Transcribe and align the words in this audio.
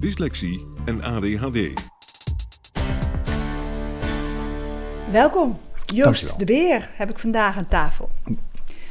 dyslexie 0.00 0.66
en 0.84 1.02
ADHD. 1.02 1.58
Welkom, 5.10 5.60
Joost 5.84 6.04
Dankjewel. 6.04 6.36
de 6.38 6.44
Beer 6.44 6.88
heb 6.92 7.10
ik 7.10 7.18
vandaag 7.18 7.56
aan 7.56 7.68
tafel. 7.68 8.10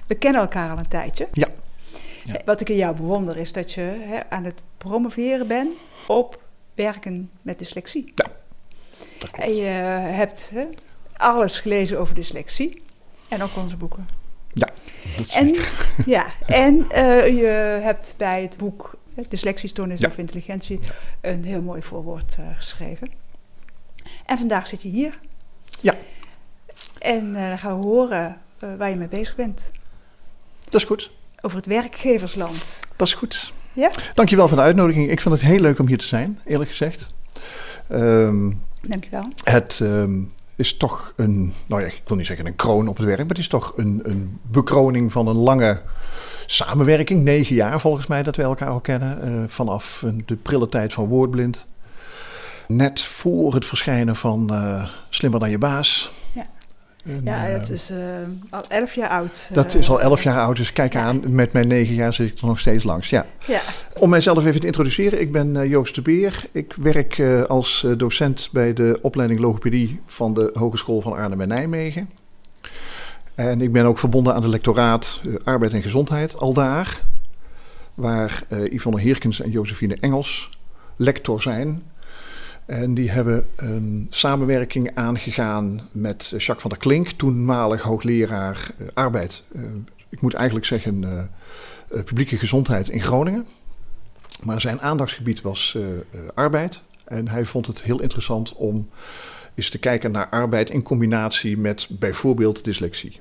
We 0.07 0.15
kennen 0.15 0.41
elkaar 0.41 0.69
al 0.71 0.77
een 0.77 0.87
tijdje. 0.87 1.27
Ja. 1.31 1.47
Ja. 2.23 2.41
Wat 2.45 2.61
ik 2.61 2.69
in 2.69 2.75
jou 2.75 2.95
bewonder 2.95 3.37
is 3.37 3.51
dat 3.51 3.71
je 3.71 3.81
hè, 3.81 4.19
aan 4.29 4.43
het 4.43 4.63
promoveren 4.77 5.47
bent 5.47 5.69
op 6.07 6.41
werken 6.73 7.29
met 7.41 7.59
dyslexie. 7.59 8.11
Ja, 8.15 8.31
dat 9.19 9.29
klopt. 9.31 9.37
En 9.49 9.55
je 9.55 9.65
hebt 10.13 10.51
hè, 10.53 10.65
alles 11.17 11.59
gelezen 11.59 11.99
over 11.99 12.15
dyslexie 12.15 12.81
en 13.27 13.41
ook 13.43 13.55
onze 13.57 13.77
boeken. 13.77 14.07
Ja, 14.53 14.69
dat 15.17 15.27
En, 15.33 15.45
zeker. 15.55 15.93
ja, 16.05 16.27
en 16.45 16.89
eh, 16.89 17.27
je 17.27 17.79
hebt 17.81 18.15
bij 18.17 18.41
het 18.41 18.57
boek 18.57 18.95
Dyslexiestoornis 19.29 19.99
Ja. 19.99 20.07
of 20.07 20.17
intelligentie 20.17 20.79
een 21.21 21.43
heel 21.43 21.61
mooi 21.61 21.81
voorwoord 21.81 22.35
eh, 22.39 22.45
geschreven. 22.57 23.09
En 24.25 24.37
vandaag 24.37 24.67
zit 24.67 24.81
je 24.81 24.89
hier. 24.89 25.19
Ja. 25.79 25.95
En 26.99 27.35
eh, 27.35 27.47
dan 27.47 27.57
gaan 27.57 27.77
we 27.79 27.83
horen 27.83 28.37
eh, 28.59 28.69
waar 28.77 28.89
je 28.89 28.95
mee 28.95 29.07
bezig 29.07 29.35
bent. 29.35 29.71
Dat 30.63 30.73
is 30.73 30.83
goed. 30.83 31.11
Over 31.41 31.57
het 31.57 31.65
werkgeversland. 31.65 32.83
Dat 32.95 33.07
is 33.07 33.13
goed. 33.13 33.53
Ja? 33.73 33.91
Dankjewel 34.13 34.47
voor 34.47 34.57
de 34.57 34.63
uitnodiging. 34.63 35.09
Ik 35.09 35.21
vind 35.21 35.33
het 35.33 35.43
heel 35.43 35.59
leuk 35.59 35.79
om 35.79 35.87
hier 35.87 35.97
te 35.97 36.05
zijn, 36.05 36.39
eerlijk 36.45 36.69
gezegd. 36.69 37.07
Ehm, 37.87 38.51
Dankjewel. 38.81 39.29
het 39.43 39.79
ehm, 39.81 40.21
is 40.55 40.77
toch 40.77 41.13
een, 41.15 41.53
nou 41.65 41.81
ja, 41.81 41.87
ik 41.87 42.01
wil 42.05 42.17
niet 42.17 42.25
zeggen 42.25 42.45
een 42.45 42.55
kroon 42.55 42.87
op 42.87 42.97
het 42.97 43.05
werk, 43.05 43.19
maar 43.19 43.27
het 43.27 43.37
is 43.37 43.47
toch 43.47 43.73
een, 43.75 44.01
een 44.03 44.39
bekroning 44.41 45.11
van 45.11 45.27
een 45.27 45.35
lange 45.35 45.81
samenwerking. 46.45 47.23
Negen 47.23 47.55
jaar 47.55 47.79
volgens 47.79 48.07
mij 48.07 48.23
dat 48.23 48.35
we 48.35 48.43
elkaar 48.43 48.69
al 48.69 48.79
kennen, 48.79 49.21
eh, 49.21 49.43
vanaf 49.47 50.03
de 50.25 50.35
prille 50.35 50.69
tijd 50.69 50.93
van 50.93 51.07
Woordblind. 51.07 51.65
Net 52.67 53.01
voor 53.01 53.53
het 53.53 53.65
verschijnen 53.65 54.15
van 54.15 54.49
eh, 54.53 54.89
Slimmer 55.09 55.39
dan 55.39 55.49
je 55.49 55.57
baas. 55.57 56.11
Ja. 56.33 56.43
En, 57.05 57.21
Ja, 57.23 57.47
eh, 57.47 57.53
het 57.53 57.69
is 57.69 57.91
al 58.49 58.63
elf 58.67 58.95
jaar 58.95 59.09
oud. 59.09 59.49
Dat 59.53 59.75
is 59.75 59.89
al 59.89 60.01
elf 60.01 60.23
jaar 60.23 60.39
oud, 60.39 60.55
dus 60.55 60.73
kijk 60.73 60.93
ja. 60.93 61.01
aan, 61.01 61.21
met 61.29 61.53
mijn 61.53 61.67
negen 61.67 61.93
jaar 61.93 62.13
zit 62.13 62.31
ik 62.31 62.39
er 62.39 62.47
nog 62.47 62.59
steeds 62.59 62.83
langs. 62.83 63.09
Ja. 63.09 63.25
Ja, 63.47 63.61
Om 63.99 64.09
mijzelf 64.09 64.45
even 64.45 64.59
te 64.59 64.65
introduceren, 64.65 65.21
ik 65.21 65.31
ben 65.31 65.67
Joost 65.67 65.95
de 65.95 66.01
Beer. 66.01 66.45
Ik 66.51 66.73
werk 66.73 67.21
als 67.47 67.87
docent 67.97 68.49
bij 68.51 68.73
de 68.73 68.99
opleiding 69.01 69.39
logopedie 69.39 70.01
van 70.05 70.33
de 70.33 70.49
Hogeschool 70.53 71.01
van 71.01 71.13
Arnhem 71.13 71.41
en 71.41 71.47
Nijmegen. 71.47 72.09
En 73.35 73.61
ik 73.61 73.71
ben 73.71 73.85
ook 73.85 73.99
verbonden 73.99 74.33
aan 74.33 74.41
de 74.41 74.47
lectoraat 74.47 75.21
eh, 75.23 75.33
Arbeid 75.43 75.73
en 75.73 75.81
Gezondheid, 75.81 76.37
al 76.37 76.53
daar. 76.53 77.01
Waar 77.93 78.43
eh, 78.49 78.73
Yvonne 78.73 78.99
Heerkens 78.99 79.41
en 79.41 79.51
Josephine 79.51 79.97
Engels 79.99 80.49
lector 80.95 81.41
zijn. 81.41 81.83
En 82.65 82.93
die 82.93 83.09
hebben 83.09 83.47
een 83.55 84.07
samenwerking 84.09 84.91
aangegaan 84.93 85.81
met 85.91 86.23
eh, 86.23 86.39
Jacques 86.39 86.61
van 86.61 86.69
der 86.69 86.79
Klink, 86.79 87.07
toenmalig 87.07 87.81
hoogleraar 87.81 88.67
arbeid. 88.93 89.43
Ik 90.09 90.21
moet 90.21 90.33
eigenlijk 90.33 90.65
zeggen 90.65 91.29
publieke 92.05 92.37
gezondheid 92.37 92.89
in 92.89 93.01
Groningen. 93.01 93.45
Maar 94.43 94.61
zijn 94.61 94.81
aandachtsgebied 94.81 95.41
was 95.41 95.77
arbeid. 96.33 96.81
En 97.05 97.27
hij 97.27 97.45
vond 97.45 97.67
het 97.67 97.81
heel 97.81 98.01
interessant 98.01 98.53
om 98.53 98.89
eens 99.55 99.69
te 99.69 99.77
kijken 99.77 100.11
naar 100.11 100.29
arbeid 100.29 100.69
in 100.69 100.83
combinatie 100.83 101.57
met 101.57 101.87
bijvoorbeeld 101.89 102.63
dyslexie. 102.63 103.19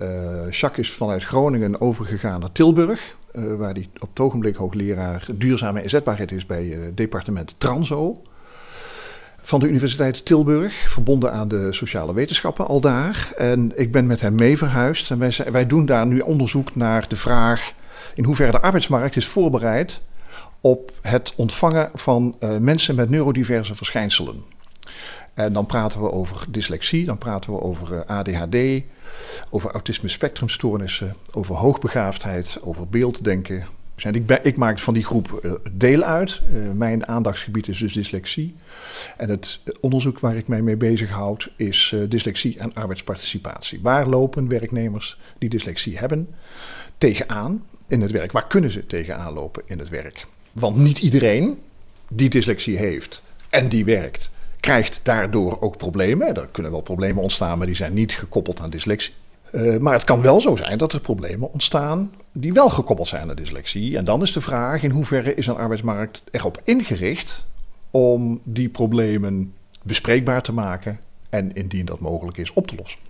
Eh, 0.00 0.50
Jacques 0.50 0.88
is 0.88 0.92
vanuit 0.92 1.24
Groningen 1.24 1.80
overgegaan 1.80 2.40
naar 2.40 2.52
Tilburg, 2.52 3.16
eh, 3.32 3.54
waar 3.54 3.72
hij 3.72 3.88
op 3.98 4.08
het 4.08 4.20
ogenblik 4.20 4.56
hoogleraar 4.56 5.26
duurzame 5.34 5.82
inzetbaarheid 5.82 6.32
is 6.32 6.46
bij 6.46 6.72
eh, 6.72 6.78
departement 6.94 7.54
Transo. 7.58 8.14
Van 9.42 9.60
de 9.60 9.68
Universiteit 9.68 10.24
Tilburg, 10.24 10.74
verbonden 10.74 11.32
aan 11.32 11.48
de 11.48 11.72
sociale 11.72 12.14
wetenschappen 12.14 12.66
al 12.66 12.80
daar. 12.80 13.32
En 13.36 13.72
ik 13.74 13.92
ben 13.92 14.06
met 14.06 14.20
hem 14.20 14.34
mee 14.34 14.58
verhuisd. 14.58 15.10
En 15.10 15.18
wij, 15.18 15.36
wij 15.52 15.66
doen 15.66 15.86
daar 15.86 16.06
nu 16.06 16.20
onderzoek 16.20 16.74
naar 16.74 17.08
de 17.08 17.16
vraag 17.16 17.72
in 18.14 18.24
hoeverre 18.24 18.50
de 18.50 18.60
arbeidsmarkt 18.60 19.16
is 19.16 19.26
voorbereid 19.26 20.00
op 20.60 20.92
het 21.00 21.32
ontvangen 21.36 21.90
van 21.94 22.36
mensen 22.60 22.94
met 22.94 23.10
neurodiverse 23.10 23.74
verschijnselen. 23.74 24.59
En 25.34 25.52
dan 25.52 25.66
praten 25.66 26.00
we 26.00 26.12
over 26.12 26.44
dyslexie, 26.48 27.04
dan 27.04 27.18
praten 27.18 27.52
we 27.52 27.60
over 27.60 27.98
eh, 27.98 28.16
ADHD, 28.16 28.84
over 29.50 29.70
autisme 29.70 30.08
spectrumstoornissen, 30.08 31.14
over 31.32 31.54
hoogbegaafdheid, 31.54 32.58
over 32.62 32.88
beelddenken. 32.88 33.64
En 34.04 34.14
ik, 34.14 34.30
ik 34.42 34.56
maak 34.56 34.78
van 34.78 34.94
die 34.94 35.04
groep 35.04 35.40
eh, 35.42 35.52
deel 35.72 36.02
uit. 36.02 36.40
Eh, 36.52 36.70
mijn 36.70 37.06
aandachtsgebied 37.06 37.68
is 37.68 37.78
dus 37.78 37.92
dyslexie. 37.92 38.54
En 39.16 39.28
het 39.28 39.60
onderzoek 39.80 40.20
waar 40.20 40.36
ik 40.36 40.48
mij 40.48 40.62
mee 40.62 40.76
bezighoud 40.76 41.50
is 41.56 41.92
eh, 41.94 42.00
dyslexie 42.08 42.58
en 42.58 42.74
arbeidsparticipatie. 42.74 43.80
Waar 43.82 44.06
lopen 44.06 44.48
werknemers 44.48 45.18
die 45.38 45.48
dyslexie 45.48 45.98
hebben 45.98 46.28
tegenaan 46.98 47.64
in 47.86 48.00
het 48.00 48.10
werk? 48.10 48.32
Waar 48.32 48.46
kunnen 48.46 48.70
ze 48.70 48.86
tegenaan 48.86 49.32
lopen 49.32 49.62
in 49.66 49.78
het 49.78 49.88
werk? 49.88 50.26
Want 50.52 50.76
niet 50.76 50.98
iedereen 50.98 51.58
die 52.08 52.28
dyslexie 52.28 52.76
heeft 52.76 53.22
en 53.48 53.68
die 53.68 53.84
werkt, 53.84 54.30
krijgt 54.60 55.00
daardoor 55.02 55.60
ook 55.60 55.76
problemen. 55.76 56.36
Er 56.36 56.48
kunnen 56.52 56.72
wel 56.72 56.80
problemen 56.80 57.22
ontstaan, 57.22 57.58
maar 57.58 57.66
die 57.66 57.76
zijn 57.76 57.94
niet 57.94 58.12
gekoppeld 58.12 58.60
aan 58.60 58.70
dyslexie. 58.70 59.14
Eh, 59.50 59.76
maar 59.76 59.92
het 59.92 60.04
kan 60.04 60.20
wel 60.20 60.40
zo 60.40 60.56
zijn 60.56 60.78
dat 60.78 60.92
er 60.92 61.00
problemen 61.00 61.52
ontstaan 61.52 62.12
die 62.32 62.52
wel 62.52 62.70
gekoppeld 62.70 63.08
zijn 63.08 63.30
aan 63.30 63.36
dyslexie. 63.36 63.96
En 63.96 64.04
dan 64.04 64.22
is 64.22 64.32
de 64.32 64.40
vraag 64.40 64.82
in 64.82 64.90
hoeverre 64.90 65.34
is 65.34 65.46
een 65.46 65.56
arbeidsmarkt 65.56 66.22
erop 66.30 66.60
ingericht 66.64 67.46
om 67.90 68.40
die 68.44 68.68
problemen 68.68 69.54
bespreekbaar 69.82 70.42
te 70.42 70.52
maken 70.52 70.98
en 71.30 71.54
indien 71.54 71.86
dat 71.86 72.00
mogelijk 72.00 72.36
is 72.36 72.52
op 72.52 72.66
te 72.66 72.74
lossen. 72.74 73.00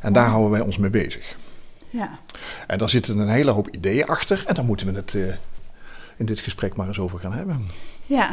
En 0.00 0.12
daar 0.12 0.28
houden 0.28 0.50
wij 0.50 0.60
ons 0.60 0.78
mee 0.78 0.90
bezig. 0.90 1.36
ja. 1.90 2.18
En 2.66 2.78
daar 2.78 2.90
zitten 2.90 3.18
een 3.18 3.28
hele 3.28 3.50
hoop 3.50 3.68
ideeën 3.68 4.06
achter 4.06 4.44
en 4.46 4.54
daar 4.54 4.64
moeten 4.64 4.86
we 4.86 4.92
het 4.92 5.14
eh, 5.14 5.34
in 6.16 6.26
dit 6.26 6.40
gesprek 6.40 6.76
maar 6.76 6.86
eens 6.86 6.98
over 6.98 7.18
gaan 7.18 7.32
hebben. 7.32 7.66
ja. 8.06 8.30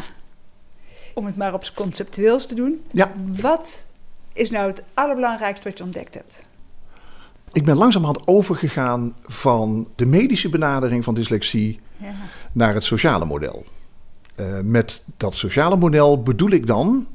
Om 1.16 1.26
het 1.26 1.36
maar 1.38 1.54
op 1.54 1.72
conceptueels 1.76 2.46
te 2.46 2.56
doen. 2.56 2.84
Ja. 2.92 3.12
Wat 3.42 3.86
is 4.34 4.50
nou 4.50 4.68
het 4.68 4.84
allerbelangrijkste 4.94 5.70
wat 5.70 5.78
je 5.78 5.84
ontdekt 5.84 6.14
hebt? 6.14 6.46
Ik 7.52 7.64
ben 7.64 7.76
langzamerhand 7.76 8.28
overgegaan 8.28 9.16
van 9.26 9.88
de 9.96 10.06
medische 10.06 10.50
benadering 10.50 11.04
van 11.04 11.14
dyslexie 11.14 11.80
Ja. 11.98 12.16
naar 12.52 12.74
het 12.74 12.84
sociale 12.84 13.26
model. 13.26 13.66
Eh, 14.36 14.60
met 14.60 15.04
dat 15.18 15.36
sociale 15.36 15.78
model 15.78 16.24
bedoel 16.24 16.50
ik 16.50 16.68
dan 16.68 17.08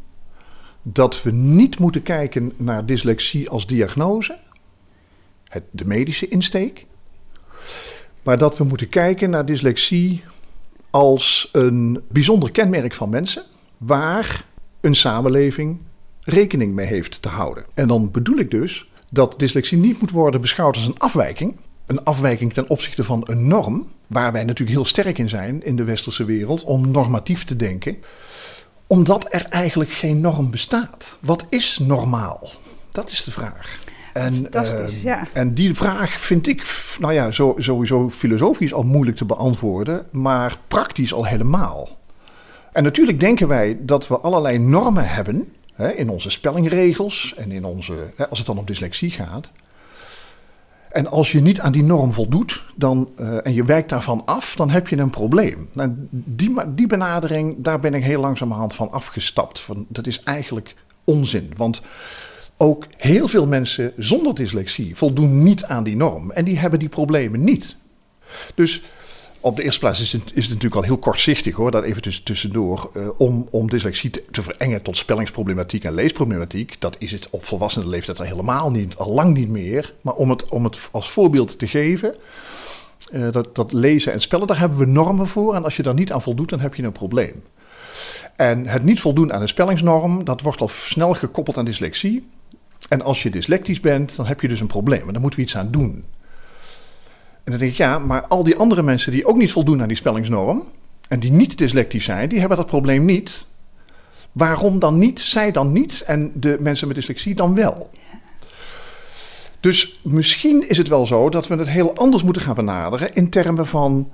dat 0.82 1.22
we 1.22 1.30
niet 1.30 1.78
moeten 1.78 2.02
kijken 2.02 2.52
naar 2.56 2.86
dyslexie 2.86 3.50
als 3.50 3.66
diagnose, 3.66 4.38
het, 5.48 5.62
de 5.70 5.84
medische 5.84 6.28
insteek, 6.28 6.86
maar 8.22 8.38
dat 8.38 8.58
we 8.58 8.64
moeten 8.64 8.88
kijken 8.88 9.30
naar 9.30 9.44
dyslexie 9.46 10.24
als 10.90 11.48
een 11.52 12.02
bijzonder 12.08 12.50
kenmerk 12.50 12.94
van 12.94 13.08
mensen, 13.08 13.44
waar 13.80 14.44
een 14.80 14.94
samenleving 14.94 15.78
rekening 16.20 16.74
mee 16.74 16.86
heeft 16.86 17.22
te 17.22 17.28
houden. 17.28 17.64
En 17.74 17.88
dan 17.88 18.10
bedoel 18.10 18.38
ik 18.38 18.50
dus 18.50 18.90
dat 19.10 19.38
dyslexie 19.38 19.78
niet 19.78 20.00
moet 20.00 20.10
worden 20.10 20.40
beschouwd 20.40 20.76
als 20.76 20.86
een 20.86 20.98
afwijking, 20.98 21.56
een 21.86 22.04
afwijking 22.04 22.52
ten 22.52 22.68
opzichte 22.68 23.04
van 23.04 23.22
een 23.26 23.46
norm, 23.46 23.92
waar 24.06 24.32
wij 24.32 24.44
natuurlijk 24.44 24.70
heel 24.70 24.84
sterk 24.86 25.18
in 25.18 25.28
zijn 25.28 25.64
in 25.64 25.76
de 25.76 25.84
westerse 25.84 26.24
wereld 26.24 26.64
om 26.64 26.90
normatief 26.90 27.44
te 27.44 27.56
denken. 27.56 27.96
Omdat 28.86 29.26
er 29.34 29.44
eigenlijk 29.44 29.90
geen 29.90 30.20
norm 30.20 30.50
bestaat. 30.50 31.16
Wat 31.20 31.46
is 31.48 31.78
normaal? 31.78 32.50
Dat 32.90 33.10
is 33.10 33.24
de 33.24 33.30
vraag. 33.30 33.78
En, 34.12 34.32
Fantastisch, 34.32 34.96
eh, 34.96 35.02
ja. 35.02 35.28
en 35.32 35.54
die 35.54 35.74
vraag 35.74 36.10
vind 36.10 36.46
ik, 36.46 36.64
nou 36.98 37.12
ja, 37.12 37.30
sowieso 37.58 38.10
filosofisch 38.10 38.74
al 38.74 38.82
moeilijk 38.82 39.16
te 39.16 39.24
beantwoorden, 39.24 40.06
maar 40.12 40.56
praktisch 40.68 41.12
al 41.12 41.26
helemaal. 41.26 41.99
En 42.72 42.82
natuurlijk 42.82 43.20
denken 43.20 43.48
wij 43.48 43.78
dat 43.80 44.08
we 44.08 44.18
allerlei 44.18 44.58
normen 44.58 45.08
hebben 45.08 45.52
hè, 45.72 45.90
in 45.92 46.08
onze 46.08 46.30
spellingregels 46.30 47.34
en 47.36 47.52
in 47.52 47.64
onze, 47.64 48.12
hè, 48.16 48.28
als 48.28 48.38
het 48.38 48.46
dan 48.46 48.58
om 48.58 48.64
dyslexie 48.64 49.10
gaat. 49.10 49.52
En 50.90 51.06
als 51.06 51.32
je 51.32 51.40
niet 51.40 51.60
aan 51.60 51.72
die 51.72 51.82
norm 51.82 52.12
voldoet 52.12 52.64
dan, 52.76 53.10
eh, 53.16 53.46
en 53.46 53.54
je 53.54 53.64
wijkt 53.64 53.88
daarvan 53.88 54.24
af, 54.24 54.56
dan 54.56 54.70
heb 54.70 54.88
je 54.88 54.96
een 54.96 55.10
probleem. 55.10 55.68
Nou, 55.72 55.94
die, 56.10 56.54
die 56.74 56.86
benadering, 56.86 57.54
daar 57.58 57.80
ben 57.80 57.94
ik 57.94 58.04
heel 58.04 58.20
langzamerhand 58.20 58.74
van 58.74 58.90
afgestapt. 58.90 59.66
Dat 59.88 60.06
is 60.06 60.22
eigenlijk 60.22 60.74
onzin. 61.04 61.52
Want 61.56 61.82
ook 62.56 62.86
heel 62.96 63.28
veel 63.28 63.46
mensen 63.46 63.92
zonder 63.96 64.34
dyslexie 64.34 64.96
voldoen 64.96 65.42
niet 65.42 65.64
aan 65.64 65.84
die 65.84 65.96
norm. 65.96 66.30
En 66.30 66.44
die 66.44 66.58
hebben 66.58 66.78
die 66.78 66.88
problemen 66.88 67.44
niet. 67.44 67.76
Dus 68.54 68.82
op 69.40 69.56
de 69.56 69.62
eerste 69.62 69.80
plaats 69.80 70.00
is 70.00 70.12
het, 70.12 70.22
is 70.34 70.48
natuurlijk 70.48 70.74
al 70.74 70.82
heel 70.82 70.98
kortzichtig 70.98 71.54
hoor, 71.54 71.70
dat 71.70 71.84
even 71.84 72.02
tuss- 72.02 72.22
tussendoor. 72.22 72.90
eh, 72.94 73.08
om, 73.16 73.46
om 73.50 73.68
dyslexie 73.70 74.10
te, 74.10 74.42
verengen 74.42 74.82
tot 74.82 74.96
spellingsproblematiek 74.96 75.84
en 75.84 75.94
leesproblematiek. 75.94 76.76
Dat 76.78 76.96
is 76.98 77.12
het 77.12 77.28
op 77.30 77.44
volwassenen 77.46 77.88
leeftijd 77.88 78.18
al 78.18 78.24
helemaal 78.24 78.70
niet, 78.70 78.96
al 78.96 79.12
lang 79.12 79.36
niet 79.36 79.48
meer. 79.48 79.94
Maar 80.00 80.14
om 80.14 80.30
het, 80.30 80.48
om 80.48 80.64
het 80.64 80.88
als 80.92 81.10
voorbeeld 81.10 81.58
te 81.58 81.66
geven. 81.66 82.14
eh, 83.12 83.30
dat, 83.30 83.54
dat 83.54 83.72
lezen 83.72 84.12
en 84.12 84.20
spellen, 84.20 84.46
daar 84.46 84.58
hebben 84.58 84.78
we 84.78 84.86
normen 84.86 85.26
voor. 85.26 85.54
En 85.54 85.64
als 85.64 85.76
je 85.76 85.82
daar 85.82 85.94
niet 85.94 86.12
aan 86.12 86.22
voldoet, 86.22 86.48
dan 86.48 86.60
heb 86.60 86.74
je 86.74 86.82
een 86.82 86.92
probleem. 86.92 87.34
En 88.36 88.66
het 88.66 88.84
niet 88.84 89.00
voldoen 89.00 89.32
aan 89.32 89.42
een 89.42 89.48
spellingsnorm, 89.48 90.24
dat 90.24 90.40
wordt 90.40 90.60
al 90.60 90.68
snel 90.68 91.14
gekoppeld 91.14 91.58
aan 91.58 91.64
dyslexie. 91.64 92.28
En 92.88 93.02
als 93.02 93.22
je 93.22 93.30
dyslectisch 93.30 93.80
bent, 93.80 94.16
dan 94.16 94.26
heb 94.26 94.40
je 94.40 94.48
dus 94.48 94.60
een 94.60 94.66
probleem. 94.66 95.06
En 95.06 95.12
daar 95.12 95.20
moeten 95.20 95.38
we 95.40 95.44
iets 95.44 95.56
aan 95.56 95.70
doen. 95.70 96.04
En 97.50 97.58
dan 97.58 97.66
denk 97.66 97.78
ik, 97.78 97.84
ja, 97.86 97.98
maar 97.98 98.26
al 98.26 98.44
die 98.44 98.56
andere 98.56 98.82
mensen 98.82 99.12
die 99.12 99.26
ook 99.26 99.36
niet 99.36 99.52
voldoen 99.52 99.82
aan 99.82 99.88
die 99.88 99.96
spellingsnorm. 99.96 100.62
en 101.08 101.20
die 101.20 101.30
niet 101.30 101.58
dyslectisch 101.58 102.04
zijn, 102.04 102.28
die 102.28 102.38
hebben 102.38 102.56
dat 102.56 102.66
probleem 102.66 103.04
niet. 103.04 103.44
Waarom 104.32 104.78
dan 104.78 104.98
niet? 104.98 105.20
Zij 105.20 105.50
dan 105.50 105.72
niet 105.72 106.02
en 106.06 106.32
de 106.34 106.56
mensen 106.60 106.86
met 106.86 106.96
dyslexie 106.96 107.34
dan 107.34 107.54
wel. 107.54 107.90
Dus 109.60 110.00
misschien 110.02 110.68
is 110.68 110.78
het 110.78 110.88
wel 110.88 111.06
zo 111.06 111.28
dat 111.28 111.46
we 111.46 111.54
het 111.56 111.68
heel 111.68 111.96
anders 111.96 112.22
moeten 112.22 112.42
gaan 112.42 112.54
benaderen 112.54 113.14
in 113.14 113.30
termen 113.30 113.66
van 113.66 114.10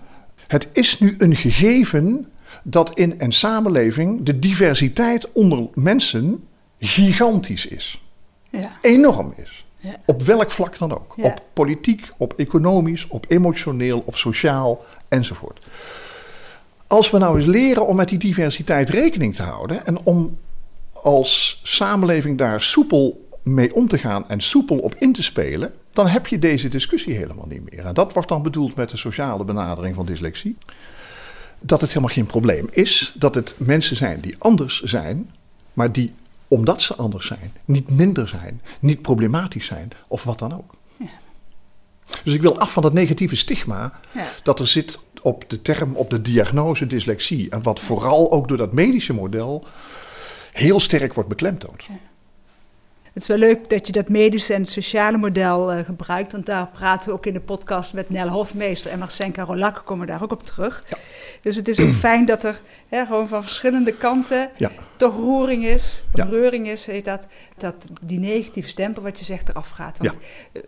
het 0.47 0.69
is 0.73 0.99
nu 0.99 1.15
een 1.19 1.37
gegeven 1.37 2.27
dat 2.63 2.99
in 2.99 3.15
een 3.19 3.33
samenleving 3.33 4.23
de 4.23 4.39
diversiteit 4.39 5.33
onder 5.33 5.69
mensen 5.75 6.45
gigantisch 6.79 7.67
is. 7.67 8.03
Ja. 8.51 8.79
Enorm 8.81 9.35
is. 9.37 9.66
Ja. 9.87 9.97
Op 10.05 10.23
welk 10.23 10.51
vlak 10.51 10.79
dan 10.79 10.93
ook. 10.93 11.15
Ja. 11.17 11.25
Op 11.25 11.43
politiek, 11.53 12.09
op 12.17 12.33
economisch, 12.37 13.07
op 13.09 13.25
emotioneel, 13.29 14.03
op 14.07 14.17
sociaal 14.17 14.85
enzovoort. 15.09 15.67
Als 16.87 17.11
we 17.11 17.19
nou 17.19 17.37
eens 17.37 17.47
leren 17.47 17.87
om 17.87 17.97
met 17.97 18.09
die 18.09 18.19
diversiteit 18.19 18.89
rekening 18.89 19.35
te 19.35 19.43
houden 19.43 19.87
en 19.87 19.99
om 20.03 20.39
als 20.93 21.61
samenleving 21.63 22.39
daar 22.39 22.63
soepel 22.63 23.29
mee 23.43 23.75
om 23.75 23.89
te 23.89 23.99
gaan 23.99 24.29
en 24.29 24.41
soepel 24.41 24.79
op 24.79 24.95
in 24.99 25.13
te 25.13 25.23
spelen, 25.23 25.75
dan 25.91 26.07
heb 26.07 26.27
je 26.27 26.39
deze 26.39 26.69
discussie 26.69 27.15
helemaal 27.15 27.47
niet 27.47 27.71
meer. 27.71 27.85
En 27.85 27.95
dat 27.95 28.13
wordt 28.13 28.29
dan 28.29 28.43
bedoeld 28.43 28.75
met 28.75 28.89
de 28.89 28.97
sociale 28.97 29.45
benadering 29.45 29.95
van 29.95 30.07
dyslexie. 30.07 30.57
Dat 31.61 31.81
het 31.81 31.91
helemaal 31.91 32.15
geen 32.15 32.27
probleem 32.27 32.67
is, 32.71 33.13
dat 33.19 33.35
het 33.35 33.55
mensen 33.59 33.97
zijn 33.97 34.21
die 34.21 34.35
anders 34.39 34.83
zijn, 34.83 35.31
maar 35.73 35.93
die 35.93 36.15
omdat 36.49 36.83
ze 36.83 36.95
anders 36.95 37.27
zijn, 37.27 37.53
niet 37.65 37.91
minder 37.91 38.29
zijn, 38.29 38.61
niet 38.81 39.03
problematisch 39.03 39.67
zijn 39.67 39.89
of 40.09 40.25
wat 40.25 40.39
dan 40.39 40.55
ook. 40.55 40.75
Ja. 40.97 41.09
Dus 42.25 42.35
ik 42.35 42.43
wil 42.43 42.59
af 42.59 42.73
van 42.73 42.83
dat 42.83 42.93
negatieve 42.93 43.37
stigma 43.37 43.93
Ja. 44.13 44.27
dat 44.43 44.61
er 44.61 44.67
zit 44.67 44.99
op 45.23 45.45
de 45.51 45.63
term, 45.63 45.95
op 45.95 46.11
de 46.11 46.23
diagnose 46.23 46.87
dyslexie. 46.87 47.51
En 47.51 47.63
wat 47.63 47.81
vooral 47.81 48.33
ook 48.33 48.49
door 48.49 48.57
dat 48.57 48.73
medische 48.73 49.13
model 49.13 49.67
heel 50.53 50.81
sterk 50.81 51.15
wordt 51.15 51.29
beklemtoond. 51.29 51.83
Het 53.17 53.25
is 53.25 53.31
wel 53.31 53.39
leuk 53.49 53.71
dat 53.71 53.87
je 53.87 53.93
dat 53.93 54.09
medische 54.09 54.55
en 54.55 54.67
sociale 54.67 55.17
model 55.19 55.73
eh, 55.73 55.85
gebruikt. 55.85 56.33
Want 56.33 56.47
daar 56.47 56.67
praten 56.69 57.09
we 57.09 57.15
ook 57.15 57.27
in 57.27 57.33
de 57.33 57.41
podcast 57.41 57.95
met 57.95 58.11
Nel 58.11 58.29
Hofmeester 58.29 58.91
en 58.91 58.99
Marcenka 58.99 59.43
Rolak 59.43 59.83
komen 59.85 60.07
daar 60.07 60.23
ook 60.23 60.31
op 60.33 60.47
terug. 60.47 60.85
Ja. 60.89 60.97
Dus 61.43 61.57
het 61.57 61.69
is 61.69 61.81
ook 61.81 61.93
fijn 62.09 62.25
dat 62.25 62.45
er 62.45 62.61
hè, 62.89 63.07
gewoon 63.07 63.29
van 63.29 63.43
verschillende 63.43 63.93
kanten 63.93 64.51
Ja, 64.57 64.71
toch 64.97 65.15
roering 65.17 65.65
is, 65.65 66.05
Ja. 66.15 66.25
reuring 66.25 66.69
is, 66.69 66.87
heet 66.87 67.05
dat, 67.05 67.27
dat 67.57 67.77
die 68.03 68.19
negatieve 68.19 68.69
stempel 68.69 69.03
wat 69.03 69.19
je 69.19 69.25
zegt 69.25 69.49
eraf 69.49 69.69
gaat. 69.69 69.99
Want 69.99 70.17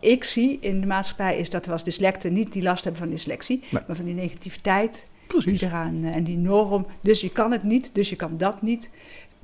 ik 0.01 0.25
zie 0.25 0.59
in 0.61 0.81
de 0.81 0.87
maatschappij 0.87 1.39
is 1.39 1.51
dat 1.51 1.67
we 1.67 1.73
als 1.73 1.85
dyslecten 1.85 2.33
niet 2.33 2.53
die 2.53 2.63
last 2.63 2.85
hebben 2.85 3.03
van 3.03 3.11
dyslexie, 3.11 3.63
Nee. 3.71 3.83
maar 3.87 3.97
van 3.97 4.05
die 4.05 4.15
negativiteit 4.15 5.07
precies. 5.27 5.59
die 5.59 5.69
eraan 5.69 6.05
eh, 6.05 6.15
en 6.15 6.25
die 6.25 6.37
norm. 6.39 6.87
Dus 7.01 7.21
je 7.21 7.31
kan 7.31 7.53
het 7.53 7.63
niet, 7.63 7.91
dus 7.95 8.09
je 8.09 8.17
kan 8.17 8.37
dat 8.37 8.63
niet. 8.63 8.91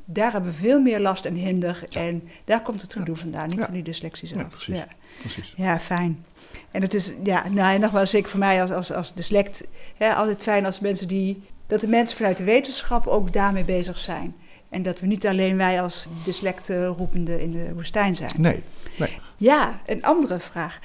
Daar 0.05 0.33
hebben 0.33 0.51
we 0.51 0.57
veel 0.57 0.81
meer 0.81 1.01
last 1.01 1.25
en 1.25 1.35
hinder 1.35 1.85
en 1.93 2.29
daar 2.45 2.63
komt 2.63 2.83
het 2.83 2.93
gedoe 2.93 3.17
vandaan, 3.17 3.47
niet 3.47 3.59
Ja. 3.59 3.65
van 3.65 3.75
die 3.75 3.83
dyslexie 3.83 4.29
zelf. 4.29 4.41
Ja, 4.41 4.49
precies. 4.49 4.75
Ja. 4.75 4.87
precies. 5.21 5.53
Ja, 5.57 5.79
fijn. 5.81 6.25
En 6.71 6.83
het 6.83 6.95
is, 6.95 7.13
ja, 7.23 7.49
nou, 7.49 7.75
en 7.75 7.81
nog 7.81 7.91
wel 7.91 8.07
zeker 8.07 8.31
voor 8.31 8.39
mij 8.39 8.61
als, 8.61 8.71
als, 8.71 8.93
als 8.93 9.15
dyslect, 9.15 9.67
hè, 9.97 10.15
altijd 10.15 10.43
fijn 10.43 10.67
als 10.67 10.81
mensen 10.81 11.09
die, 11.09 11.43
dat 11.67 11.81
de 11.81 11.89
mensen 11.89 12.17
vanuit 12.17 12.37
de 12.37 12.45
wetenschap 12.45 13.07
ook 13.07 13.33
daarmee 13.33 13.65
bezig 13.65 13.99
zijn. 13.99 14.35
En 14.69 14.83
dat 14.83 15.01
we 15.01 15.07
niet 15.07 15.27
alleen 15.27 15.57
wij 15.57 15.83
als 15.83 16.07
dyslecten 16.25 16.87
roepende 16.87 17.43
in 17.43 17.51
de 17.51 17.75
woestijn 17.75 18.17
zijn. 18.17 18.33
Nee, 18.37 18.63
nee. 18.99 19.19
Ja, 19.37 19.81
een 19.87 20.05
andere 20.05 20.39
vraag. 20.39 20.79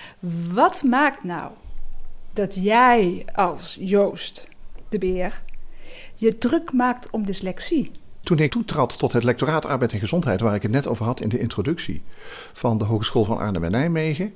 Wat 0.54 0.83
maakt 0.83 1.24
nou 1.24 1.51
dat 2.33 2.56
jij 2.56 3.25
als 3.33 3.77
Joost 3.80 4.48
de 4.89 4.98
Beer 4.98 5.42
je 6.15 6.38
druk 6.38 6.74
maakt 6.74 7.10
om 7.10 7.25
dyslexie? 7.25 7.92
Toen 8.24 8.39
ik 8.39 8.51
toetrad 8.51 9.00
tot 9.00 9.12
het 9.12 9.24
lectoraat 9.24 9.66
Arbeid 9.66 9.92
en 9.92 10.00
Gezondheid, 10.00 10.42
waar 10.42 10.56
ik 10.56 10.62
het 10.62 10.71
net 10.71 10.88
over 10.88 11.06
had 11.06 11.21
in 11.21 11.30
de 11.30 11.39
introductie 11.39 12.01
van 12.54 12.77
de 12.77 12.83
Hogeschool 12.83 13.25
van 13.25 13.38
Arnhem 13.38 13.63
en 13.63 13.71
Nijmegen, 13.71 14.33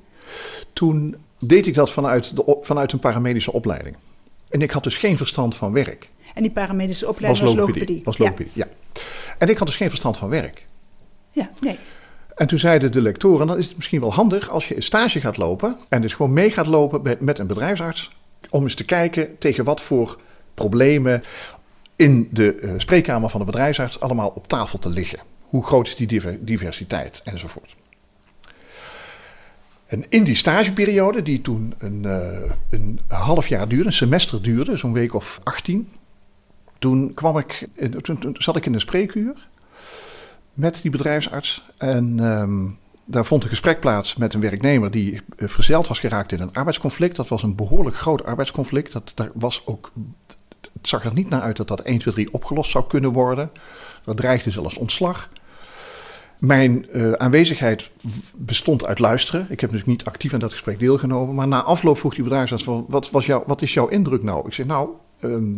toen 0.73 1.15
deed 1.39 1.67
ik 1.67 1.73
dat 1.73 1.91
vanuit, 1.91 2.35
de, 2.35 2.57
vanuit 2.61 2.91
een 2.91 2.99
paramedische 2.99 3.51
opleiding. 3.51 3.95
En 4.49 4.61
ik 4.61 4.71
had 4.71 4.83
dus 4.83 4.95
geen 4.95 5.17
verstand 5.17 5.55
van 5.55 5.73
werk. 5.73 6.09
En 6.33 6.41
die 6.41 6.51
paramedische 6.51 7.07
opleiding 7.07 7.45
was 7.45 7.55
logopedie. 7.55 8.01
Was 8.03 8.17
logopedie, 8.17 8.51
ja. 8.53 8.67
En 9.37 9.49
ik 9.49 9.57
had 9.57 9.67
dus 9.67 9.75
geen 9.75 9.89
verstand 9.89 10.17
van 10.17 10.29
werk. 10.29 10.67
Ja, 11.31 11.49
nee. 11.59 11.79
En 12.35 12.47
toen 12.47 12.59
zeiden 12.59 12.91
de 12.91 13.01
lectoren, 13.01 13.47
dan 13.47 13.57
is 13.57 13.65
het 13.65 13.75
misschien 13.75 13.99
wel 13.99 14.13
handig 14.13 14.49
als 14.49 14.67
je 14.67 14.75
een 14.75 14.83
stage 14.83 15.19
gaat 15.19 15.37
lopen 15.37 15.77
en 15.89 16.01
dus 16.01 16.13
gewoon 16.13 16.33
mee 16.33 16.51
gaat 16.51 16.67
lopen 16.67 17.01
met, 17.01 17.19
met 17.21 17.39
een 17.39 17.47
bedrijfsarts, 17.47 18.11
om 18.49 18.63
eens 18.63 18.75
te 18.75 18.85
kijken 18.85 19.37
tegen 19.37 19.63
wat 19.63 19.81
voor 19.81 20.19
problemen 20.53 21.23
in 21.95 22.29
de 22.31 22.55
eh, 22.55 22.73
spreekkamer 22.77 23.29
van 23.29 23.39
de 23.39 23.45
bedrijfsarts 23.45 23.99
allemaal 23.99 24.29
op 24.29 24.47
tafel 24.47 24.79
te 24.79 24.89
liggen. 24.89 25.19
Hoe 25.41 25.65
groot 25.65 25.87
is 25.87 25.95
die 25.95 26.07
diver- 26.07 26.45
diversiteit 26.45 27.21
enzovoort. 27.23 27.75
En 29.85 30.05
in 30.09 30.23
die 30.23 30.35
stageperiode, 30.35 31.21
die 31.21 31.41
toen 31.41 31.73
een, 31.77 32.05
eh, 32.05 32.51
een 32.69 32.99
half 33.07 33.47
jaar 33.47 33.67
duurde, 33.67 33.85
een 33.85 33.93
semester 33.93 34.41
duurde, 34.41 34.77
zo'n 34.77 34.93
week 34.93 35.13
of 35.13 35.39
18, 35.43 35.91
toen, 36.79 37.13
kwam 37.13 37.37
ik, 37.37 37.67
toen, 38.01 38.35
zat 38.37 38.55
ik 38.55 38.65
in 38.65 38.73
een 38.73 38.79
spreekuur 38.79 39.49
met 40.53 40.81
die 40.81 40.91
bedrijfsarts. 40.91 41.63
En 41.77 42.19
ehm, 42.19 42.65
daar 43.05 43.25
vond 43.25 43.43
een 43.43 43.49
gesprek 43.49 43.79
plaats 43.79 44.15
met 44.15 44.33
een 44.33 44.39
werknemer 44.39 44.91
die 44.91 45.21
eh, 45.37 45.47
verzeild 45.47 45.87
was 45.87 45.99
geraakt 45.99 46.31
in 46.31 46.41
een 46.41 46.53
arbeidsconflict. 46.53 47.15
Dat 47.15 47.27
was 47.27 47.43
een 47.43 47.55
behoorlijk 47.55 47.95
groot 47.95 48.23
arbeidsconflict. 48.23 48.91
Dat, 48.91 49.11
daar 49.15 49.31
was 49.33 49.61
ook, 49.65 49.91
het 50.73 50.87
zag 50.87 51.05
er 51.05 51.13
niet 51.13 51.29
naar 51.29 51.41
uit 51.41 51.57
dat 51.57 51.67
dat 51.67 51.81
1, 51.81 51.99
2, 51.99 52.13
3 52.13 52.33
opgelost 52.33 52.71
zou 52.71 52.87
kunnen 52.87 53.11
worden. 53.11 53.51
Dat 54.03 54.17
dreigde 54.17 54.51
zelfs 54.51 54.77
ontslag. 54.77 55.27
Mijn 56.39 56.89
eh, 56.89 57.11
aanwezigheid 57.11 57.91
bestond 58.37 58.85
uit 58.85 58.99
luisteren. 58.99 59.45
Ik 59.49 59.59
heb 59.59 59.69
dus 59.69 59.83
niet 59.83 60.05
actief 60.05 60.33
aan 60.33 60.39
dat 60.39 60.51
gesprek 60.51 60.79
deelgenomen. 60.79 61.35
Maar 61.35 61.47
na 61.47 61.63
afloop 61.63 61.97
vroeg 61.97 62.13
die 62.13 62.23
bedrijfsarts: 62.23 62.65
wat, 62.87 63.11
was 63.11 63.25
jouw, 63.25 63.43
wat 63.47 63.61
is 63.61 63.73
jouw 63.73 63.87
indruk 63.87 64.23
nou? 64.23 64.47
Ik 64.47 64.53
zeg: 64.53 64.65
Nou, 64.65 64.89
ehm, 65.19 65.53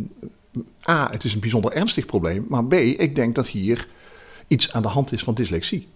A, 0.89 1.09
het 1.11 1.23
is 1.23 1.33
een 1.33 1.39
bijzonder 1.39 1.71
ernstig 1.71 2.05
probleem. 2.05 2.45
Maar 2.49 2.65
B, 2.65 2.73
ik 2.73 3.15
denk 3.15 3.35
dat 3.35 3.47
hier 3.47 3.87
iets 4.47 4.73
aan 4.73 4.81
de 4.81 4.87
hand 4.87 5.11
is 5.11 5.23
van 5.23 5.33
dyslexie. 5.33 5.87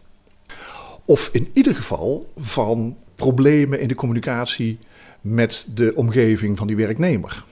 Of 1.06 1.30
in 1.32 1.50
ieder 1.54 1.76
geval 1.76 2.32
van 2.38 2.98
problemen 3.16 3.80
in 3.80 3.88
de 3.88 3.96
communicatie 3.96 4.80
met 5.22 5.68
de 5.74 5.92
omgeving 5.96 6.58
van 6.58 6.68
die 6.68 6.76
werknemer. 6.76 7.44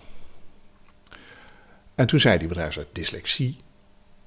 En 1.97 2.07
toen 2.07 2.19
zei 2.19 2.37
die 2.37 2.47
bedrijfsarts, 2.47 2.89
dyslexie, 2.93 3.57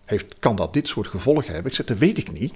heeft, 0.04 0.38
kan 0.38 0.56
dat 0.56 0.72
dit 0.72 0.88
soort 0.88 1.06
gevolgen 1.06 1.52
hebben? 1.52 1.70
Ik 1.70 1.76
zei, 1.76 1.88
dat 1.88 1.98
weet 1.98 2.18
ik 2.18 2.32
niet. 2.32 2.54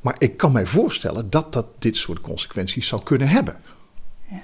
Maar 0.00 0.16
ik 0.18 0.36
kan 0.36 0.52
mij 0.52 0.66
voorstellen 0.66 1.30
dat 1.30 1.52
dat 1.52 1.66
dit 1.78 1.96
soort 1.96 2.20
consequenties 2.20 2.86
zou 2.86 3.02
kunnen 3.02 3.28
hebben. 3.28 3.56
Ja. 4.30 4.42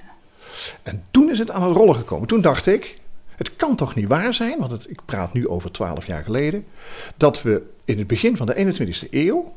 En 0.83 1.03
toen 1.11 1.29
is 1.29 1.39
het 1.39 1.51
aan 1.51 1.63
het 1.63 1.77
rollen 1.77 1.95
gekomen. 1.95 2.27
Toen 2.27 2.41
dacht 2.41 2.65
ik, 2.65 2.99
Het 3.35 3.55
kan 3.55 3.75
toch 3.75 3.95
niet 3.95 4.07
waar 4.07 4.33
zijn, 4.33 4.59
want 4.59 4.71
het, 4.71 4.89
ik 4.89 4.99
praat 5.05 5.33
nu 5.33 5.47
over 5.47 5.71
twaalf 5.71 6.05
jaar 6.05 6.23
geleden, 6.23 6.65
dat 7.17 7.41
we 7.41 7.69
in 7.85 7.97
het 7.97 8.07
begin 8.07 8.37
van 8.37 8.45
de 8.45 8.55
21ste 8.55 9.09
eeuw 9.09 9.53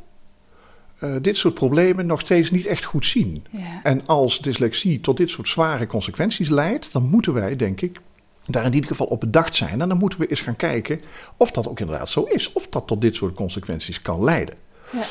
uh, 1.00 1.16
dit 1.20 1.36
soort 1.36 1.54
problemen 1.54 2.06
nog 2.06 2.20
steeds 2.20 2.50
niet 2.50 2.66
echt 2.66 2.84
goed 2.84 3.06
zien. 3.06 3.46
Ja. 3.50 3.82
En 3.82 4.06
als 4.06 4.40
dyslexie 4.40 5.00
tot 5.00 5.16
dit 5.16 5.30
soort 5.30 5.48
zware 5.48 5.86
consequenties 5.86 6.48
leidt, 6.48 6.92
dan 6.92 7.08
moeten 7.08 7.32
wij, 7.32 7.56
denk 7.56 7.80
ik, 7.80 8.00
daar 8.46 8.64
in 8.64 8.74
ieder 8.74 8.90
geval 8.90 9.06
op 9.06 9.20
bedacht 9.20 9.56
zijn. 9.56 9.80
En 9.80 9.88
dan 9.88 9.98
moeten 9.98 10.18
we 10.18 10.26
eens 10.26 10.40
gaan 10.40 10.56
kijken 10.56 11.00
of 11.36 11.50
dat 11.50 11.68
ook 11.68 11.80
inderdaad 11.80 12.08
zo 12.08 12.22
is. 12.22 12.52
Of 12.52 12.66
dat 12.66 12.86
tot 12.86 13.00
dit 13.00 13.14
soort 13.14 13.34
consequenties 13.34 14.02
kan 14.02 14.24
leiden. 14.24 14.54
Ja. 14.92 15.02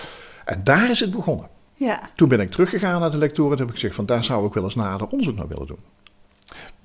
En 0.46 0.64
daar 0.64 0.90
is 0.90 1.00
het 1.00 1.12
begonnen. 1.12 1.48
Ja. 1.74 2.10
Toen 2.16 2.30
ben 2.30 2.40
ik 2.40 2.52
teruggegaan 2.52 3.00
naar 3.00 3.12
de 3.12 3.18
lectoren 3.18 3.52
en 3.52 3.58
heb 3.58 3.68
ik 3.68 3.74
gezegd 3.74 3.96
van 3.96 4.06
daar 4.06 4.24
zou 4.24 4.48
ik 4.48 4.54
wel 4.54 4.64
eens 4.64 4.76
nader 4.76 5.08
onderzoek 5.08 5.36
naar 5.36 5.48
willen 5.48 5.68
doen. 5.68 5.80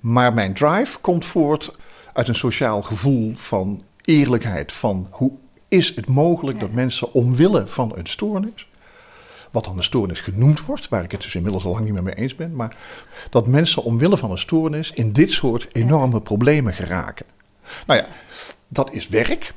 Maar 0.01 0.35
mijn 0.35 0.55
drive 0.55 0.99
komt 0.99 1.25
voort 1.25 1.71
uit 2.13 2.29
een 2.29 2.35
sociaal 2.35 2.83
gevoel 2.83 3.33
van 3.35 3.83
eerlijkheid. 4.03 4.73
Van 4.73 5.07
hoe 5.11 5.33
is 5.69 5.95
het 5.95 6.07
mogelijk 6.07 6.57
Ja. 6.59 6.65
dat 6.65 6.73
mensen 6.73 7.13
omwille 7.13 7.67
van 7.67 7.93
een 7.97 8.07
stoornis, 8.07 8.67
wat 9.51 9.65
dan 9.65 9.77
een 9.77 9.83
stoornis 9.83 10.21
genoemd 10.21 10.65
wordt, 10.65 10.89
waar 10.89 11.05
ik 11.05 11.11
het 11.11 11.23
dus 11.23 11.35
inmiddels 11.35 11.65
al 11.65 11.73
lang 11.73 11.85
niet 11.85 11.95
meer 11.95 12.03
mee 12.03 12.15
eens 12.15 12.35
ben, 12.35 12.55
maar 12.55 12.77
dat 13.31 13.47
mensen 13.47 13.83
omwille 13.83 14.17
van 14.17 14.31
een 14.31 14.39
stoornis 14.39 14.91
in 14.95 15.13
dit 15.13 15.31
soort 15.33 15.69
enorme 15.73 16.21
problemen 16.21 16.75
geraken. 16.75 17.27
Nou 17.87 18.01
ja, 18.01 18.09
dat 18.69 18.93
is 18.93 19.09
werk. 19.09 19.55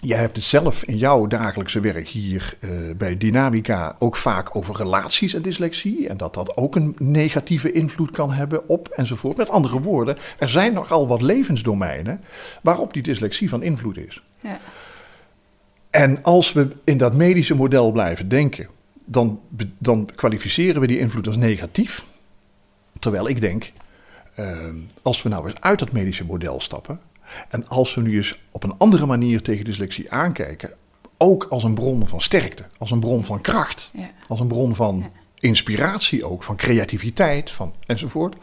Jij 0.00 0.18
hebt 0.18 0.36
het 0.36 0.44
zelf 0.44 0.82
in 0.84 0.96
jouw 0.96 1.26
dagelijkse 1.26 1.80
werk 1.80 2.08
hier 2.08 2.56
eh, 2.60 2.70
bij 2.96 3.16
Dynamica 3.16 3.96
ook 3.98 4.16
vaak 4.16 4.56
over 4.56 4.76
relaties 4.76 5.34
en 5.34 5.42
dyslexie. 5.42 6.08
En 6.08 6.16
dat 6.16 6.34
dat 6.34 6.56
ook 6.56 6.76
een 6.76 6.94
negatieve 6.98 7.72
invloed 7.72 8.10
kan 8.10 8.32
hebben 8.32 8.68
op 8.68 8.88
enzovoort. 8.88 9.36
Met 9.36 9.48
andere 9.48 9.80
woorden, 9.80 10.16
er 10.38 10.48
zijn 10.48 10.72
nogal 10.72 11.08
wat 11.08 11.22
levensdomeinen 11.22 12.20
waarop 12.62 12.92
die 12.92 13.02
dyslexie 13.02 13.48
van 13.48 13.62
invloed 13.62 13.96
is. 13.96 14.20
Ja. 14.40 14.60
En 15.90 16.22
als 16.22 16.52
we 16.52 16.68
in 16.84 16.98
dat 16.98 17.14
medische 17.14 17.54
model 17.54 17.92
blijven 17.92 18.28
denken, 18.28 18.68
dan, 19.10 19.40
dan 19.78 20.08
kwalificeren 20.14 20.80
we 20.80 20.86
die 20.86 20.98
invloed 20.98 21.26
als 21.26 21.36
negatief. 21.36 22.04
Terwijl 22.98 23.28
ik 23.28 23.40
denk, 23.40 23.70
eh, 24.34 24.68
als 25.02 25.22
we 25.22 25.28
nou 25.28 25.48
eens 25.48 25.60
uit 25.60 25.78
dat 25.78 25.92
medische 25.92 26.24
model 26.24 26.60
stappen. 26.60 26.98
En 27.48 27.68
als 27.68 27.94
we 27.94 28.00
nu 28.00 28.16
eens 28.16 28.40
op 28.50 28.62
een 28.64 28.74
andere 28.78 29.06
manier 29.06 29.42
tegen 29.42 29.64
dyslexie 29.64 30.10
aankijken. 30.10 30.74
Ook 31.16 31.44
als 31.44 31.64
een 31.64 31.74
bron 31.74 32.06
van 32.08 32.20
sterkte, 32.20 32.64
als 32.78 32.90
een 32.90 33.00
bron 33.00 33.24
van 33.24 33.40
kracht, 33.40 33.90
Ja. 33.92 34.10
als 34.28 34.40
een 34.40 34.48
bron 34.48 34.74
van 34.74 34.98
Ja. 34.98 35.10
inspiratie 35.38 36.24
ook, 36.24 36.42
van 36.42 36.56
creativiteit 36.56 37.50
van, 37.50 37.72
enzovoort. 37.86 38.36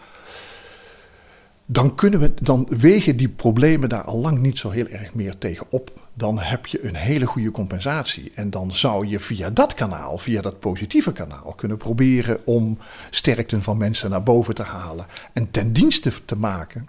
Dan, 1.66 1.96
kunnen 1.96 2.20
we, 2.20 2.34
dan 2.42 2.68
wegen 2.70 3.18
die 3.18 3.30
problemen 3.30 3.90
daar 3.90 4.04
al 4.04 4.18
lang 4.18 4.40
niet 4.40 4.58
zo 4.58 4.70
heel 4.70 4.88
erg 4.88 5.16
meer 5.16 5.38
tegen 5.38 5.68
op. 5.70 5.92
Dan 6.14 6.40
heb 6.40 6.66
je 6.66 6.86
een 6.86 6.96
hele 6.96 7.26
goede 7.26 7.52
compensatie. 7.52 8.32
En 8.36 8.50
dan 8.50 8.76
zou 8.76 9.08
je 9.08 9.20
via 9.20 9.50
dat 9.50 9.74
kanaal, 9.74 10.18
via 10.18 10.42
dat 10.42 10.60
positieve 10.60 11.12
kanaal, 11.12 11.54
kunnen 11.56 11.78
proberen 11.78 12.40
om 12.46 12.78
sterkten 13.10 13.62
van 13.62 13.78
mensen 13.78 14.10
naar 14.10 14.24
boven 14.24 14.56
te 14.56 14.64
halen. 14.64 15.06
En 15.34 15.52
ten 15.52 15.74
dienste 15.74 16.12
te 16.26 16.36
maken 16.36 16.88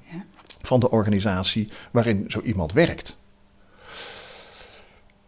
van 0.62 0.80
de 0.80 0.90
organisatie 0.90 1.68
waarin 1.90 2.24
zo 2.28 2.40
iemand 2.40 2.72
werkt. 2.72 3.14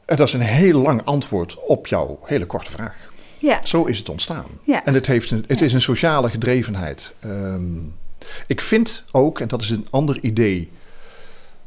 En 0.04 0.16
dat 0.16 0.26
is 0.26 0.32
een 0.32 0.40
heel 0.40 0.80
lang 0.80 1.04
antwoord 1.04 1.56
op 1.66 1.86
jouw 1.86 2.18
hele 2.24 2.46
korte 2.46 2.70
vraag. 2.70 3.10
Ja. 3.38 3.60
Zo 3.64 3.84
is 3.84 3.98
het 3.98 4.08
ontstaan. 4.08 4.46
Ja. 4.64 4.84
En 4.84 4.94
het, 4.94 5.06
heeft 5.06 5.30
een, 5.30 5.44
het 5.46 5.60
is 5.60 5.72
een 5.72 5.80
sociale 5.80 6.30
gedrevenheid. 6.30 7.14
Ehm, 7.20 7.78
ik 8.47 8.61
vind 8.61 9.04
ook, 9.11 9.40
en 9.40 9.49
dat 9.49 9.62
is 9.62 9.70
een 9.70 9.87
ander 9.90 10.18
idee 10.20 10.70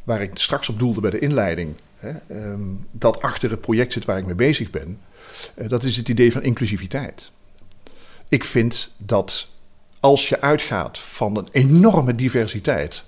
waar 0.04 0.22
ik 0.22 0.32
straks 0.34 0.70
op 0.70 0.80
doelde 0.80 1.02
bij 1.02 1.12
de 1.12 1.20
inleiding, 1.20 1.76
hè, 1.98 2.10
ehm, 2.10 2.62
dat 2.92 3.22
achter 3.22 3.50
het 3.50 3.62
project 3.62 3.94
zit 3.94 4.06
waar 4.06 4.18
ik 4.18 4.26
mee 4.26 4.36
bezig 4.36 4.70
ben. 4.70 5.00
eh, 5.56 5.70
dat 5.70 5.84
is 5.84 5.98
het 5.98 6.10
idee 6.10 6.32
van 6.32 6.44
inclusiviteit. 6.44 7.32
Ik 8.30 8.44
vind 8.44 8.92
dat 8.98 9.48
als 10.00 10.30
je 10.30 10.42
uitgaat 10.42 11.00
van 11.00 11.38
een 11.38 11.48
enorme 11.52 12.16
diversiteit 12.16 13.04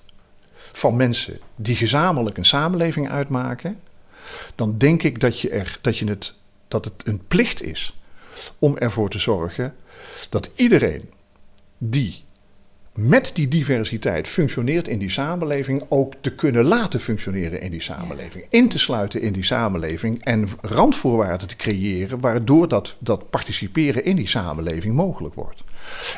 van 0.71 0.95
mensen 0.95 1.39
die 1.55 1.75
gezamenlijk 1.75 2.37
een 2.37 2.45
samenleving 2.45 3.09
uitmaken, 3.09 3.79
dan 4.55 4.77
denk 4.77 5.03
ik 5.03 5.19
dat, 5.19 5.39
je 5.39 5.49
er, 5.49 5.79
dat, 5.81 5.97
je 5.97 6.05
het, 6.05 6.33
dat 6.67 6.85
het 6.85 6.93
een 7.03 7.21
plicht 7.27 7.61
is 7.61 7.97
om 8.59 8.77
ervoor 8.77 9.09
te 9.09 9.19
zorgen 9.19 9.75
dat 10.29 10.49
iedereen 10.55 11.09
die 11.77 12.23
met 12.93 13.31
die 13.33 13.47
diversiteit 13.47 14.27
functioneert 14.27 14.87
in 14.87 14.99
die 14.99 15.09
samenleving 15.09 15.85
ook 15.89 16.13
te 16.21 16.35
kunnen 16.35 16.65
laten 16.65 16.99
functioneren 16.99 17.61
in 17.61 17.71
die 17.71 17.81
samenleving. 17.81 18.45
In 18.49 18.69
te 18.69 18.79
sluiten 18.79 19.21
in 19.21 19.33
die 19.33 19.43
samenleving 19.43 20.23
en 20.23 20.49
randvoorwaarden 20.61 21.47
te 21.47 21.55
creëren 21.55 22.19
waardoor 22.19 22.67
dat, 22.67 22.95
dat 22.99 23.29
participeren 23.29 24.05
in 24.05 24.15
die 24.15 24.27
samenleving 24.27 24.95
mogelijk 24.95 25.35
wordt. 25.35 25.61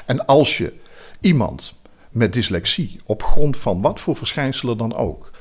En 0.05 0.25
als 0.25 0.57
je 0.57 0.73
iemand 1.19 1.73
met 2.09 2.33
dyslexie 2.33 2.99
op 3.05 3.23
grond 3.23 3.57
van 3.57 3.81
wat 3.81 3.99
voor 3.99 4.15
verschijnselen 4.15 4.77
dan 4.77 4.95
ook 4.95 5.31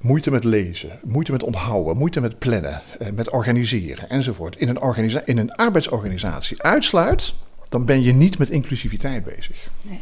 moeite 0.00 0.30
met 0.30 0.44
lezen, 0.44 0.98
moeite 1.04 1.32
met 1.32 1.42
onthouden, 1.42 1.96
moeite 1.96 2.20
met 2.20 2.38
plannen, 2.38 2.82
eh, 2.98 3.12
met 3.12 3.30
organiseren 3.30 4.08
enzovoort 4.08 4.56
in 4.56 4.68
een, 4.68 4.80
organisa- 4.80 5.22
in 5.24 5.38
een 5.38 5.54
arbeidsorganisatie 5.54 6.62
uitsluit, 6.62 7.34
dan 7.68 7.84
ben 7.84 8.02
je 8.02 8.12
niet 8.12 8.38
met 8.38 8.50
inclusiviteit 8.50 9.24
bezig. 9.24 9.68
Nee, 9.82 10.00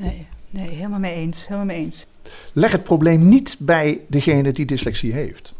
nee, 0.00 0.26
nee, 0.50 0.68
helemaal 0.68 0.98
mee 0.98 1.14
eens. 1.14 1.42
Helemaal 1.46 1.66
mee 1.66 1.84
eens. 1.84 2.06
Leg 2.52 2.72
het 2.72 2.84
probleem 2.84 3.28
niet 3.28 3.56
bij 3.58 4.00
degene 4.08 4.52
die 4.52 4.66
dyslexie 4.66 5.12
heeft. 5.12 5.52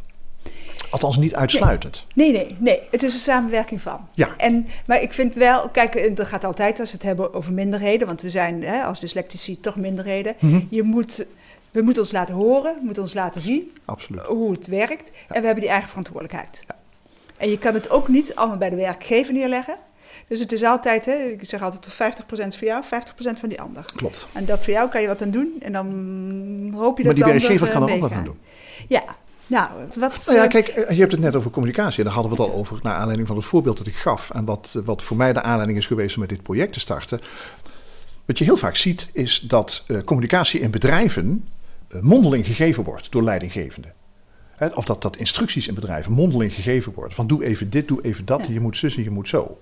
Althans 0.90 1.16
niet 1.16 1.34
uitsluitend. 1.34 2.06
Nee, 2.14 2.32
nee, 2.32 2.56
nee. 2.58 2.80
Het 2.90 3.02
is 3.02 3.14
een 3.14 3.20
samenwerking 3.20 3.80
van. 3.80 4.08
Ja. 4.14 4.34
En, 4.36 4.66
maar 4.86 5.02
ik 5.02 5.12
vind 5.12 5.34
wel, 5.34 5.68
kijk, 5.68 5.94
eh, 5.94 6.14
dat 6.14 6.26
gaat 6.26 6.44
altijd 6.44 6.80
als 6.80 6.90
we 6.90 6.96
het 6.96 7.06
hebben 7.06 7.34
over 7.34 7.52
minderheden, 7.52 8.06
want 8.06 8.22
we 8.22 8.30
zijn 8.30 8.62
hè, 8.62 8.82
als 8.82 9.00
dyslectici 9.00 9.60
toch 9.60 9.76
minderheden. 9.76 10.34
Mhm. 10.38 10.60
Je 10.68 10.82
moet, 10.82 11.26
we 11.70 11.82
moeten 11.82 12.02
ons 12.02 12.12
laten 12.12 12.34
horen, 12.34 12.74
we 12.74 12.84
moeten 12.84 13.02
ons 13.02 13.14
laten 13.14 13.40
zien 13.40 13.72
Absoluut. 13.84 14.22
hoe 14.22 14.52
het 14.52 14.66
werkt. 14.66 15.10
En 15.10 15.40
we 15.40 15.46
hebben 15.46 15.60
die 15.60 15.68
eigen 15.68 15.88
verantwoordelijkheid. 15.88 16.64
En 17.36 17.50
je 17.50 17.58
kan 17.58 17.74
het 17.74 17.90
ook 17.90 18.08
niet 18.08 18.34
allemaal 18.34 18.56
bij 18.56 18.70
de 18.70 18.76
werkgever 18.76 19.32
neerleggen. 19.32 19.76
Dus 20.30 20.40
het 20.40 20.52
is 20.52 20.62
altijd, 20.62 21.04
hè, 21.04 21.12
ik 21.12 21.44
zeg 21.44 21.62
altijd 21.62 21.94
50% 21.94 22.56
voor 22.56 22.66
jou, 22.66 22.84
50% 22.84 23.38
van 23.38 23.48
die 23.48 23.60
ander. 23.60 23.84
Klopt. 23.94 24.28
En 24.32 24.44
dat 24.44 24.64
voor 24.64 24.72
jou 24.72 24.88
kan 24.90 25.00
je 25.00 25.06
wat 25.06 25.22
aan 25.22 25.30
doen 25.30 25.56
en 25.60 25.72
dan 25.72 25.86
hoop 26.74 26.98
je 26.98 27.04
Maar 27.04 27.14
dat 27.14 27.24
die 27.24 27.32
de 27.32 27.40
werkgever 27.40 27.66
ander, 27.66 27.80
kan 27.80 27.82
er 27.82 27.88
eh, 27.88 27.94
ook 27.94 28.00
wat 28.00 28.12
aan 28.12 28.24
doen. 28.24 28.38
Ja, 28.88 29.04
nou, 29.46 29.70
wat... 29.98 30.22
Nou 30.26 30.38
ja, 30.38 30.44
eh, 30.44 30.50
kijk, 30.50 30.68
eh, 30.68 30.90
je 30.94 31.00
hebt 31.00 31.12
het 31.12 31.20
net 31.20 31.34
over 31.34 31.50
communicatie. 31.50 31.98
En 31.98 32.04
daar 32.04 32.12
hadden 32.12 32.36
we 32.36 32.42
het 32.42 32.52
al 32.52 32.58
over 32.58 32.78
naar 32.82 32.94
aanleiding 32.94 33.26
van 33.28 33.36
het 33.36 33.44
voorbeeld 33.44 33.78
dat 33.78 33.86
ik 33.86 33.96
gaf. 33.96 34.30
En 34.30 34.44
wat, 34.44 34.80
wat 34.84 35.02
voor 35.02 35.16
mij 35.16 35.32
de 35.32 35.42
aanleiding 35.42 35.78
is 35.78 35.86
geweest 35.86 36.14
om 36.14 36.20
met 36.20 36.28
dit 36.28 36.42
project 36.42 36.72
te 36.72 36.80
starten. 36.80 37.20
Wat 38.24 38.38
je 38.38 38.44
heel 38.44 38.56
vaak 38.56 38.76
ziet 38.76 39.08
is 39.12 39.40
dat 39.40 39.86
communicatie 40.04 40.60
in 40.60 40.70
bedrijven 40.70 41.48
mondeling 42.00 42.46
gegeven 42.46 42.84
wordt 42.84 43.12
door 43.12 43.22
leidinggevenden. 43.22 43.92
Of 44.74 44.84
dat, 44.84 45.02
dat 45.02 45.16
instructies 45.16 45.68
in 45.68 45.74
bedrijven 45.74 46.12
mondeling 46.12 46.52
gegeven 46.54 46.92
worden. 46.94 47.14
Van 47.14 47.26
doe 47.26 47.44
even 47.44 47.70
dit, 47.70 47.88
doe 47.88 48.02
even 48.02 48.24
dat, 48.24 48.46
Ja. 48.46 48.52
je 48.52 48.60
moet 48.60 48.76
zus 48.76 48.96
en 48.96 49.02
je 49.02 49.10
moet 49.10 49.28
zo. 49.28 49.58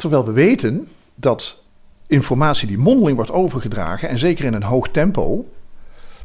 Terwijl 0.00 0.24
we 0.24 0.32
weten 0.32 0.88
dat 1.14 1.62
informatie 2.06 2.68
die 2.68 2.78
mondeling 2.78 3.16
wordt 3.16 3.30
overgedragen, 3.30 4.08
en 4.08 4.18
zeker 4.18 4.44
in 4.44 4.54
een 4.54 4.62
hoog 4.62 4.88
tempo, 4.88 5.48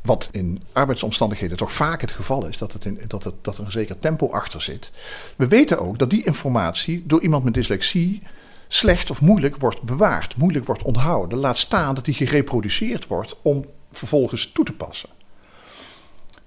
wat 0.01 0.29
in 0.31 0.63
arbeidsomstandigheden 0.73 1.57
toch 1.57 1.71
vaak 1.71 2.01
het 2.01 2.11
geval 2.11 2.47
is, 2.47 2.57
dat, 2.57 2.73
het 2.73 2.85
in, 2.85 2.99
dat, 3.07 3.23
het, 3.23 3.33
dat 3.41 3.57
er 3.57 3.65
een 3.65 3.71
zeker 3.71 3.97
tempo 3.97 4.29
achter 4.29 4.61
zit. 4.61 4.91
We 5.37 5.47
weten 5.47 5.79
ook 5.79 5.97
dat 5.99 6.09
die 6.09 6.25
informatie 6.25 7.03
door 7.07 7.21
iemand 7.21 7.43
met 7.43 7.53
dyslexie 7.53 8.21
slecht 8.67 9.09
of 9.09 9.21
moeilijk 9.21 9.55
wordt 9.57 9.81
bewaard, 9.81 10.37
moeilijk 10.37 10.65
wordt 10.65 10.83
onthouden. 10.83 11.37
Laat 11.37 11.57
staan 11.57 11.95
dat 11.95 12.05
die 12.05 12.13
gereproduceerd 12.13 13.07
wordt 13.07 13.37
om 13.41 13.65
vervolgens 13.91 14.51
toe 14.51 14.65
te 14.65 14.73
passen. 14.73 15.09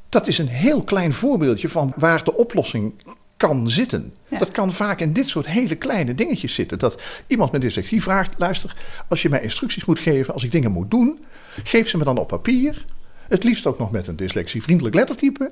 Dat 0.08 0.26
is 0.26 0.38
een 0.38 0.48
heel 0.48 0.82
klein 0.82 1.12
voorbeeldje 1.12 1.68
van 1.68 1.92
waar 1.96 2.24
de 2.24 2.34
oplossing 2.34 2.94
kan 3.38 3.70
zitten. 3.70 4.14
Ja. 4.28 4.38
Dat 4.38 4.50
kan 4.50 4.72
vaak 4.72 5.00
in 5.00 5.12
dit 5.12 5.28
soort 5.28 5.46
hele 5.46 5.74
kleine 5.74 6.14
dingetjes 6.14 6.54
zitten. 6.54 6.78
Dat 6.78 7.02
iemand 7.26 7.52
met 7.52 7.60
dyslexie 7.60 8.02
vraagt: 8.02 8.34
luister, 8.38 8.76
als 9.08 9.22
je 9.22 9.28
mij 9.28 9.42
instructies 9.42 9.84
moet 9.84 9.98
geven, 9.98 10.34
als 10.34 10.44
ik 10.44 10.50
dingen 10.50 10.72
moet 10.72 10.90
doen, 10.90 11.18
geef 11.64 11.88
ze 11.88 11.96
me 11.96 12.04
dan 12.04 12.18
op 12.18 12.28
papier. 12.28 12.84
Het 13.28 13.44
liefst 13.44 13.66
ook 13.66 13.78
nog 13.78 13.90
met 13.90 14.06
een 14.06 14.16
dyslexievriendelijk 14.16 14.94
lettertype. 14.94 15.50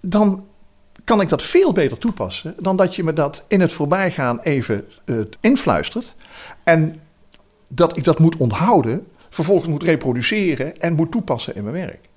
Dan 0.00 0.46
kan 1.04 1.20
ik 1.20 1.28
dat 1.28 1.42
veel 1.42 1.72
beter 1.72 1.98
toepassen 1.98 2.54
dan 2.58 2.76
dat 2.76 2.96
je 2.96 3.04
me 3.04 3.12
dat 3.12 3.44
in 3.48 3.60
het 3.60 3.72
voorbijgaan 3.72 4.40
even 4.40 4.84
eh, 5.04 5.16
influistert. 5.40 6.14
En 6.64 7.00
dat 7.68 7.96
ik 7.96 8.04
dat 8.04 8.18
moet 8.18 8.36
onthouden, 8.36 9.06
vervolgens 9.28 9.68
moet 9.68 9.82
reproduceren 9.82 10.80
en 10.80 10.92
moet 10.92 11.10
toepassen 11.10 11.54
in 11.54 11.62
mijn 11.62 11.74
werk. 11.74 12.08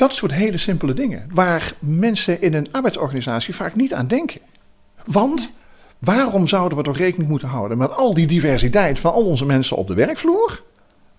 Dat 0.00 0.12
soort 0.12 0.32
hele 0.32 0.58
simpele 0.58 0.92
dingen, 0.92 1.26
waar 1.32 1.72
mensen 1.78 2.42
in 2.42 2.54
een 2.54 2.72
arbeidsorganisatie 2.72 3.54
vaak 3.54 3.74
niet 3.74 3.94
aan 3.94 4.06
denken. 4.06 4.40
Want 5.04 5.50
waarom 5.98 6.48
zouden 6.48 6.78
we 6.78 6.84
toch 6.84 6.96
rekening 6.96 7.30
moeten 7.30 7.48
houden 7.48 7.78
met 7.78 7.96
al 7.96 8.14
die 8.14 8.26
diversiteit 8.26 9.00
van 9.00 9.12
al 9.12 9.24
onze 9.24 9.44
mensen 9.44 9.76
op 9.76 9.86
de 9.86 9.94
werkvloer, 9.94 10.62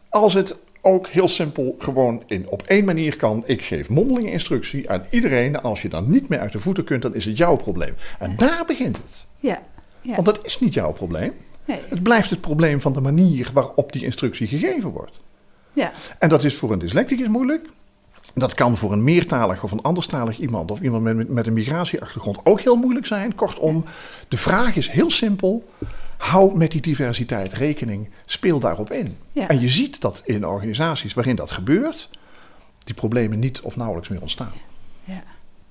als 0.09 0.33
het 0.33 0.55
ook 0.81 1.07
heel 1.07 1.27
simpel 1.27 1.75
gewoon 1.79 2.23
in, 2.27 2.49
op 2.49 2.63
één 2.63 2.85
manier 2.85 3.15
kan. 3.15 3.43
Ik 3.45 3.61
geef 3.61 3.89
mondelinge 3.89 4.31
instructie 4.31 4.89
aan 4.89 5.05
iedereen. 5.09 5.61
Als 5.61 5.81
je 5.81 5.89
dan 5.89 6.09
niet 6.09 6.29
meer 6.29 6.39
uit 6.39 6.51
de 6.51 6.59
voeten 6.59 6.83
kunt, 6.83 7.01
dan 7.01 7.15
is 7.15 7.25
het 7.25 7.37
jouw 7.37 7.55
probleem. 7.55 7.93
En 8.19 8.35
daar 8.35 8.65
begint 8.65 8.97
het. 8.97 9.27
Ja. 9.37 9.61
ja. 10.01 10.13
Want 10.15 10.25
dat 10.25 10.45
is 10.45 10.59
niet 10.59 10.73
jouw 10.73 10.91
probleem. 10.91 11.33
Nee. 11.65 11.79
Het 11.87 12.03
blijft 12.03 12.29
het 12.29 12.41
probleem 12.41 12.81
van 12.81 12.93
de 12.93 13.01
manier 13.01 13.49
waarop 13.53 13.91
die 13.91 14.03
instructie 14.03 14.47
gegeven 14.47 14.89
wordt. 14.89 15.17
Ja. 15.73 15.91
En 16.19 16.29
dat 16.29 16.43
is 16.43 16.55
voor 16.55 16.71
een 16.71 16.79
dyslecticus 16.79 17.27
moeilijk. 17.27 17.69
Dat 18.33 18.53
kan 18.53 18.77
voor 18.77 18.91
een 18.91 19.03
meertalig 19.03 19.63
of 19.63 19.71
een 19.71 19.81
anderstalig 19.81 20.39
iemand 20.39 20.71
of 20.71 20.79
iemand 20.79 21.03
met, 21.03 21.29
met 21.29 21.47
een 21.47 21.53
migratieachtergrond 21.53 22.39
ook 22.43 22.61
heel 22.61 22.75
moeilijk 22.75 23.05
zijn. 23.05 23.35
Kortom, 23.35 23.85
de 24.27 24.37
vraag 24.37 24.75
is 24.75 24.89
heel 24.89 25.09
simpel. 25.09 25.69
Hou 26.17 26.57
met 26.57 26.71
die 26.71 26.81
diversiteit 26.81 27.53
rekening. 27.53 28.09
Speel 28.25 28.59
daarop 28.59 28.91
in. 28.91 29.17
Ja. 29.31 29.47
En 29.47 29.59
je 29.59 29.69
ziet 29.69 30.01
dat 30.01 30.21
in 30.25 30.45
organisaties 30.45 31.13
waarin 31.13 31.35
dat 31.35 31.51
gebeurt, 31.51 32.09
die 32.83 32.95
problemen 32.95 33.39
niet 33.39 33.61
of 33.61 33.75
nauwelijks 33.75 34.09
meer 34.09 34.21
ontstaan. 34.21 34.53
Ja. 35.03 35.23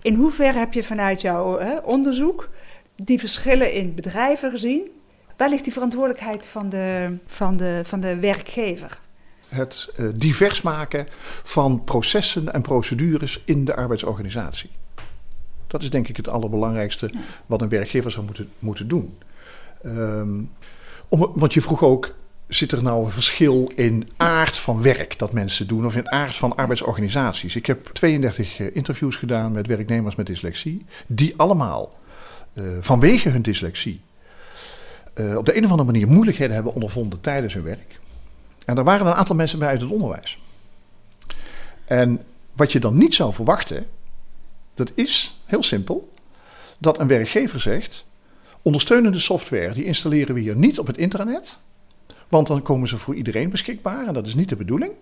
In 0.02 0.14
hoeverre 0.14 0.58
heb 0.58 0.72
je 0.72 0.82
vanuit 0.82 1.20
jouw 1.20 1.58
hè, 1.58 1.76
onderzoek 1.76 2.48
die 2.96 3.18
verschillen 3.18 3.72
in 3.72 3.94
bedrijven 3.94 4.50
gezien? 4.50 4.90
Waar 5.36 5.48
ligt 5.48 5.64
die 5.64 5.72
verantwoordelijkheid 5.72 6.46
van 6.46 6.68
de, 6.68 7.16
van 7.26 7.56
de, 7.56 7.80
van 7.84 8.00
de 8.00 8.16
werkgever? 8.16 9.00
Het 9.50 9.88
uh, 9.96 10.08
divers 10.14 10.62
maken 10.62 11.06
van 11.42 11.84
processen 11.84 12.52
en 12.52 12.62
procedures 12.62 13.42
in 13.44 13.64
de 13.64 13.76
arbeidsorganisatie. 13.76 14.70
Dat 15.66 15.82
is 15.82 15.90
denk 15.90 16.08
ik 16.08 16.16
het 16.16 16.28
allerbelangrijkste 16.28 17.10
wat 17.46 17.60
een 17.60 17.68
werkgever 17.68 18.10
zou 18.10 18.24
moeten, 18.24 18.48
moeten 18.58 18.88
doen. 18.88 19.18
Um, 19.86 20.50
om, 21.08 21.32
want 21.34 21.54
je 21.54 21.60
vroeg 21.60 21.82
ook, 21.82 22.14
zit 22.48 22.72
er 22.72 22.82
nou 22.82 23.04
een 23.04 23.10
verschil 23.10 23.70
in 23.74 24.08
aard 24.16 24.56
van 24.56 24.82
werk 24.82 25.18
dat 25.18 25.32
mensen 25.32 25.66
doen 25.66 25.86
of 25.86 25.96
in 25.96 26.10
aard 26.10 26.36
van 26.36 26.56
arbeidsorganisaties? 26.56 27.56
Ik 27.56 27.66
heb 27.66 27.86
32 27.86 28.60
interviews 28.60 29.16
gedaan 29.16 29.52
met 29.52 29.66
werknemers 29.66 30.14
met 30.14 30.26
dyslexie, 30.26 30.86
die 31.06 31.34
allemaal 31.36 31.98
uh, 32.54 32.64
vanwege 32.80 33.28
hun 33.28 33.42
dyslexie 33.42 34.00
uh, 35.14 35.36
op 35.36 35.46
de 35.46 35.56
een 35.56 35.64
of 35.64 35.70
andere 35.70 35.92
manier 35.92 36.08
moeilijkheden 36.08 36.54
hebben 36.54 36.72
ondervonden 36.72 37.20
tijdens 37.20 37.54
hun 37.54 37.62
werk. 37.62 38.00
En 38.66 38.76
er 38.76 38.84
waren 38.84 39.06
een 39.06 39.14
aantal 39.14 39.36
mensen 39.36 39.58
bij 39.58 39.68
uit 39.68 39.80
het 39.80 39.90
onderwijs. 39.90 40.38
En 41.84 42.24
wat 42.52 42.72
je 42.72 42.80
dan 42.80 42.96
niet 42.96 43.14
zou 43.14 43.32
verwachten, 43.32 43.86
dat 44.74 44.92
is 44.94 45.40
heel 45.44 45.62
simpel, 45.62 46.12
dat 46.78 46.98
een 46.98 47.06
werkgever 47.06 47.60
zegt: 47.60 48.06
ondersteunende 48.62 49.18
software 49.18 49.72
die 49.72 49.84
installeren 49.84 50.34
we 50.34 50.40
hier 50.40 50.56
niet 50.56 50.78
op 50.78 50.86
het 50.86 50.98
internet, 50.98 51.58
want 52.28 52.46
dan 52.46 52.62
komen 52.62 52.88
ze 52.88 52.98
voor 52.98 53.14
iedereen 53.14 53.50
beschikbaar 53.50 54.06
en 54.06 54.14
dat 54.14 54.26
is 54.26 54.34
niet 54.34 54.48
de 54.48 54.56
bedoeling. 54.56 54.92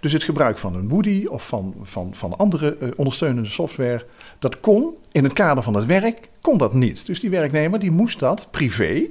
Dus 0.00 0.12
het 0.12 0.22
gebruik 0.22 0.58
van 0.58 0.74
een 0.74 0.88
Woody 0.88 1.26
of 1.26 1.46
van, 1.46 1.74
van, 1.82 2.14
van 2.14 2.38
andere 2.38 2.76
uh, 2.80 2.88
ondersteunende 2.96 3.48
software, 3.48 4.06
dat 4.38 4.60
kon 4.60 4.94
in 5.12 5.24
het 5.24 5.32
kader 5.32 5.62
van 5.62 5.74
het 5.74 5.86
werk, 5.86 6.28
kon 6.40 6.58
dat 6.58 6.74
niet. 6.74 7.06
Dus 7.06 7.20
die 7.20 7.30
werknemer 7.30 7.78
die 7.78 7.90
moest 7.90 8.18
dat 8.18 8.48
privé 8.50 9.06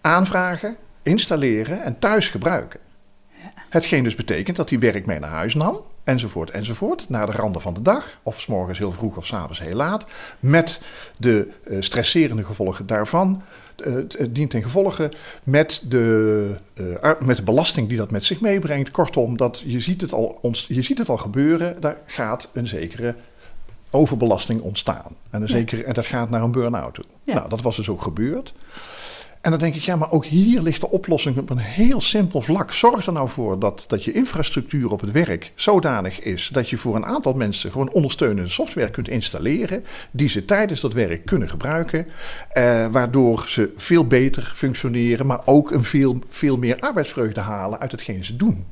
aanvragen, 0.00 0.76
installeren 1.02 1.82
en 1.82 1.98
thuis 1.98 2.28
gebruiken. 2.28 2.80
Ja. 3.28 3.52
Hetgeen 3.68 4.04
dus 4.04 4.14
betekent 4.14 4.56
dat 4.56 4.70
hij 4.70 4.78
werk 4.78 5.06
mee 5.06 5.18
naar 5.18 5.30
huis 5.30 5.54
nam, 5.54 5.80
enzovoort, 6.04 6.50
enzovoort, 6.50 7.08
naar 7.08 7.26
de 7.26 7.32
randen 7.32 7.62
van 7.62 7.74
de 7.74 7.82
dag, 7.82 8.18
of 8.22 8.40
s 8.40 8.46
morgens 8.46 8.78
heel 8.78 8.92
vroeg 8.92 9.16
of 9.16 9.26
s 9.26 9.32
avonds 9.32 9.60
heel 9.60 9.76
laat, 9.76 10.06
met 10.40 10.80
de 11.16 11.48
uh, 11.68 11.80
stresserende 11.80 12.44
gevolgen 12.44 12.86
daarvan. 12.86 13.42
Uh, 13.86 13.94
het 13.94 14.34
dient 14.34 14.50
ten 14.50 14.62
gevolge 14.62 15.12
met 15.44 15.82
de, 15.88 16.56
uh, 16.74 17.10
met 17.20 17.36
de 17.36 17.42
belasting 17.42 17.88
die 17.88 17.96
dat 17.96 18.10
met 18.10 18.24
zich 18.24 18.40
meebrengt. 18.40 18.90
Kortom, 18.90 19.36
dat, 19.36 19.62
je, 19.66 19.80
ziet 19.80 20.00
het 20.00 20.12
al, 20.12 20.38
ons, 20.42 20.66
je 20.68 20.82
ziet 20.82 20.98
het 20.98 21.08
al 21.08 21.16
gebeuren, 21.16 21.80
daar 21.80 21.96
gaat 22.06 22.48
een 22.52 22.66
zekere 22.66 23.14
overbelasting 23.90 24.60
ontstaan. 24.60 25.16
En, 25.30 25.42
een 25.42 25.48
ja. 25.48 25.54
zekere, 25.54 25.84
en 25.84 25.94
dat 25.94 26.06
gaat 26.06 26.30
naar 26.30 26.42
een 26.42 26.52
burn-out 26.52 26.94
toe. 26.94 27.04
Ja. 27.24 27.34
Nou, 27.34 27.48
dat 27.48 27.60
was 27.60 27.76
dus 27.76 27.88
ook 27.88 28.02
gebeurd. 28.02 28.54
En 29.40 29.50
dan 29.50 29.58
denk 29.58 29.74
ik, 29.74 29.82
ja, 29.82 29.96
maar 29.96 30.10
ook 30.12 30.24
hier 30.24 30.62
ligt 30.62 30.80
de 30.80 30.90
oplossing 30.90 31.38
op 31.38 31.50
een 31.50 31.58
heel 31.58 32.00
simpel 32.00 32.40
vlak. 32.40 32.72
Zorg 32.72 33.06
er 33.06 33.12
nou 33.12 33.28
voor 33.28 33.58
dat, 33.58 33.84
dat 33.88 34.04
je 34.04 34.12
infrastructuur 34.12 34.90
op 34.90 35.00
het 35.00 35.12
werk 35.12 35.52
zodanig 35.54 36.20
is 36.20 36.48
dat 36.52 36.68
je 36.68 36.76
voor 36.76 36.96
een 36.96 37.06
aantal 37.06 37.32
mensen 37.32 37.70
gewoon 37.70 37.92
ondersteunende 37.92 38.50
software 38.50 38.90
kunt 38.90 39.08
installeren, 39.08 39.82
die 40.10 40.28
ze 40.28 40.44
tijdens 40.44 40.80
dat 40.80 40.92
werk 40.92 41.24
kunnen 41.24 41.50
gebruiken, 41.50 42.06
eh, 42.52 42.86
waardoor 42.86 43.44
ze 43.48 43.72
veel 43.76 44.06
beter 44.06 44.52
functioneren, 44.54 45.26
maar 45.26 45.40
ook 45.44 45.70
een 45.70 45.84
veel, 45.84 46.18
veel 46.28 46.56
meer 46.56 46.78
arbeidsvreugde 46.78 47.40
halen 47.40 47.80
uit 47.80 47.90
hetgeen 47.90 48.24
ze 48.24 48.36
doen. 48.36 48.66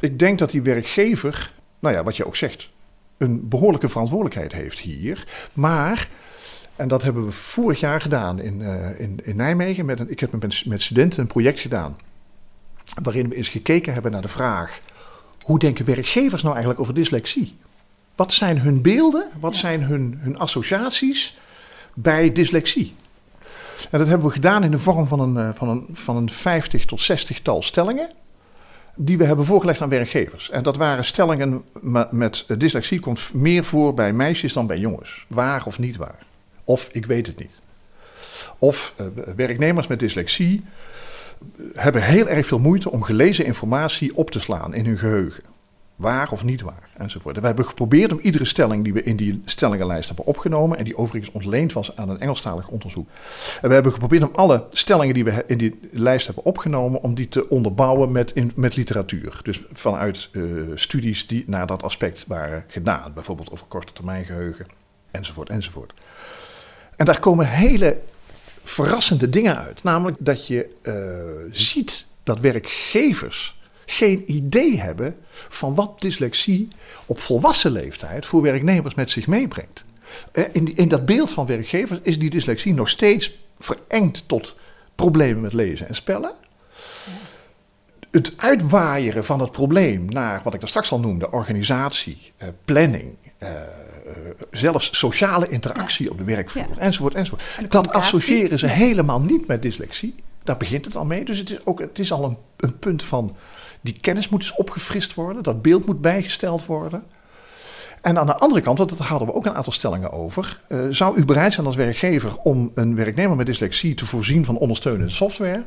Ik 0.00 0.18
denk 0.18 0.38
dat 0.38 0.50
die 0.50 0.62
werkgever, 0.62 1.52
nou 1.78 1.94
ja, 1.94 2.02
wat 2.02 2.16
je 2.16 2.26
ook 2.26 2.36
zegt, 2.36 2.70
een 3.16 3.48
behoorlijke 3.48 3.88
verantwoordelijkheid 3.88 4.52
heeft 4.52 4.78
hier, 4.78 5.26
maar 5.52 6.08
en 6.78 6.88
dat 6.88 7.02
hebben 7.02 7.24
we 7.24 7.30
vorig 7.30 7.80
jaar 7.80 8.00
gedaan 8.00 8.40
in, 8.40 8.60
uh, 8.60 9.00
in, 9.00 9.20
in 9.22 9.36
Nijmegen. 9.36 9.86
Met 9.86 10.00
een, 10.00 10.10
ik 10.10 10.20
heb 10.20 10.40
met, 10.40 10.62
met 10.66 10.82
studenten 10.82 11.20
een 11.20 11.26
project 11.26 11.60
gedaan. 11.60 11.96
Waarin 13.02 13.28
we 13.28 13.34
eens 13.34 13.48
gekeken 13.48 13.92
hebben 13.92 14.12
naar 14.12 14.22
de 14.22 14.28
vraag: 14.28 14.80
hoe 15.42 15.58
denken 15.58 15.84
werkgevers 15.84 16.42
nou 16.42 16.54
eigenlijk 16.54 16.82
over 16.82 16.94
dyslexie? 16.94 17.56
Wat 18.14 18.32
zijn 18.32 18.58
hun 18.58 18.82
beelden? 18.82 19.26
Wat 19.40 19.52
ja. 19.52 19.58
zijn 19.58 19.82
hun, 19.82 20.18
hun 20.20 20.38
associaties 20.38 21.34
bij 21.94 22.32
dyslexie? 22.32 22.94
En 23.90 23.98
dat 23.98 24.08
hebben 24.08 24.26
we 24.26 24.32
gedaan 24.32 24.64
in 24.64 24.70
de 24.70 24.78
vorm 24.78 25.06
van 25.06 25.20
een, 25.20 25.54
van 25.54 25.68
een, 25.68 25.86
van 25.92 26.16
een 26.16 26.30
50 26.30 26.84
tot 26.84 27.00
60 27.00 27.40
tal 27.42 27.62
stellingen. 27.62 28.10
Die 28.94 29.18
we 29.18 29.24
hebben 29.24 29.44
voorgelegd 29.44 29.80
aan 29.80 29.88
werkgevers. 29.88 30.50
En 30.50 30.62
dat 30.62 30.76
waren 30.76 31.04
stellingen 31.04 31.64
met 32.10 32.44
dyslexie 32.58 33.00
komt 33.00 33.30
meer 33.34 33.64
voor 33.64 33.94
bij 33.94 34.12
meisjes 34.12 34.52
dan 34.52 34.66
bij 34.66 34.78
jongens. 34.78 35.24
Waar 35.28 35.66
of 35.66 35.78
niet 35.78 35.96
waar. 35.96 36.26
Of 36.68 36.88
ik 36.92 37.06
weet 37.06 37.26
het 37.26 37.38
niet. 37.38 37.58
Of 38.58 38.94
uh, 39.00 39.06
werknemers 39.36 39.86
met 39.86 39.98
dyslexie 39.98 40.64
hebben 41.74 42.02
heel 42.02 42.28
erg 42.28 42.46
veel 42.46 42.58
moeite 42.58 42.90
om 42.90 43.02
gelezen 43.02 43.44
informatie 43.44 44.16
op 44.16 44.30
te 44.30 44.40
slaan 44.40 44.74
in 44.74 44.86
hun 44.86 44.98
geheugen. 44.98 45.42
Waar 45.96 46.30
of 46.30 46.44
niet 46.44 46.60
waar, 46.60 46.88
enzovoort. 46.96 47.34
En 47.34 47.40
we 47.40 47.46
hebben 47.46 47.66
geprobeerd 47.66 48.12
om 48.12 48.18
iedere 48.22 48.44
stelling 48.44 48.84
die 48.84 48.92
we 48.92 49.02
in 49.02 49.16
die 49.16 49.42
stellingenlijst 49.44 50.06
hebben 50.06 50.26
opgenomen, 50.26 50.78
en 50.78 50.84
die 50.84 50.96
overigens 50.96 51.32
ontleend 51.32 51.72
was 51.72 51.96
aan 51.96 52.08
een 52.08 52.20
Engelstalig 52.20 52.68
onderzoek. 52.68 53.08
En 53.60 53.68
we 53.68 53.74
hebben 53.74 53.92
geprobeerd 53.92 54.22
om 54.22 54.34
alle 54.34 54.66
stellingen 54.70 55.14
die 55.14 55.24
we 55.24 55.44
in 55.46 55.58
die 55.58 55.78
lijst 55.92 56.26
hebben 56.26 56.44
opgenomen, 56.44 57.02
om 57.02 57.14
die 57.14 57.28
te 57.28 57.48
onderbouwen 57.48 58.12
met, 58.12 58.56
met 58.56 58.76
literatuur. 58.76 59.40
Dus 59.42 59.62
vanuit 59.72 60.28
uh, 60.32 60.70
studies 60.74 61.26
die 61.26 61.44
naar 61.46 61.66
dat 61.66 61.82
aspect 61.82 62.24
waren 62.26 62.64
gedaan. 62.68 63.12
Bijvoorbeeld 63.14 63.50
over 63.50 63.66
korte 63.66 63.92
termijn 63.92 64.24
geheugen, 64.24 64.66
enzovoort, 65.10 65.48
enzovoort. 65.48 65.92
En 66.98 67.04
daar 67.04 67.20
komen 67.20 67.48
hele 67.48 67.98
verrassende 68.64 69.30
dingen 69.30 69.58
uit. 69.58 69.82
Namelijk 69.82 70.16
dat 70.20 70.46
je 70.46 70.68
uh, 70.82 71.52
ziet 71.52 72.06
dat 72.22 72.40
werkgevers 72.40 73.60
geen 73.86 74.24
idee 74.26 74.80
hebben 74.80 75.16
van 75.48 75.74
wat 75.74 76.00
dyslexie 76.00 76.68
op 77.06 77.20
volwassen 77.20 77.70
leeftijd 77.70 78.26
voor 78.26 78.42
werknemers 78.42 78.94
met 78.94 79.10
zich 79.10 79.26
meebrengt. 79.26 79.80
In, 80.52 80.64
die, 80.64 80.74
in 80.74 80.88
dat 80.88 81.06
beeld 81.06 81.30
van 81.30 81.46
werkgevers 81.46 81.98
is 82.02 82.18
die 82.18 82.30
dyslexie 82.30 82.74
nog 82.74 82.88
steeds 82.88 83.38
verengd 83.58 84.28
tot 84.28 84.54
problemen 84.94 85.40
met 85.40 85.52
lezen 85.52 85.88
en 85.88 85.94
spellen. 85.94 86.32
Het 88.10 88.32
uitwaaieren 88.36 89.24
van 89.24 89.40
het 89.40 89.50
probleem 89.50 90.04
naar 90.04 90.40
wat 90.44 90.54
ik 90.54 90.60
daar 90.60 90.68
straks 90.68 90.92
al 90.92 91.00
noemde: 91.00 91.30
organisatie, 91.30 92.32
uh, 92.42 92.48
planning, 92.64 93.16
zelfs 94.50 94.98
sociale 94.98 95.48
interactie 95.48 96.04
ja. 96.04 96.10
op 96.10 96.18
de 96.18 96.24
werkvloer, 96.24 96.66
ja. 96.74 96.80
enzovoort, 96.80 97.14
enzovoort. 97.14 97.42
En 97.56 97.66
dat 97.68 97.92
associëren 97.92 98.58
ze 98.58 98.66
helemaal 98.66 99.20
niet 99.20 99.46
met 99.46 99.62
dyslexie. 99.62 100.14
Daar 100.42 100.56
begint 100.56 100.84
het 100.84 100.96
al 100.96 101.04
mee. 101.04 101.24
Dus 101.24 101.38
het 101.38 101.50
is, 101.50 101.64
ook, 101.64 101.80
het 101.80 101.98
is 101.98 102.12
al 102.12 102.24
een, 102.24 102.36
een 102.56 102.78
punt 102.78 103.02
van 103.02 103.36
die 103.80 103.98
kennis 104.00 104.28
moet 104.28 104.42
eens 104.42 104.54
opgefrist 104.54 105.14
worden, 105.14 105.42
dat 105.42 105.62
beeld 105.62 105.86
moet 105.86 106.00
bijgesteld 106.00 106.66
worden. 106.66 107.02
En 108.02 108.18
aan 108.18 108.26
de 108.26 108.36
andere 108.36 108.60
kant, 108.60 108.78
want 108.78 108.98
daar 108.98 109.06
hadden 109.06 109.28
we 109.28 109.34
ook 109.34 109.46
een 109.46 109.54
aantal 109.54 109.72
stellingen 109.72 110.12
over. 110.12 110.60
Uh, 110.68 110.80
zou 110.90 111.16
u 111.16 111.24
bereid 111.24 111.52
zijn 111.52 111.66
als 111.66 111.76
werkgever 111.76 112.36
om 112.36 112.70
een 112.74 112.94
werknemer 112.94 113.36
met 113.36 113.46
dyslexie 113.46 113.94
te 113.94 114.06
voorzien 114.06 114.44
van 114.44 114.56
ondersteunende 114.56 115.12
software? 115.12 115.64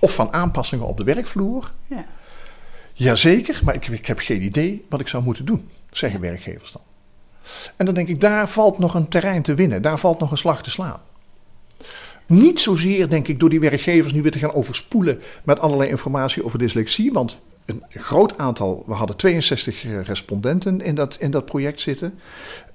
Of 0.00 0.14
van 0.14 0.32
aanpassingen 0.32 0.86
op 0.86 0.96
de 0.96 1.04
werkvloer? 1.04 1.70
Ja. 1.86 2.04
Jazeker, 2.92 3.60
maar 3.64 3.74
ik, 3.74 3.88
ik 3.88 4.06
heb 4.06 4.18
geen 4.18 4.42
idee 4.42 4.84
wat 4.88 5.00
ik 5.00 5.08
zou 5.08 5.22
moeten 5.22 5.44
doen, 5.44 5.68
zeggen 5.90 6.20
werkgevers 6.20 6.72
dan. 6.72 6.82
En 7.76 7.84
dan 7.84 7.94
denk 7.94 8.08
ik, 8.08 8.20
daar 8.20 8.48
valt 8.48 8.78
nog 8.78 8.94
een 8.94 9.08
terrein 9.08 9.42
te 9.42 9.54
winnen, 9.54 9.82
daar 9.82 9.98
valt 9.98 10.18
nog 10.18 10.30
een 10.30 10.38
slag 10.38 10.62
te 10.62 10.70
slaan. 10.70 11.00
Niet 12.26 12.60
zozeer, 12.60 13.08
denk 13.08 13.28
ik, 13.28 13.40
door 13.40 13.50
die 13.50 13.60
werkgevers 13.60 14.12
nu 14.12 14.22
weer 14.22 14.30
te 14.30 14.38
gaan 14.38 14.54
overspoelen 14.54 15.20
met 15.44 15.60
allerlei 15.60 15.90
informatie 15.90 16.44
over 16.44 16.58
dyslexie. 16.58 17.12
Want 17.12 17.40
een 17.66 17.82
groot 17.90 18.38
aantal, 18.38 18.82
we 18.86 18.92
hadden 18.92 19.16
62 19.16 19.84
eh, 19.84 20.02
respondenten 20.02 20.80
in 20.80 20.94
dat, 20.94 21.16
in 21.20 21.30
dat 21.30 21.44
project 21.44 21.80
zitten. 21.80 22.18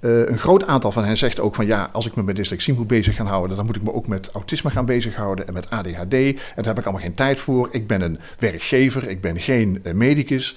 Uh, 0.00 0.28
een 0.28 0.38
groot 0.38 0.66
aantal 0.66 0.92
van 0.92 1.04
hen 1.04 1.16
zegt 1.16 1.40
ook 1.40 1.54
van 1.54 1.66
ja, 1.66 1.88
als 1.92 2.06
ik 2.06 2.16
me 2.16 2.22
met 2.22 2.36
dyslexie 2.36 2.74
moet 2.74 2.86
bezig 2.86 3.16
gaan 3.16 3.26
houden, 3.26 3.56
dan 3.56 3.66
moet 3.66 3.76
ik 3.76 3.82
me 3.82 3.92
ook 3.92 4.06
met 4.06 4.30
autisme 4.30 4.70
gaan 4.70 4.84
bezighouden 4.84 5.46
en 5.46 5.52
met 5.52 5.70
ADHD. 5.70 6.12
En 6.12 6.34
daar 6.34 6.64
heb 6.64 6.78
ik 6.78 6.84
allemaal 6.84 7.02
geen 7.02 7.14
tijd 7.14 7.40
voor. 7.40 7.68
Ik 7.70 7.86
ben 7.86 8.00
een 8.00 8.18
werkgever, 8.38 9.08
ik 9.08 9.20
ben 9.20 9.40
geen 9.40 9.80
uh, 9.82 9.92
medicus. 9.92 10.56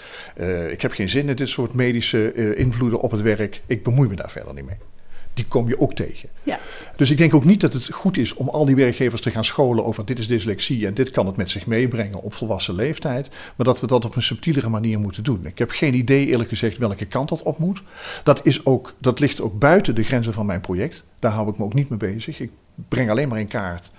Ik 0.69 0.81
heb 0.81 0.91
geen 0.91 1.09
zin 1.09 1.29
in 1.29 1.35
dit 1.35 1.49
soort 1.49 1.73
medische 1.73 2.55
invloeden 2.55 2.99
op 2.99 3.11
het 3.11 3.21
werk. 3.21 3.61
Ik 3.65 3.83
bemoei 3.83 4.09
me 4.09 4.15
daar 4.15 4.31
verder 4.31 4.53
niet 4.53 4.65
mee 4.65 4.92
die 5.33 5.45
kom 5.45 5.67
je 5.67 5.79
ook 5.79 5.93
tegen. 5.93 6.29
Ja. 6.43 6.59
Dus 6.95 7.11
ik 7.11 7.17
denk 7.17 7.33
ook 7.33 7.45
niet 7.45 7.61
dat 7.61 7.73
het 7.73 7.93
goed 7.93 8.17
is 8.17 8.33
om 8.33 8.49
al 8.49 8.65
die 8.65 8.75
werkgevers 8.75 9.21
te 9.21 9.31
gaan 9.31 9.45
scholen 9.45 9.85
over 9.85 10.05
dit 10.05 10.19
is 10.19 10.27
dyslexie 10.27 10.87
en 10.87 10.93
dit 10.93 11.11
kan 11.11 11.25
het 11.25 11.35
met 11.35 11.49
zich 11.49 11.65
meebrengen 11.65 12.21
op 12.21 12.33
volwassen 12.33 12.75
leeftijd. 12.75 13.29
Maar 13.55 13.65
dat 13.65 13.79
we 13.79 13.87
dat 13.87 14.05
op 14.05 14.15
een 14.15 14.23
subtielere 14.23 14.69
manier 14.69 14.99
moeten 14.99 15.23
doen. 15.23 15.45
Ik 15.45 15.57
heb 15.57 15.69
geen 15.69 15.93
idee 15.93 16.25
eerlijk 16.25 16.49
gezegd 16.49 16.77
welke 16.77 17.05
kant 17.05 17.29
dat 17.29 17.43
op 17.43 17.57
moet. 17.57 17.83
Dat, 18.23 18.45
is 18.45 18.65
ook, 18.65 18.93
dat 18.99 19.19
ligt 19.19 19.41
ook 19.41 19.59
buiten 19.59 19.95
de 19.95 20.03
grenzen 20.03 20.33
van 20.33 20.45
mijn 20.45 20.61
project. 20.61 21.03
Daar 21.19 21.31
hou 21.31 21.49
ik 21.49 21.57
me 21.57 21.63
ook 21.63 21.73
niet 21.73 21.89
mee 21.89 21.99
bezig. 21.99 22.39
Ik 22.39 22.51
breng 22.87 23.09
alleen 23.09 23.27
maar 23.27 23.39
in 23.39 23.47
kaart 23.47 23.91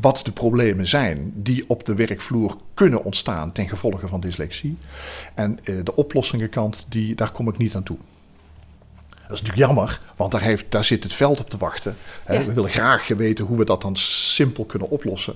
wat 0.00 0.20
de 0.24 0.32
problemen 0.32 0.88
zijn 0.88 1.32
die 1.34 1.64
op 1.68 1.86
de 1.86 1.94
werkvloer 1.94 2.56
kunnen 2.74 3.04
ontstaan 3.04 3.52
ten 3.52 3.68
gevolge 3.68 4.08
van 4.08 4.20
dyslexie. 4.20 4.76
En 5.34 5.58
eh, 5.64 5.74
de 5.84 5.94
oplossingenkant, 5.94 6.86
die, 6.88 7.14
daar 7.14 7.30
kom 7.30 7.48
ik 7.48 7.56
niet 7.56 7.74
aan 7.74 7.82
toe. 7.82 7.96
Dat 9.28 9.36
is 9.36 9.42
natuurlijk 9.42 9.66
jammer, 9.66 10.00
want 10.16 10.32
daar, 10.32 10.42
heeft, 10.42 10.64
daar 10.68 10.84
zit 10.84 11.02
het 11.02 11.12
veld 11.12 11.40
op 11.40 11.50
te 11.50 11.56
wachten. 11.56 11.96
We 12.26 12.52
willen 12.52 12.70
graag 12.70 13.08
weten 13.08 13.44
hoe 13.44 13.58
we 13.58 13.64
dat 13.64 13.82
dan 13.82 13.96
simpel 13.96 14.64
kunnen 14.64 14.90
oplossen. 14.90 15.34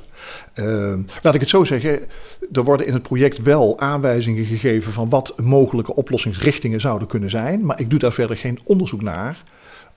Uh, 0.55 0.95
laat 1.23 1.35
ik 1.35 1.41
het 1.41 1.49
zo 1.49 1.65
zeggen, 1.65 2.07
er 2.53 2.65
worden 2.65 2.87
in 2.87 2.93
het 2.93 3.03
project 3.03 3.43
wel 3.43 3.79
aanwijzingen 3.79 4.45
gegeven 4.45 4.93
van 4.93 5.09
wat 5.09 5.35
mogelijke 5.37 5.95
oplossingsrichtingen 5.95 6.81
zouden 6.81 7.09
kunnen 7.09 7.31
zijn. 7.31 7.67
Maar 7.67 7.81
ik 7.81 7.91
doe 7.91 7.99
daar 7.99 8.13
verder 8.13 8.37
geen 8.37 8.59
onderzoek 8.65 9.03
naar 9.03 9.43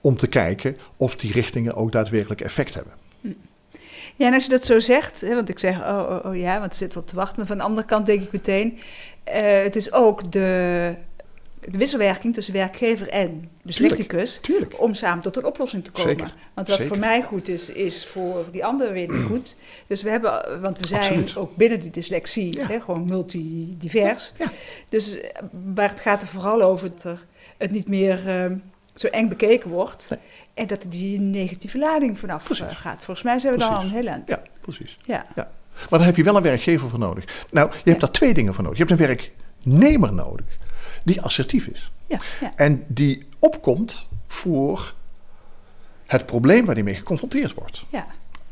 om 0.00 0.16
te 0.16 0.26
kijken 0.26 0.76
of 0.96 1.16
die 1.16 1.32
richtingen 1.32 1.74
ook 1.74 1.92
daadwerkelijk 1.92 2.40
effect 2.40 2.74
hebben. 2.74 2.92
Ja, 4.14 4.26
en 4.26 4.34
als 4.34 4.44
je 4.44 4.50
dat 4.50 4.64
zo 4.64 4.80
zegt, 4.80 5.20
hè, 5.20 5.34
want 5.34 5.48
ik 5.48 5.58
zeg, 5.58 5.76
oh, 5.78 6.06
oh, 6.10 6.30
oh 6.30 6.36
ja, 6.36 6.58
want 6.58 6.70
er 6.70 6.78
zit 6.78 6.96
op 6.96 7.08
te 7.08 7.16
wachten. 7.16 7.36
Maar 7.36 7.46
van 7.46 7.56
de 7.56 7.62
andere 7.62 7.86
kant 7.86 8.06
denk 8.06 8.22
ik 8.22 8.32
meteen, 8.32 8.78
uh, 9.28 9.62
het 9.62 9.76
is 9.76 9.92
ook 9.92 10.32
de 10.32 10.94
de 11.70 11.78
wisselwerking 11.78 12.34
tussen 12.34 12.54
werkgever 12.54 13.08
en 13.08 13.50
dyslecticus. 13.62 14.38
Tuurlijk, 14.42 14.80
Om 14.80 14.94
samen 14.94 15.22
tot 15.22 15.36
een 15.36 15.44
oplossing 15.44 15.84
te 15.84 15.90
komen. 15.90 16.32
Want 16.54 16.68
wat 16.68 16.84
voor 16.84 16.98
mij 16.98 17.22
goed 17.22 17.48
is, 17.48 17.68
is 17.68 18.06
voor 18.06 18.44
die 18.52 18.64
andere 18.64 18.92
weer 18.92 19.08
niet 19.08 19.22
goed. 19.22 19.56
Dus 19.86 20.02
we 20.02 20.10
hebben, 20.10 20.60
want 20.60 20.78
we 20.78 20.86
zijn 20.86 21.26
ook 21.36 21.56
binnen 21.56 21.80
die 21.80 21.90
dyslexie 21.90 22.60
hè, 22.60 22.80
gewoon 22.80 23.04
multidivers. 23.04 24.32
Ja. 24.38 24.52
Dus 24.88 25.20
eh, 25.20 25.30
waar 25.74 25.88
het 25.88 26.00
gaat 26.00 26.22
er 26.22 26.28
vooral 26.28 26.62
over 26.62 26.90
dat 26.90 27.04
er 27.04 27.26
het 27.56 27.70
niet 27.70 27.88
meer 27.88 28.26
uh, 28.26 28.58
zo 28.94 29.06
eng 29.06 29.28
bekeken 29.28 29.70
wordt. 29.70 30.08
En 30.54 30.66
dat 30.66 30.86
die 30.88 31.18
negatieve 31.18 31.78
lading 31.78 32.18
vanaf 32.18 32.60
uh, 32.60 32.66
gaat. 32.70 33.04
Volgens 33.04 33.22
mij 33.22 33.38
zijn 33.38 33.52
we 33.52 33.58
dan 33.58 33.70
al 33.70 33.82
een 33.82 33.90
heel 33.90 34.06
eind. 34.06 34.28
Ja, 34.28 34.42
precies. 34.60 34.98
Ja. 35.02 35.26
ja. 35.34 35.50
Maar 35.90 35.98
daar 35.98 36.08
heb 36.08 36.16
je 36.16 36.22
wel 36.22 36.36
een 36.36 36.42
werkgever 36.42 36.88
voor 36.88 36.98
nodig. 36.98 37.46
Nou, 37.50 37.70
je 37.84 37.90
hebt 37.90 38.00
daar 38.00 38.10
twee 38.10 38.34
dingen 38.34 38.54
voor 38.54 38.64
nodig. 38.64 38.78
Je 38.78 38.84
hebt 38.84 39.00
een 39.00 39.06
werknemer 39.06 40.12
nodig 40.12 40.58
die 41.04 41.20
assertief 41.20 41.66
is. 41.66 41.92
Ja, 42.06 42.18
ja. 42.40 42.52
En 42.56 42.84
die 42.88 43.26
opkomt 43.38 44.06
voor 44.26 44.94
het 46.06 46.26
probleem 46.26 46.64
waar 46.64 46.74
hij 46.74 46.84
mee 46.84 46.94
geconfronteerd 46.94 47.54
wordt. 47.54 47.84
Ja. 47.88 48.06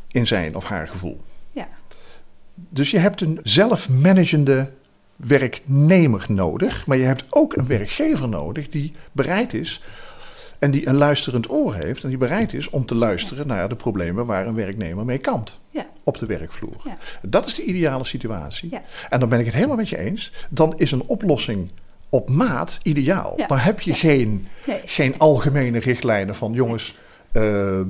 In 0.08 0.26
zijn 0.26 0.56
of 0.56 0.64
haar 0.64 0.88
gevoel. 0.88 1.20
Ja. 1.50 1.68
Dus 2.54 2.90
je 2.90 2.98
hebt 2.98 3.20
een 3.20 3.40
zelfmanagende 3.42 4.70
werknemer 5.16 6.24
nodig, 6.28 6.86
maar 6.86 6.96
je 6.96 7.04
hebt 7.04 7.24
ook 7.30 7.56
een 7.56 7.66
werkgever 7.66 8.28
nodig 8.28 8.68
die 8.68 8.92
bereid 9.12 9.54
is 9.54 9.80
en 10.58 10.70
die 10.70 10.86
een 10.86 10.94
luisterend 10.96 11.50
oor 11.50 11.74
heeft 11.74 12.02
en 12.02 12.08
die 12.08 12.18
bereid 12.18 12.52
is 12.52 12.70
om 12.70 12.86
te 12.86 12.94
luisteren 12.94 13.46
naar 13.46 13.68
de 13.68 13.76
problemen 13.76 14.26
waar 14.26 14.46
een 14.46 14.54
werknemer 14.54 15.04
mee 15.04 15.18
kampt 15.18 15.60
ja. 15.70 15.86
op 16.04 16.18
de 16.18 16.26
werkvloer. 16.26 16.76
Ja. 16.84 16.98
Dat 17.22 17.46
is 17.46 17.54
de 17.54 17.64
ideale 17.64 18.04
situatie. 18.04 18.70
Ja. 18.70 18.82
En 19.08 19.20
dan 19.20 19.28
ben 19.28 19.38
ik 19.38 19.44
het 19.44 19.54
helemaal 19.54 19.76
met 19.76 19.88
je 19.88 19.98
eens. 19.98 20.32
Dan 20.48 20.74
is 20.76 20.92
een 20.92 21.06
oplossing 21.06 21.70
op 22.10 22.30
maat 22.30 22.80
ideaal. 22.82 23.34
Dan 23.46 23.58
heb 23.58 23.80
je 23.80 23.94
geen, 23.94 24.46
geen 24.84 25.18
algemene 25.18 25.78
richtlijnen 25.78 26.34
van 26.34 26.52
jongens. 26.52 26.98
Uh, 27.32 27.80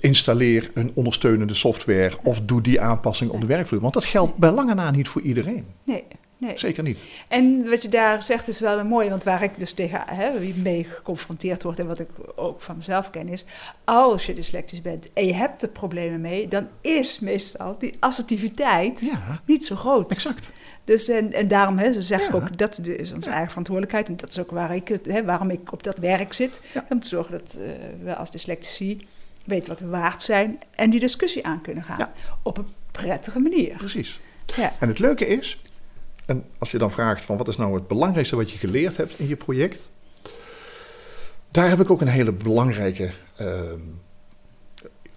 installeer 0.00 0.70
een 0.74 0.92
ondersteunende 0.94 1.54
software 1.54 2.16
of 2.22 2.40
doe 2.40 2.60
die 2.60 2.80
aanpassing 2.80 3.30
op 3.30 3.40
de 3.40 3.46
werkvloer. 3.46 3.80
Want 3.80 3.94
dat 3.94 4.04
geldt 4.04 4.36
bij 4.36 4.50
lange 4.50 4.74
na 4.74 4.90
niet 4.90 5.08
voor 5.08 5.20
iedereen. 5.20 5.66
Nee, 5.84 6.04
nee. 6.38 6.58
Zeker 6.58 6.82
niet. 6.82 6.98
En 7.28 7.70
wat 7.70 7.82
je 7.82 7.88
daar 7.88 8.22
zegt 8.22 8.48
is 8.48 8.60
wel 8.60 8.78
een 8.78 8.86
mooi, 8.86 9.08
want 9.08 9.24
waar 9.24 9.42
ik 9.42 9.58
dus 9.58 9.72
tegen 9.72 10.02
hè, 10.06 10.30
mee 10.54 10.84
geconfronteerd 10.84 11.62
word 11.62 11.78
en 11.78 11.86
wat 11.86 11.98
ik 11.98 12.08
ook 12.34 12.62
van 12.62 12.76
mezelf 12.76 13.10
ken 13.10 13.28
is, 13.28 13.44
als 13.84 14.26
je 14.26 14.34
dyslectisch 14.34 14.82
bent 14.82 15.12
en 15.12 15.26
je 15.26 15.34
hebt 15.34 15.62
er 15.62 15.68
problemen 15.68 16.20
mee, 16.20 16.48
dan 16.48 16.68
is 16.80 17.20
meestal 17.20 17.76
die 17.78 17.94
assertiviteit 17.98 19.12
niet 19.46 19.64
zo 19.64 19.76
groot. 19.76 20.10
Exact. 20.10 20.50
Dus 20.84 21.08
en, 21.08 21.32
en 21.32 21.48
daarom 21.48 21.78
hè, 21.78 22.02
zeg 22.02 22.28
ik 22.28 22.34
ook, 22.34 22.58
dat 22.58 22.78
is 22.78 23.12
onze 23.12 23.30
eigen 23.30 23.48
verantwoordelijkheid. 23.48 24.08
En 24.08 24.16
dat 24.16 24.30
is 24.30 24.40
ook 24.40 24.50
waar 24.50 24.74
ik, 24.74 24.98
hè, 25.08 25.24
waarom 25.24 25.50
ik 25.50 25.72
op 25.72 25.82
dat 25.82 25.98
werk 25.98 26.32
zit. 26.32 26.60
Om 26.88 27.00
te 27.00 27.08
zorgen 27.08 27.32
dat 27.32 27.56
uh, 27.58 27.66
we 28.02 28.14
als 28.14 28.30
dyslectici 28.30 29.06
weten 29.44 29.68
wat 29.68 29.80
we 29.80 29.86
waard 29.86 30.22
zijn. 30.22 30.58
En 30.74 30.90
die 30.90 31.00
discussie 31.00 31.46
aan 31.46 31.60
kunnen 31.60 31.82
gaan. 31.82 32.08
Op 32.42 32.58
een 32.58 32.68
prettige 32.90 33.38
manier. 33.38 33.76
Precies. 33.76 34.20
En 34.78 34.88
het 34.88 34.98
leuke 34.98 35.26
is, 35.26 35.60
en 36.26 36.44
als 36.58 36.70
je 36.70 36.78
dan 36.78 36.90
vraagt 36.90 37.24
van 37.24 37.36
wat 37.36 37.48
is 37.48 37.56
nou 37.56 37.74
het 37.74 37.88
belangrijkste 37.88 38.36
wat 38.36 38.50
je 38.50 38.58
geleerd 38.58 38.96
hebt 38.96 39.18
in 39.18 39.28
je 39.28 39.36
project. 39.36 39.88
Daar 41.50 41.68
heb 41.68 41.80
ik 41.80 41.90
ook 41.90 42.00
een 42.00 42.08
hele 42.08 42.32
belangrijke 42.32 43.10
uh, 43.40 43.48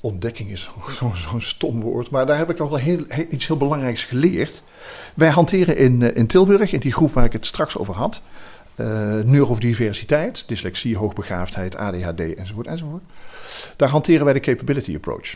ontdekking 0.02 0.50
is 0.50 0.70
zo'n 1.00 1.16
zo 1.16 1.40
stom 1.40 1.82
woord, 1.82 2.10
maar 2.10 2.26
daar 2.26 2.38
heb 2.38 2.50
ik 2.50 2.58
nog 2.58 2.70
wel 2.70 2.78
heel, 2.78 3.00
iets 3.30 3.48
heel 3.48 3.58
belangrijks 3.58 4.04
geleerd. 4.04 4.64
Wij 5.14 5.30
hanteren 5.30 5.78
in, 5.78 6.02
eh, 6.02 6.16
in 6.16 6.28
Tilburg, 6.28 6.72
in 6.72 6.80
die 6.80 6.94
groep 6.94 7.14
waar 7.14 7.26
ik 7.26 7.34
het 7.34 7.46
straks 7.46 7.78
over 7.78 7.94
had, 7.94 8.22
uh, 8.76 8.88
neurodiversiteit, 9.24 10.44
dyslexie, 10.48 10.98
hoogbegaafdheid, 10.98 11.76
ADHD 11.76 12.36
enzovoort 12.36 12.68
enzovoort. 12.68 13.04
Daar 13.76 13.90
hanteren 13.90 14.26
wij 14.26 14.34
de 14.34 14.40
capability 14.40 14.96
approach. 14.96 15.36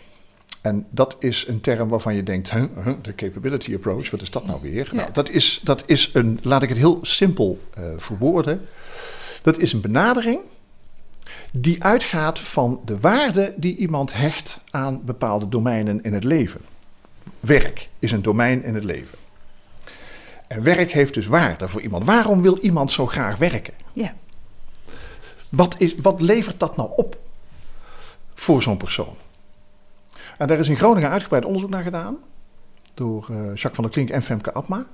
En 0.62 0.86
dat 0.90 1.16
is 1.20 1.48
een 1.48 1.62
term 1.62 1.90
waarvan 1.90 2.16
je 2.16 2.24
denkt, 2.24 2.52
huh, 2.52 2.64
de 3.02 3.16
capability 3.16 3.74
approach, 3.76 4.12
wat 4.12 4.22
is 4.22 4.32
dat 4.32 4.46
nou 4.46 4.60
weer? 4.62 4.90
Nou, 4.94 5.10
dat, 5.14 5.30
is, 5.30 5.60
dat 5.64 5.84
is 5.86 6.10
een, 6.14 6.40
laat 6.42 6.64
ik 6.64 6.70
het 6.70 6.78
heel 6.78 7.00
simpel 7.02 7.60
uh, 7.78 7.84
verwoorden, 7.98 8.62
dat 9.42 9.58
is 9.58 9.74
een 9.74 9.82
benadering 9.82 10.40
die 11.52 11.84
uitgaat 11.84 12.40
van 12.40 12.82
de 12.86 13.00
waarde 13.00 13.54
die 13.58 13.76
iemand 13.76 14.14
hecht 14.14 14.60
aan 14.70 15.06
bepaalde 15.06 15.50
domeinen 15.50 16.04
in 16.04 16.14
het 16.14 16.24
leven. 16.24 16.62
Werk 17.40 17.90
is 18.00 18.12
een 18.12 18.22
domein 18.22 18.64
in 18.64 18.74
het 18.74 18.84
leven. 18.84 19.18
En 20.48 20.64
werk 20.64 20.92
heeft 20.92 21.14
dus 21.14 21.26
waarde 21.26 21.68
voor 21.68 21.82
iemand. 21.82 22.06
Waarom 22.06 22.42
wil 22.42 22.58
iemand 22.58 22.92
zo 22.92 23.08
graag 23.08 23.38
werken? 23.38 23.74
Ja. 23.94 24.14
Wat, 25.50 25.76
is, 25.78 25.96
wat 25.96 26.22
levert 26.22 26.60
dat 26.60 26.78
nou 26.78 26.90
op 26.96 27.20
voor 28.34 28.62
zo'n 28.62 28.78
persoon? 28.78 29.16
En 30.38 30.48
daar 30.48 30.60
is 30.60 30.68
in 30.68 30.76
Groningen 30.76 31.10
uitgebreid 31.10 31.46
onderzoek 31.46 31.70
naar 31.70 31.84
gedaan 31.84 32.18
door 32.94 33.28
uh, 33.32 33.38
Jacques 33.38 33.76
van 33.76 33.84
der 33.84 33.94
Klink 33.94 34.10
en 34.10 34.24
Femke 34.24 34.54
Abma. 34.54 34.86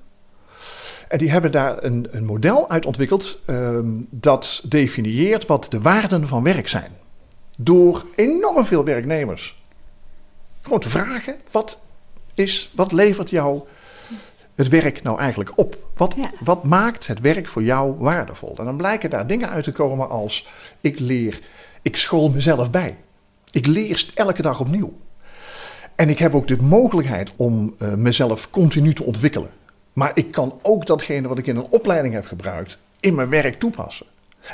En 1.08 1.18
die 1.18 1.32
hebben 1.32 1.52
daar 1.52 1.84
een, 1.84 2.08
een 2.12 2.26
model 2.26 2.70
uit 2.70 2.86
ontwikkeld 2.86 3.40
um, 3.48 4.08
dat 4.12 4.64
definieert 4.70 5.46
wat 5.46 5.68
de 5.70 5.82
waarden 5.82 6.28
van 6.28 6.44
werk 6.44 6.68
zijn. 6.68 6.92
Door 7.58 8.06
enorm 8.16 8.66
veel 8.66 8.84
werknemers 8.84 9.58
gewoon 10.68 10.80
te 10.80 10.90
vragen: 10.90 11.36
wat, 11.52 11.80
is, 12.34 12.72
wat 12.76 12.92
levert 12.92 13.30
jou 13.30 13.62
het 14.56 14.68
werk 14.68 15.04
nou 15.04 15.20
eigenlijk 15.20 15.52
op? 15.56 15.78
Wat, 15.96 16.16
wat 16.40 16.64
maakt 16.64 17.08
het 17.08 17.20
werk 17.20 17.48
voor 17.48 17.64
jou 17.64 17.96
waardevol? 17.98 18.56
En 18.58 18.66
dan 18.66 18.78
blijken 18.78 19.10
daar 19.10 19.28
dingen 19.28 19.50
uit 19.50 19.64
te 19.64 19.72
komen 19.72 20.10
als: 20.10 20.48
ik 20.82 21.00
leer, 21.00 21.40
ik 21.82 21.98
school 21.98 22.30
mezelf 22.30 22.70
bij. 22.70 22.98
Ik 23.52 23.66
leer 23.66 24.12
elke 24.14 24.42
dag 24.42 24.60
opnieuw. 24.60 24.94
En 25.96 26.10
ik 26.10 26.20
heb 26.20 26.36
ook 26.36 26.48
de 26.48 26.58
mogelijkheid 26.62 27.32
om 27.36 27.76
uh, 27.80 27.94
mezelf 27.94 28.50
continu 28.50 28.94
te 28.94 29.04
ontwikkelen. 29.04 29.50
Maar 29.98 30.12
ik 30.14 30.32
kan 30.32 30.60
ook 30.62 30.86
datgene 30.86 31.28
wat 31.28 31.38
ik 31.38 31.48
in 31.48 31.56
een 31.56 31.68
opleiding 31.70 32.14
heb 32.14 32.26
gebruikt 32.26 32.78
in 33.00 33.16
mijn 33.16 33.30
werk 33.30 33.60
toepassen. 33.60 34.06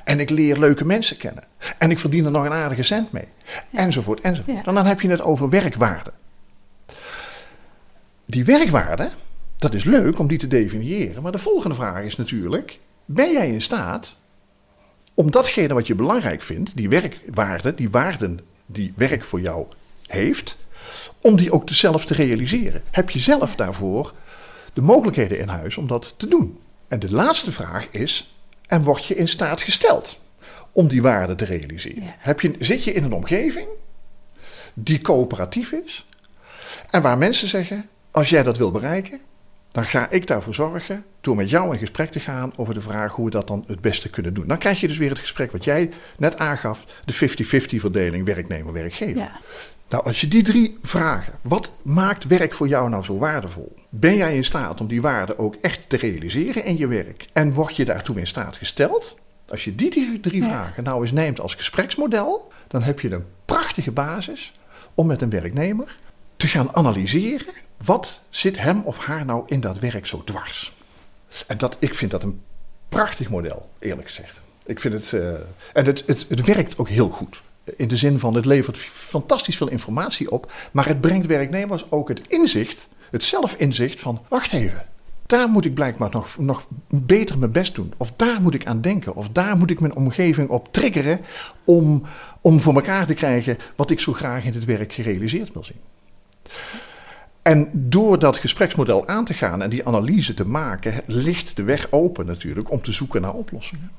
En 0.04 0.20
ik 0.20 0.30
leer 0.30 0.60
leuke 0.60 0.86
mensen 0.86 1.18
kennen. 1.18 1.44
En 1.78 1.92
ik 1.92 2.00
verdien 2.00 2.26
er 2.26 2.32
nog 2.32 2.46
een 2.46 2.52
aardige 2.52 2.84
cent 2.84 3.12
mee. 3.12 3.28
Enzovoort, 3.74 4.22
enzovoort. 4.22 4.66
En 4.66 4.74
dan 4.74 4.86
heb 4.86 5.02
je 5.02 5.10
het 5.10 5.22
over 5.22 5.50
werkwaarde. 5.50 6.12
Die 8.26 8.46
werkwaarde, 8.46 9.10
dat 9.58 9.74
is 9.74 9.84
leuk 9.84 10.20
om 10.20 10.28
die 10.28 10.38
te 10.38 10.48
definiëren. 10.48 11.22
Maar 11.22 11.32
de 11.32 11.38
volgende 11.38 11.76
vraag 11.76 12.04
is 12.04 12.16
natuurlijk: 12.16 12.80
ben 13.06 13.32
jij 13.32 13.50
in 13.50 13.62
staat 13.62 14.16
om 15.14 15.32
datgene 15.32 15.74
wat 15.74 15.88
je 15.88 15.96
belangrijk 15.96 16.42
vindt, 16.42 16.76
die 16.76 16.90
werkwaarde, 16.90 17.76
die 17.76 17.90
waarden 17.90 18.40
die 18.66 18.94
werk 18.96 19.24
voor 19.24 19.42
jou 19.42 19.66
heeft, 20.08 20.58
om 21.22 21.36
die 21.36 21.52
ook 21.52 21.70
zelf 21.70 22.06
te 22.06 22.14
realiseren? 22.14 22.84
Heb 22.92 23.10
je 23.10 23.20
zelf 23.20 23.56
daarvoor 23.56 24.14
de 24.74 24.82
mogelijkheden 24.82 25.40
in 25.40 25.48
huis 25.48 25.78
om 25.78 25.88
dat 25.88 26.14
te 26.18 26.28
doen. 26.28 26.60
En 26.88 27.00
de 27.00 27.12
laatste 27.12 27.52
vraag 27.52 27.90
is: 27.92 28.36
en 28.68 28.84
word 28.84 29.06
je 29.06 29.16
in 29.16 29.28
staat 29.28 29.62
gesteld 29.62 30.20
om 30.72 30.88
die 30.88 31.02
waarde 31.02 31.36
te 31.36 31.46
realiseren? 31.46 32.04
Ja. 32.04 32.16
Heb 32.18 32.42
je, 32.42 32.56
zit 32.60 32.84
je 32.84 32.94
in 32.94 33.04
een 33.04 33.14
omgeving 33.14 33.68
die 34.74 35.02
coöperatief 35.02 35.72
is 35.72 36.06
en 36.90 37.02
waar 37.02 37.18
mensen 37.18 37.48
zeggen: 37.48 37.90
als 38.12 38.30
jij 38.30 38.44
dat 38.44 38.58
wil 38.58 38.72
bereiken, 38.72 39.20
dan 39.72 39.86
ga 39.86 40.10
ik 40.10 40.28
daarvoor 40.28 40.54
zorgen 40.54 41.06
door 41.22 41.36
met 41.36 41.50
jou 41.50 41.74
in 41.74 41.80
gesprek 41.80 42.10
te 42.10 42.20
gaan 42.20 42.54
over 42.56 42.74
de 42.74 42.82
vraag 42.82 43.14
hoe 43.14 43.26
we 43.26 43.32
dat 43.32 43.48
dan 43.48 43.64
het 43.68 43.82
beste 43.82 44.10
kunnen 44.10 44.34
doen. 44.34 44.48
Dan 44.48 44.58
krijg 44.58 44.80
je 44.80 44.88
dus 44.88 44.98
weer 44.98 45.10
het 45.10 45.20
gesprek 45.20 45.52
wat 45.52 45.64
jij 45.64 45.92
net 46.18 46.38
aangaf, 46.38 46.86
de 47.06 47.14
50-50 47.14 47.16
verdeling 47.76 48.26
werknemer-werkgever. 48.26 49.18
Ja. 49.18 49.40
Nou, 49.90 50.04
als 50.04 50.22
je 50.22 50.28
die 50.28 50.44
drie 50.44 50.78
vragen, 50.82 51.34
wat 51.42 51.72
maakt 51.82 52.24
werk 52.24 52.54
voor 52.54 52.68
jou 52.68 52.90
nou 52.90 53.04
zo 53.04 53.18
waardevol? 53.18 53.76
Ben 53.96 54.16
jij 54.16 54.36
in 54.36 54.44
staat 54.44 54.82
om 54.82 54.88
die 54.88 55.02
waarde 55.02 55.38
ook 55.38 55.56
echt 55.62 55.90
te 55.90 55.98
realiseren 55.98 56.66
in 56.66 56.78
je 56.78 56.88
werk? 56.88 57.28
En 57.34 57.54
word 57.54 57.76
je 57.76 57.86
daartoe 57.86 58.20
in 58.20 58.28
staat 58.28 58.58
gesteld? 58.58 59.18
Als 59.48 59.64
je 59.64 59.76
die 59.76 59.90
drie, 59.90 60.20
drie 60.20 60.42
Ja. 60.42 60.48
vragen 60.48 60.84
nou 60.84 61.02
eens 61.02 61.12
neemt 61.12 61.40
als 61.40 61.56
gespreksmodel, 61.56 62.52
dan 62.68 62.84
heb 62.84 63.00
je 63.00 63.12
een 63.12 63.26
prachtige 63.46 63.92
basis 63.92 64.52
om 64.96 65.08
met 65.08 65.22
een 65.22 65.30
werknemer 65.30 65.96
te 66.36 66.48
gaan 66.48 66.76
analyseren 66.76 67.54
wat 67.86 68.24
zit 68.30 68.60
hem 68.60 68.82
of 68.82 68.98
haar 68.98 69.26
nou 69.26 69.44
in 69.48 69.60
dat 69.60 69.80
werk 69.80 70.06
zo 70.06 70.24
dwars. 70.24 70.74
En 71.48 71.58
dat, 71.58 71.78
ik 71.80 71.96
vind 71.96 72.12
dat 72.12 72.24
een 72.24 72.42
prachtig 72.90 73.30
model, 73.30 73.70
eerlijk 73.80 74.08
gezegd. 74.08 74.42
Ik 74.66 74.80
vind 74.80 74.94
het, 74.94 75.14
eh, 75.14 75.34
en 75.74 75.86
het, 75.86 76.04
het, 76.06 76.26
het 76.30 76.46
werkt 76.46 76.78
ook 76.78 76.90
heel 76.90 77.10
goed. 77.10 77.42
In 77.76 77.88
de 77.88 77.96
zin 77.98 78.20
van 78.20 78.34
het 78.34 78.46
levert 78.46 78.78
fantastisch 78.78 79.58
veel 79.58 79.70
informatie 79.70 80.32
op, 80.32 80.52
maar 80.72 80.88
het 80.88 81.02
brengt 81.02 81.28
werknemers 81.28 81.92
ook 81.92 82.08
het 82.08 82.28
inzicht, 82.28 82.88
het 83.14 83.24
zelfinzicht 83.24 84.02
van, 84.02 84.22
wacht 84.30 84.54
even, 84.54 84.86
daar 85.26 85.50
moet 85.50 85.66
ik 85.66 85.74
blijkbaar 85.74 86.10
nog, 86.12 86.38
nog 86.38 86.68
beter 86.88 87.38
mijn 87.38 87.52
best 87.52 87.76
doen. 87.76 87.94
Of 87.98 88.14
daar 88.16 88.42
moet 88.42 88.54
ik 88.54 88.66
aan 88.66 88.82
denken. 88.82 89.16
Of 89.16 89.30
daar 89.30 89.58
moet 89.58 89.70
ik 89.70 89.80
mijn 89.80 89.96
omgeving 89.96 90.50
op 90.50 90.74
triggeren 90.74 91.20
om, 91.64 92.04
om 92.42 92.60
voor 92.60 92.76
elkaar 92.76 93.06
te 93.06 93.14
krijgen 93.14 93.58
wat 93.76 93.90
ik 93.90 94.00
zo 94.00 94.14
graag 94.14 94.46
in 94.46 94.54
het 94.54 94.66
werk 94.66 94.94
gerealiseerd 94.94 95.54
wil 95.54 95.64
zien. 95.64 95.80
En 97.42 97.70
door 97.74 98.20
dat 98.20 98.38
gespreksmodel 98.38 99.08
aan 99.08 99.26
te 99.26 99.34
gaan 99.34 99.62
en 99.62 99.70
die 99.70 99.88
analyse 99.88 100.34
te 100.34 100.46
maken, 100.46 101.02
ligt 101.06 101.56
de 101.56 101.64
weg 101.64 101.92
open 101.92 102.26
natuurlijk 102.26 102.72
om 102.72 102.82
te 102.82 102.92
zoeken 102.92 103.22
naar 103.22 103.34
oplossingen. 103.34 103.92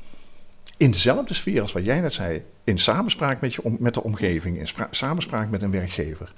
In 0.77 0.90
dezelfde 0.90 1.35
sfeer 1.35 1.62
als 1.62 1.72
wat 1.72 1.85
jij 1.85 2.00
net 2.00 2.12
zei, 2.12 2.42
in 2.64 2.79
samenspraak 2.79 3.40
met, 3.40 3.55
je, 3.55 3.77
met 3.79 3.94
de 3.94 4.03
omgeving, 4.03 4.59
in 4.59 4.68
spra- 4.68 4.88
samenspraak 4.90 5.50
met 5.50 5.62
een 5.62 5.70
werkgever, 5.70 6.33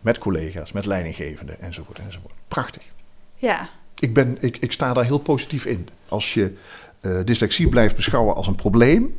met 0.00 0.18
collega's, 0.18 0.72
met 0.72 0.86
leidinggevenden 0.86 1.60
enzovoort 1.60 1.98
enzovoort. 1.98 2.34
Prachtig. 2.48 2.82
Ja. 3.36 3.68
Ik, 3.98 4.14
ben, 4.14 4.36
ik, 4.40 4.56
ik 4.56 4.72
sta 4.72 4.92
daar 4.92 5.04
heel 5.04 5.18
positief 5.18 5.64
in. 5.64 5.88
Als 6.08 6.34
je 6.34 6.56
eh, 7.00 7.18
dyslexie 7.24 7.68
blijft 7.68 7.96
beschouwen 7.96 8.34
als 8.34 8.46
een 8.46 8.54
probleem 8.54 9.16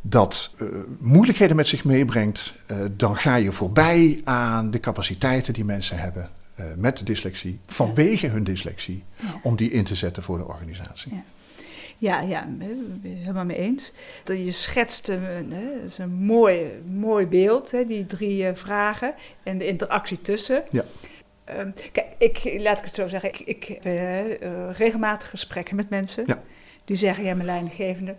dat 0.00 0.54
eh, 0.58 0.66
moeilijkheden 0.98 1.56
met 1.56 1.68
zich 1.68 1.84
meebrengt, 1.84 2.54
eh, 2.66 2.78
dan 2.92 3.16
ga 3.16 3.34
je 3.34 3.52
voorbij 3.52 4.20
aan 4.24 4.70
de 4.70 4.80
capaciteiten 4.80 5.52
die 5.52 5.64
mensen 5.64 5.98
hebben 5.98 6.30
met 6.76 7.06
dyslexie, 7.06 7.60
vanwege 7.66 8.26
hun 8.26 8.44
dyslexie, 8.44 9.04
om 9.42 9.56
die 9.56 9.70
in 9.70 9.84
te 9.84 9.94
zetten 9.94 10.22
voor 10.22 10.38
de 10.38 10.46
organisatie. 10.46 11.14
Ja. 11.14 11.22
Ja, 11.98 12.20
ja, 12.20 12.48
helemaal 13.02 13.44
mee 13.44 13.56
eens. 13.56 13.92
Dat 14.24 14.36
je 14.36 14.52
schetst, 14.52 15.08
eh, 15.08 15.16
hè, 15.22 15.74
dat 15.74 15.84
is 15.84 15.98
een 15.98 16.12
mooi, 16.14 16.82
mooi 16.86 17.26
beeld, 17.26 17.70
hè, 17.70 17.84
die 17.84 18.06
drie 18.06 18.46
eh, 18.46 18.54
vragen 18.54 19.14
en 19.42 19.58
de 19.58 19.66
interactie 19.66 20.20
tussen. 20.20 20.64
Ja. 20.70 20.84
Ehm, 21.44 21.70
kijk, 21.92 22.06
ik, 22.18 22.56
laat 22.62 22.78
ik 22.78 22.84
het 22.84 22.94
zo 22.94 23.08
zeggen, 23.08 23.28
ik, 23.28 23.38
ik 23.40 23.64
heb 23.64 23.84
eh, 23.84 24.70
regelmatig 24.72 25.30
gesprekken 25.30 25.76
met 25.76 25.90
mensen 25.90 26.24
Ja. 26.26 26.42
die 26.84 26.96
zeggen, 26.96 27.24
ja, 27.24 27.34
mijn 27.34 27.46
leidinggevende, 27.46 28.14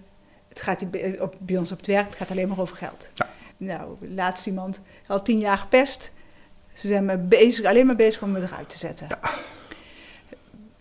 het 0.50 0.62
gaat 0.62 0.86
op, 1.20 1.36
bij 1.40 1.58
ons 1.58 1.72
op 1.72 1.78
het 1.78 1.88
werk, 1.88 2.06
het 2.06 2.16
gaat 2.16 2.32
alleen 2.32 2.48
maar 2.48 2.60
over 2.60 2.76
geld. 2.78 3.12
Ja. 3.14 3.30
Nou, 3.58 3.98
laatst 4.16 4.46
iemand, 4.46 4.82
al 5.08 5.22
tien 5.22 5.40
jaar 5.40 5.58
gepest, 5.58 6.12
ze 6.74 6.88
zijn 6.88 7.06
maar 7.06 7.26
bezig, 7.26 7.66
alleen 7.66 7.86
maar 7.86 7.96
bezig 7.96 8.22
om 8.22 8.32
me 8.32 8.42
eruit 8.42 8.70
te 8.70 8.78
zetten. 8.78 9.08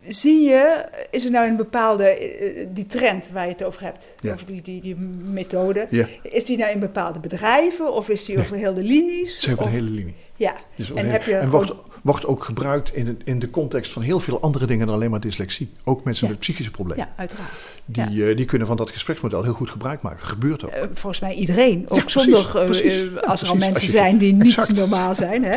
Zie 0.08 0.42
je, 0.48 0.84
is 1.10 1.24
er 1.24 1.30
nou 1.30 1.48
een 1.48 1.56
bepaalde, 1.56 2.04
eh, 2.04 2.66
die 2.72 2.86
trend 2.86 3.30
waar 3.32 3.44
je 3.46 3.52
het 3.52 3.64
over 3.64 3.82
hebt, 3.82 4.14
Ja. 4.20 4.32
over 4.32 4.46
die, 4.46 4.62
die, 4.62 4.80
die 4.80 4.96
methode, 5.30 5.86
Ja. 5.90 6.06
is 6.22 6.44
die 6.44 6.56
nou 6.56 6.70
in 6.72 6.78
bepaalde 6.80 7.20
bedrijven 7.20 7.92
of 7.92 8.08
is 8.08 8.24
die 8.24 8.38
over 8.38 8.56
heel 8.56 8.74
de 8.74 8.82
linies? 8.82 9.40
Ze 9.40 9.48
hebben 9.48 9.66
een 9.66 9.72
hele 9.72 9.90
linie. 9.90 10.14
Ja, 10.36 10.54
Dus 10.74 10.90
en 10.90 10.96
heel- 10.96 11.12
heb 11.12 11.22
je 11.22 11.34
en 11.34 11.44
gewoon- 11.48 11.50
wordt, 11.66 11.72
wordt 12.02 12.26
ook 12.26 12.44
gebruikt 12.44 12.94
in 12.94 13.04
de, 13.04 13.16
in 13.24 13.38
de 13.38 13.50
context 13.50 13.92
van 13.92 14.02
heel 14.02 14.20
veel 14.20 14.40
andere 14.40 14.66
dingen 14.66 14.86
dan 14.86 14.94
alleen 14.94 15.10
maar 15.10 15.20
dyslexie. 15.20 15.70
Ook 15.84 16.04
mensen 16.04 16.24
Ja. 16.26 16.30
met 16.32 16.40
psychische 16.40 16.70
problemen. 16.70 17.06
ja, 17.06 17.12
uiteraard. 17.18 17.72
Die, 17.84 18.28
eh, 18.28 18.36
die 18.36 18.44
kunnen 18.44 18.66
van 18.66 18.76
dat 18.76 18.90
gespreksmodel 18.90 19.42
heel 19.42 19.52
goed 19.52 19.70
gebruik 19.70 20.02
maken. 20.02 20.26
Gebeurt 20.26 20.64
ook. 20.64 20.70
Eh, 20.70 20.82
volgens 20.92 21.20
mij 21.20 21.34
iedereen. 21.34 21.84
Ook 21.88 22.10
zonder, 22.10 22.38
eh, 22.38 22.44
eh, 22.46 22.54
als 22.54 22.70
er 22.80 23.24
precies. 23.24 23.48
al 23.48 23.56
mensen 23.56 23.88
zijn 23.88 24.18
die 24.18 24.32
niet 24.32 24.56
Exact. 24.56 24.72
normaal 24.78 25.14
zijn. 25.14 25.44
Hè? 25.44 25.56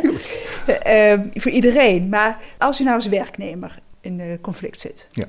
Eh, 0.65 1.11
eh, 1.13 1.19
voor 1.33 1.51
iedereen. 1.51 2.09
Maar 2.09 2.37
als 2.57 2.77
je 2.77 2.83
nou 2.83 2.95
als 2.95 3.07
werknemer 3.07 3.75
in 4.01 4.37
conflict 4.41 4.79
zit. 4.79 5.07
Ja. 5.11 5.25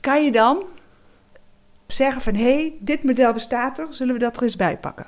Kan 0.00 0.24
je 0.24 0.32
dan 0.32 0.62
zeggen 1.86 2.22
van... 2.22 2.34
hé, 2.34 2.42
hey, 2.42 2.74
dit 2.80 3.02
model 3.02 3.32
bestaat 3.32 3.78
er, 3.78 3.86
zullen 3.90 4.14
we 4.14 4.20
dat 4.20 4.36
er 4.36 4.42
eens 4.42 4.56
bij 4.56 4.76
pakken? 4.78 5.06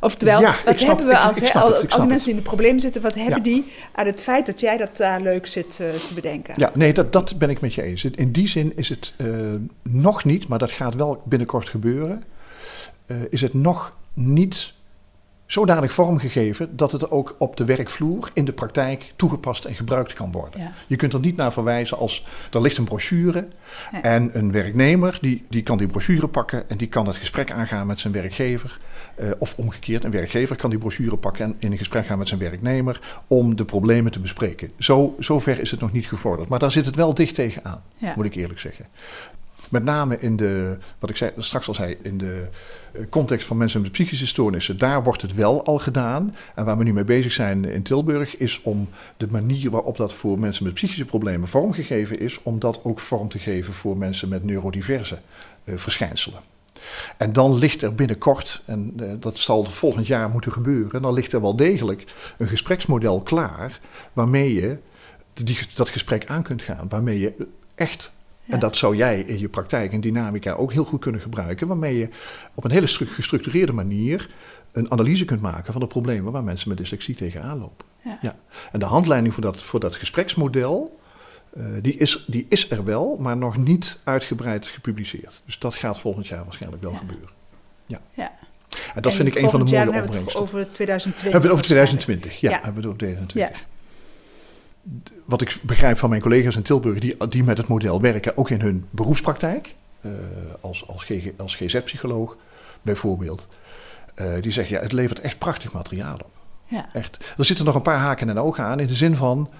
Oftewel, 0.00 0.40
Ja, 0.40 0.54
wat 0.64 0.78
snap- 0.78 0.88
hebben 0.88 1.06
we 1.06 1.18
als 1.18 1.40
ik 1.40 1.54
al, 1.54 1.72
het, 1.72 1.82
ik 1.82 1.90
al 1.90 1.98
die 1.98 2.08
mensen 2.08 2.26
die 2.26 2.36
in 2.36 2.42
de 2.42 2.48
problemen 2.48 2.80
zitten, 2.80 3.02
wat 3.02 3.14
hebben 3.14 3.36
Ja. 3.36 3.42
die 3.42 3.72
aan 3.92 4.06
het 4.06 4.20
feit 4.20 4.46
dat 4.46 4.60
jij 4.60 4.76
dat 4.76 4.96
daar 4.96 5.20
leuk 5.20 5.46
zit 5.46 5.80
eh, 5.80 5.90
te 5.90 6.14
bedenken? 6.14 6.54
Ja, 6.56 6.70
nee, 6.74 6.92
dat, 6.92 7.12
dat 7.12 7.38
ben 7.38 7.50
ik 7.50 7.60
met 7.60 7.74
je 7.74 7.82
eens. 7.82 8.04
In 8.04 8.32
die 8.32 8.48
zin 8.48 8.76
is 8.76 8.88
het 8.88 9.14
eh, 9.16 9.26
nog 9.82 10.24
niet, 10.24 10.48
maar 10.48 10.58
dat 10.58 10.70
gaat 10.70 10.94
wel 10.94 11.22
binnenkort 11.24 11.68
gebeuren. 11.68 12.22
eh, 13.06 13.16
is 13.30 13.40
het 13.40 13.54
nog 13.54 13.96
niet 14.12 14.72
zodanig 15.52 15.92
vormgegeven 15.92 16.76
dat 16.76 16.92
het 16.92 17.10
ook 17.10 17.36
op 17.38 17.56
de 17.56 17.64
werkvloer 17.64 18.30
in 18.34 18.44
de 18.44 18.52
praktijk 18.52 19.12
toegepast 19.16 19.64
en 19.64 19.74
gebruikt 19.74 20.12
kan 20.12 20.32
worden. 20.32 20.60
Ja. 20.60 20.72
Je 20.86 20.96
kunt 20.96 21.12
er 21.12 21.20
niet 21.20 21.36
naar 21.36 21.52
verwijzen 21.52 21.98
als 21.98 22.26
er 22.50 22.60
ligt 22.60 22.76
een 22.76 22.84
brochure 22.84 23.48
Ja. 23.92 24.02
en 24.02 24.30
een 24.32 24.52
werknemer 24.52 25.18
die, 25.20 25.42
die 25.48 25.62
kan 25.62 25.78
die 25.78 25.86
brochure 25.86 26.28
pakken 26.28 26.70
en 26.70 26.76
die 26.76 26.88
kan 26.88 27.06
het 27.06 27.16
gesprek 27.16 27.50
aangaan 27.50 27.86
met 27.86 28.00
zijn 28.00 28.12
werkgever. 28.12 28.78
Eh, 29.14 29.30
of 29.38 29.54
omgekeerd, 29.56 30.04
een 30.04 30.10
werkgever 30.10 30.56
kan 30.56 30.70
die 30.70 30.78
brochure 30.78 31.16
pakken 31.16 31.44
en 31.44 31.56
in 31.58 31.72
een 31.72 31.78
gesprek 31.78 32.06
gaan 32.06 32.18
met 32.18 32.28
zijn 32.28 32.40
werknemer 32.40 33.00
om 33.26 33.56
de 33.56 33.64
problemen 33.64 34.12
te 34.12 34.20
bespreken. 34.20 34.70
Zo, 34.78 35.14
zover 35.18 35.60
is 35.60 35.70
het 35.70 35.80
nog 35.80 35.92
niet 35.92 36.06
gevorderd, 36.06 36.48
maar 36.48 36.58
daar 36.58 36.70
zit 36.70 36.86
het 36.86 36.94
wel 36.96 37.14
dicht 37.14 37.34
tegenaan, 37.34 37.82
Ja. 37.96 38.12
moet 38.16 38.24
ik 38.24 38.34
eerlijk 38.34 38.60
zeggen. 38.60 38.86
Met 39.70 39.84
name 39.84 40.18
in 40.18 40.36
de, 40.36 40.78
wat 40.98 41.10
ik 41.10 41.16
zei, 41.16 41.32
straks 41.36 41.68
al 41.68 41.74
zei, 41.74 41.96
in 42.02 42.18
de 42.18 42.48
eh, 42.92 43.02
context 43.10 43.46
van 43.46 43.56
mensen 43.56 43.80
met 43.80 43.92
psychische 43.92 44.26
stoornissen, 44.26 44.78
daar 44.78 45.02
wordt 45.02 45.22
het 45.22 45.34
wel 45.34 45.64
al 45.64 45.78
gedaan. 45.78 46.34
En 46.54 46.64
waar 46.64 46.78
we 46.78 46.84
nu 46.84 46.92
mee 46.92 47.04
bezig 47.04 47.32
zijn 47.32 47.64
in 47.64 47.82
Tilburg, 47.82 48.36
is 48.36 48.62
om 48.62 48.88
de 49.16 49.26
manier 49.30 49.70
waarop 49.70 49.96
dat 49.96 50.14
voor 50.14 50.38
mensen 50.38 50.64
met 50.64 50.74
psychische 50.74 51.04
problemen 51.04 51.48
vormgegeven 51.48 52.20
is, 52.20 52.42
om 52.42 52.58
dat 52.58 52.84
ook 52.84 53.00
vorm 53.00 53.28
te 53.28 53.38
geven 53.38 53.72
voor 53.72 53.96
mensen 53.96 54.28
met 54.28 54.44
neurodiverse 54.44 55.18
eh, 55.64 55.76
verschijnselen. 55.76 56.40
En 57.16 57.32
dan 57.32 57.58
ligt 57.58 57.82
er 57.82 57.94
binnenkort, 57.94 58.62
en 58.64 58.92
eh, 58.96 59.12
dat 59.20 59.38
zal 59.38 59.64
volgend 59.64 60.06
jaar 60.06 60.28
moeten 60.28 60.52
gebeuren, 60.52 61.02
dan 61.02 61.12
ligt 61.12 61.32
er 61.32 61.40
wel 61.40 61.56
degelijk 61.56 62.04
een 62.38 62.48
gespreksmodel 62.48 63.20
klaar 63.20 63.78
waarmee 64.12 64.54
je 64.54 64.78
dat 65.74 65.88
gesprek 65.88 66.26
aan 66.26 66.42
kunt 66.42 66.62
gaan. 66.62 66.88
Waarmee 66.88 67.18
je 67.18 67.46
echt, 67.74 68.12
Ja. 68.48 68.54
en 68.54 68.60
dat 68.60 68.76
zou 68.76 68.96
jij 68.96 69.20
in 69.20 69.38
je 69.38 69.48
praktijk 69.48 69.92
en 69.92 70.00
dynamica 70.00 70.52
ook 70.52 70.72
heel 70.72 70.84
goed 70.84 71.00
kunnen 71.00 71.20
gebruiken, 71.20 71.66
waarmee 71.66 71.98
je 71.98 72.08
op 72.54 72.64
een 72.64 72.70
hele 72.70 72.86
stru- 72.86 73.06
gestructureerde 73.06 73.72
manier 73.72 74.30
een 74.72 74.90
analyse 74.90 75.24
kunt 75.24 75.40
maken 75.40 75.72
van 75.72 75.80
de 75.80 75.86
problemen 75.88 76.32
waar 76.32 76.44
mensen 76.44 76.68
met 76.68 76.78
dyslexie 76.78 77.14
tegenaan 77.14 77.58
lopen. 77.58 77.86
Ja. 78.04 78.18
Ja. 78.22 78.36
En 78.72 78.78
de 78.78 78.84
handleiding 78.86 79.34
voor 79.34 79.42
dat, 79.42 79.62
voor 79.62 79.80
dat 79.80 79.96
gespreksmodel, 79.96 81.00
eh, 81.56 81.64
die, 81.82 81.96
is, 81.96 82.24
die 82.26 82.46
is 82.48 82.70
er 82.70 82.84
wel, 82.84 83.16
maar 83.20 83.36
nog 83.36 83.56
niet 83.56 83.98
uitgebreid 84.04 84.66
gepubliceerd. 84.66 85.42
Dus 85.44 85.58
dat 85.58 85.74
gaat 85.74 86.00
volgend 86.00 86.26
jaar 86.26 86.44
waarschijnlijk 86.44 86.82
wel 86.82 86.92
Ja. 86.92 86.98
gebeuren. 86.98 87.28
Ja. 87.86 88.00
Ja. 88.14 88.32
En 88.94 89.02
dat 89.02 89.12
En 89.12 89.12
vind 89.12 89.28
ik 89.28 89.34
een 89.42 89.50
van 89.50 89.64
de 89.64 89.72
mooie 89.72 89.84
dan 89.84 89.94
hebben 89.94 90.12
we 90.12 90.18
het 90.18 90.26
opbrengsten. 90.26 90.40
over 90.40 90.72
2020. 90.72 91.22
Hebben 91.32 91.40
we 91.40 91.46
het 91.56 91.64
over 91.64 91.74
waarschijnlijk. 91.76 92.00
2020? 92.02 92.40
Ja, 92.40 92.50
Ja. 92.50 92.54
hebben 92.64 92.82
we 92.82 92.88
het 92.88 92.88
over 92.88 92.98
2020. 92.98 93.66
Wat 95.24 95.40
ik 95.40 95.58
begrijp 95.62 95.98
van 95.98 96.08
mijn 96.10 96.20
collega's 96.22 96.56
in 96.56 96.62
Tilburg, 96.62 96.98
die, 96.98 97.16
die 97.28 97.44
met 97.44 97.56
het 97.58 97.68
model 97.68 98.00
werken, 98.00 98.36
ook 98.36 98.50
in 98.50 98.60
hun 98.60 98.86
beroepspraktijk, 98.90 99.74
eh, 100.00 100.10
als, 100.60 100.86
als, 100.88 101.04
GG 101.04 101.30
als 101.36 101.54
GZ-psycholoog 101.56 102.36
bijvoorbeeld, 102.82 103.46
eh, 104.14 104.26
die 104.40 104.52
zeggen 104.52 104.76
ja, 104.76 104.82
het 104.82 104.92
levert 104.92 105.20
echt 105.20 105.38
prachtig 105.38 105.72
materiaal 105.72 106.14
op. 106.14 106.30
Ja. 106.64 106.88
Echt. 106.92 107.34
Er 107.38 107.44
zitten 107.44 107.64
nog 107.64 107.74
een 107.74 107.82
paar 107.82 107.98
haken 107.98 108.28
en 108.28 108.38
ogen 108.38 108.64
aan 108.64 108.80
in 108.80 108.86
de 108.86 108.94
zin 108.94 109.16
van, 109.16 109.50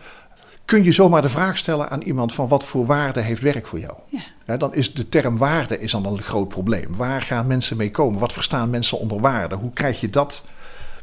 kun 0.64 0.84
je 0.84 0.92
zomaar 0.92 1.22
de 1.22 1.28
vraag 1.28 1.58
stellen 1.58 1.90
aan 1.90 2.02
iemand 2.02 2.34
van 2.34 2.48
wat 2.48 2.64
voor 2.64 2.86
waarde 2.86 3.20
heeft 3.20 3.42
werk 3.42 3.66
voor 3.66 3.78
jou? 3.80 3.94
Ja. 4.06 4.20
Ja, 4.46 4.56
dan 4.56 4.74
is 4.74 4.94
de 4.94 5.08
term 5.08 5.38
waarde 5.38 5.78
is 5.78 5.90
dan 5.92 6.06
een 6.06 6.22
groot 6.22 6.48
probleem. 6.48 6.96
Waar 6.96 7.22
gaan 7.22 7.46
mensen 7.46 7.76
mee 7.76 7.90
komen? 7.90 8.20
Wat 8.20 8.32
verstaan 8.32 8.70
mensen 8.70 8.98
onder 8.98 9.20
waarde? 9.20 9.54
Hoe 9.54 9.72
krijg 9.72 10.00
je 10.00 10.10
dat 10.10 10.44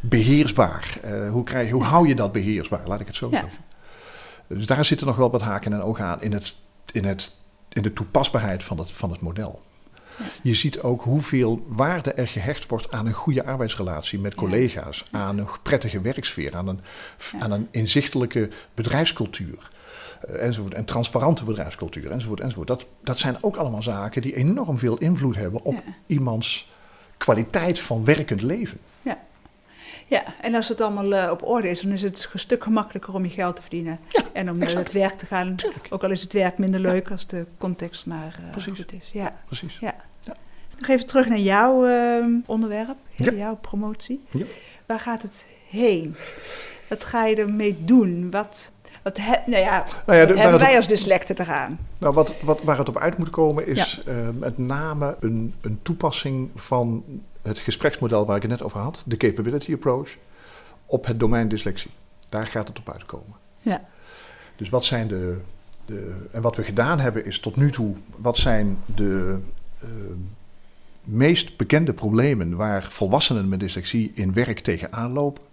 beheersbaar? 0.02 0.98
Eh, 1.02 1.30
hoe, 1.30 1.44
krijg, 1.44 1.70
hoe 1.70 1.84
hou 1.84 2.08
je 2.08 2.16
dat 2.16 2.32
beheersbaar? 2.32 2.82
Laat 2.86 3.00
ik 3.00 3.08
het 3.08 3.16
zo 3.16 3.28
Ja. 3.32 3.40
zeggen. 3.42 3.60
Dus 4.48 4.66
daar 4.66 4.86
zitten 4.86 5.08
nog 5.08 5.16
wel 5.16 5.32
wat 5.32 5.42
haken 5.42 5.74
en 5.74 5.82
ogen 5.82 6.06
aan 6.06 6.22
in, 6.22 6.34
het, 6.34 6.56
in, 6.92 7.06
het, 7.06 7.36
in 7.70 7.82
de 7.82 7.94
toepasbaarheid 7.94 8.64
van 8.64 8.78
het, 8.80 8.92
van 8.92 9.12
het 9.12 9.22
model. 9.22 9.60
Je 10.42 10.54
ziet 10.54 10.82
ook 10.82 11.02
hoeveel 11.02 11.66
waarde 11.68 12.12
er 12.12 12.28
gehecht 12.28 12.68
wordt 12.68 12.92
aan 12.92 13.06
een 13.06 13.14
goede 13.14 13.46
arbeidsrelatie 13.46 14.20
met 14.20 14.36
collega's, 14.36 15.06
aan 15.12 15.38
een 15.38 15.48
prettige 15.62 16.02
werksfeer, 16.02 16.56
aan 16.56 16.68
een, 16.68 16.80
aan 17.40 17.52
een 17.52 17.68
inzichtelijke 17.72 18.50
bedrijfscultuur. 18.74 19.68
Uh, 20.30 20.44
enzovoort, 20.44 20.74
en 20.74 20.86
transparante 20.86 21.44
bedrijfscultuur, 21.44 22.12
enzovoort, 22.12 22.40
enzovoort. 22.40 22.68
Dat, 22.68 22.86
dat 23.04 23.20
zijn 23.20 23.38
ook 23.42 23.56
allemaal 23.56 23.84
zaken 23.84 24.22
die 24.22 24.36
enorm 24.36 24.78
veel 24.78 24.98
invloed 24.98 25.36
hebben 25.36 25.64
op 25.64 25.84
iemands 26.06 26.70
kwaliteit 27.18 27.80
van 27.80 28.06
werkend 28.06 28.42
leven. 28.42 28.80
Ja. 30.06 30.24
En 30.42 30.56
als 30.56 30.68
het 30.68 30.82
allemaal 30.82 31.14
uh, 31.14 31.32
op 31.32 31.44
orde 31.44 31.70
is, 31.70 31.82
dan 31.82 31.92
is 31.92 32.02
het 32.02 32.30
een 32.34 32.40
stuk 32.40 32.64
gemakkelijker 32.64 33.14
om 33.14 33.24
je 33.24 33.30
geld 33.30 33.56
te 33.56 33.62
verdienen. 33.62 34.00
Ja, 34.10 34.22
en 34.34 34.50
om 34.50 34.58
naar 34.58 34.76
het 34.76 34.92
werk 34.92 35.14
te 35.14 35.26
gaan. 35.26 35.56
Tuurlijk. 35.56 35.88
Ook 35.90 36.04
al 36.04 36.12
is 36.12 36.22
het 36.22 36.34
werk 36.34 36.58
minder 36.58 36.80
leuk 36.80 37.12
als 37.12 37.28
de 37.28 37.46
context 37.58 38.06
maar 38.06 38.40
uh, 38.58 38.64
goed 38.76 38.94
is. 38.94 39.10
Ja. 39.14 39.34
Precies. 39.46 39.78
Ja. 39.80 39.96
ja. 40.22 40.36
Nog 40.78 40.90
even 40.90 41.06
terug 41.06 41.30
naar 41.30 41.40
jouw 41.40 41.88
uh, 41.88 42.26
onderwerp, 42.46 42.98
ja. 43.16 43.32
jouw 43.32 43.56
promotie. 43.56 44.26
Ja. 44.30 44.46
Waar 44.86 45.00
gaat 45.00 45.22
het 45.22 45.46
heen? 45.70 46.16
Wat 46.90 47.04
ga 47.04 47.26
je 47.26 47.36
ermee 47.36 47.78
doen? 47.84 48.32
Wat, 48.32 48.72
wat, 49.04 49.18
he, 49.18 49.36
nou 49.46 49.64
ja, 49.64 49.86
nou 50.06 50.20
ja, 50.20 50.36
hebben 50.36 50.60
wij 50.60 50.76
als 50.76 50.88
dyslecten 50.88 51.40
eraan? 51.40 51.80
Nou, 52.00 52.14
wat, 52.14 52.42
wat, 52.42 52.60
waar 52.64 52.78
het 52.78 52.90
op 52.90 52.98
uit 52.98 53.18
moet 53.18 53.30
komen 53.30 53.68
is 53.68 54.02
ja. 54.06 54.32
met 54.32 54.58
name 54.58 55.18
een, 55.20 55.54
een 55.62 55.80
toepassing 55.82 56.50
van 56.56 57.04
het 57.48 57.60
gespreksmodel 57.60 58.26
waar 58.26 58.36
ik 58.36 58.42
het 58.42 58.52
net 58.52 58.62
over 58.62 58.80
had, 58.80 59.04
de 59.06 59.18
capability 59.18 59.74
approach, 59.74 60.14
op 60.86 61.06
het 61.06 61.20
domein 61.20 61.48
dyslexie. 61.48 61.92
Daar 62.30 62.48
gaat 62.48 62.68
het 62.68 62.80
op 62.80 62.90
uitkomen. 62.90 63.34
Ja. 63.62 63.84
Dus 64.56 64.70
wat 64.70 64.86
zijn 64.86 65.08
de, 65.08 65.38
de. 65.86 66.28
En 66.32 66.42
wat 66.42 66.56
we 66.56 66.64
gedaan 66.64 67.00
hebben 67.00 67.26
is 67.26 67.40
tot 67.40 67.56
nu 67.56 67.72
toe. 67.72 67.96
Wat 68.16 68.38
zijn 68.38 68.78
de 68.86 69.38
uh, 69.84 69.90
meest 71.04 71.58
bekende 71.58 71.94
problemen 71.94 72.56
waar 72.56 72.84
volwassenen 72.84 73.50
met 73.50 73.60
dyslexie 73.60 74.12
in 74.16 74.34
werk 74.34 74.60
tegenaan 74.60 75.12
lopen? 75.12 75.44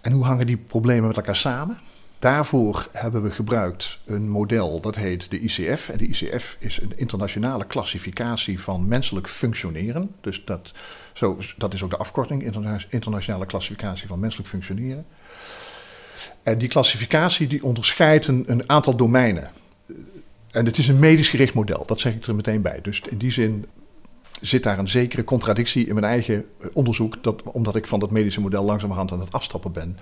En 0.00 0.12
hoe 0.12 0.24
hangen 0.24 0.46
die 0.46 0.56
problemen 0.56 1.06
met 1.06 1.16
elkaar 1.16 1.36
samen? 1.36 1.78
Daarvoor 2.18 2.88
hebben 2.92 3.22
we 3.22 3.30
gebruikt 3.30 3.98
een 4.04 4.28
model 4.28 4.80
dat 4.80 4.94
heet 4.94 5.30
de 5.30 5.40
ICF. 5.40 5.88
En 5.88 5.98
de 5.98 6.06
ICF 6.06 6.56
is 6.58 6.80
een 6.80 6.92
internationale 6.96 7.64
klassificatie 7.64 8.60
van 8.60 8.88
menselijk 8.88 9.28
functioneren. 9.28 10.14
Dus 10.20 10.44
dat, 10.44 10.72
zo, 11.12 11.38
dat 11.56 11.74
is 11.74 11.82
ook 11.82 11.90
de 11.90 11.96
afkorting, 11.96 12.42
internationale 12.88 13.46
klassificatie 13.46 14.06
van 14.06 14.18
menselijk 14.18 14.48
functioneren. 14.48 15.06
En 16.42 16.58
die 16.58 16.68
klassificatie 16.68 17.46
die 17.46 17.64
onderscheidt 17.64 18.26
een, 18.26 18.44
een 18.46 18.68
aantal 18.68 18.96
domeinen. 18.96 19.50
En 20.50 20.64
het 20.64 20.78
is 20.78 20.88
een 20.88 20.98
medisch 20.98 21.28
gericht 21.28 21.54
model, 21.54 21.84
dat 21.86 22.00
zeg 22.00 22.14
ik 22.14 22.26
er 22.26 22.34
meteen 22.34 22.62
bij. 22.62 22.80
Dus 22.82 23.00
in 23.00 23.18
die 23.18 23.30
zin 23.30 23.66
zit 24.40 24.62
daar 24.62 24.78
een 24.78 24.88
zekere 24.88 25.24
contradictie 25.24 25.86
in 25.86 25.94
mijn 25.94 26.06
eigen 26.06 26.44
onderzoek, 26.72 27.22
dat, 27.22 27.42
omdat 27.42 27.74
ik 27.74 27.86
van 27.86 28.00
dat 28.00 28.10
medische 28.10 28.40
model 28.40 28.64
langzamerhand 28.64 29.12
aan 29.12 29.20
het 29.20 29.32
afstappen 29.32 29.72
ben. 29.72 29.96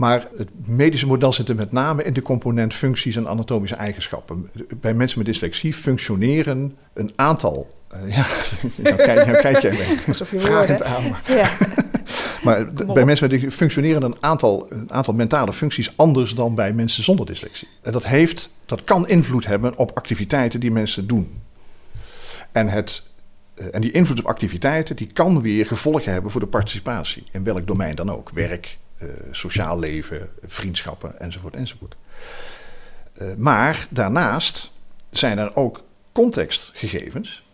Maar 0.00 0.28
het 0.36 0.48
medische 0.66 1.06
model 1.06 1.32
zit 1.32 1.48
er 1.48 1.54
met 1.54 1.72
name 1.72 2.04
in 2.04 2.12
de 2.12 2.22
component 2.22 2.74
functies 2.74 3.16
en 3.16 3.28
anatomische 3.28 3.76
eigenschappen. 3.76 4.50
Bij 4.80 4.94
mensen 4.94 5.18
met 5.18 5.26
dyslexie 5.26 5.74
functioneren 5.74 6.72
een 6.94 7.12
aantal. 7.16 7.74
Uh, 7.94 8.16
ja, 8.16 8.26
nou 8.82 8.96
kijk, 8.96 9.26
nou 9.26 9.38
kijk 9.38 9.58
jij 9.58 9.72
mee. 9.72 9.98
Vragend 10.40 10.82
aan. 10.82 11.16
Ja. 11.26 11.50
maar 12.44 12.66
bij 12.74 13.04
mensen 13.04 13.28
met 13.28 13.30
dyslexie 13.30 13.50
functioneren 13.50 14.02
een 14.02 14.16
aantal, 14.20 14.66
een 14.70 14.92
aantal 14.92 15.14
mentale 15.14 15.52
functies 15.52 15.96
anders 15.96 16.34
dan 16.34 16.54
bij 16.54 16.72
mensen 16.72 17.02
zonder 17.02 17.26
dyslexie. 17.26 17.68
En 17.82 17.92
dat, 17.92 18.06
heeft, 18.06 18.50
dat 18.66 18.84
kan 18.84 19.08
invloed 19.08 19.46
hebben 19.46 19.76
op 19.76 19.90
activiteiten 19.94 20.60
die 20.60 20.70
mensen 20.70 21.06
doen. 21.06 21.42
En, 22.52 22.68
het, 22.68 23.02
en 23.70 23.80
die 23.80 23.90
invloed 23.90 24.18
op 24.18 24.26
activiteiten 24.26 24.96
die 24.96 25.12
kan 25.12 25.42
weer 25.42 25.66
gevolgen 25.66 26.12
hebben 26.12 26.30
voor 26.30 26.40
de 26.40 26.46
participatie. 26.46 27.24
In 27.32 27.44
welk 27.44 27.66
domein 27.66 27.94
dan 27.94 28.10
ook. 28.10 28.30
Werk, 28.30 28.78
sociaal 29.30 29.78
leven, 29.78 30.28
vriendschappen 30.42 31.20
enzovoort 31.20 31.54
enzovoort. 31.54 31.96
Uh, 33.22 33.34
maar 33.36 33.86
daarnaast 33.90 34.72
zijn 35.10 35.38
er 35.38 35.56
ook 35.56 35.84
contextgegevens, 36.12 37.46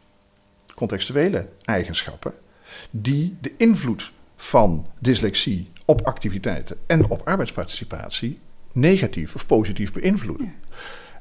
contextuele 0.74 1.48
eigenschappen, 1.64 2.34
die 2.90 3.36
de 3.40 3.52
invloed 3.56 4.12
van 4.36 4.86
dyslexie 4.98 5.70
op 5.84 6.00
activiteiten 6.00 6.76
en 6.86 7.10
op 7.10 7.22
arbeidsparticipatie 7.24 8.40
negatief 8.72 9.34
of 9.34 9.46
positief 9.46 9.92
beïnvloeden. 9.92 10.46
Ja. 10.46 10.74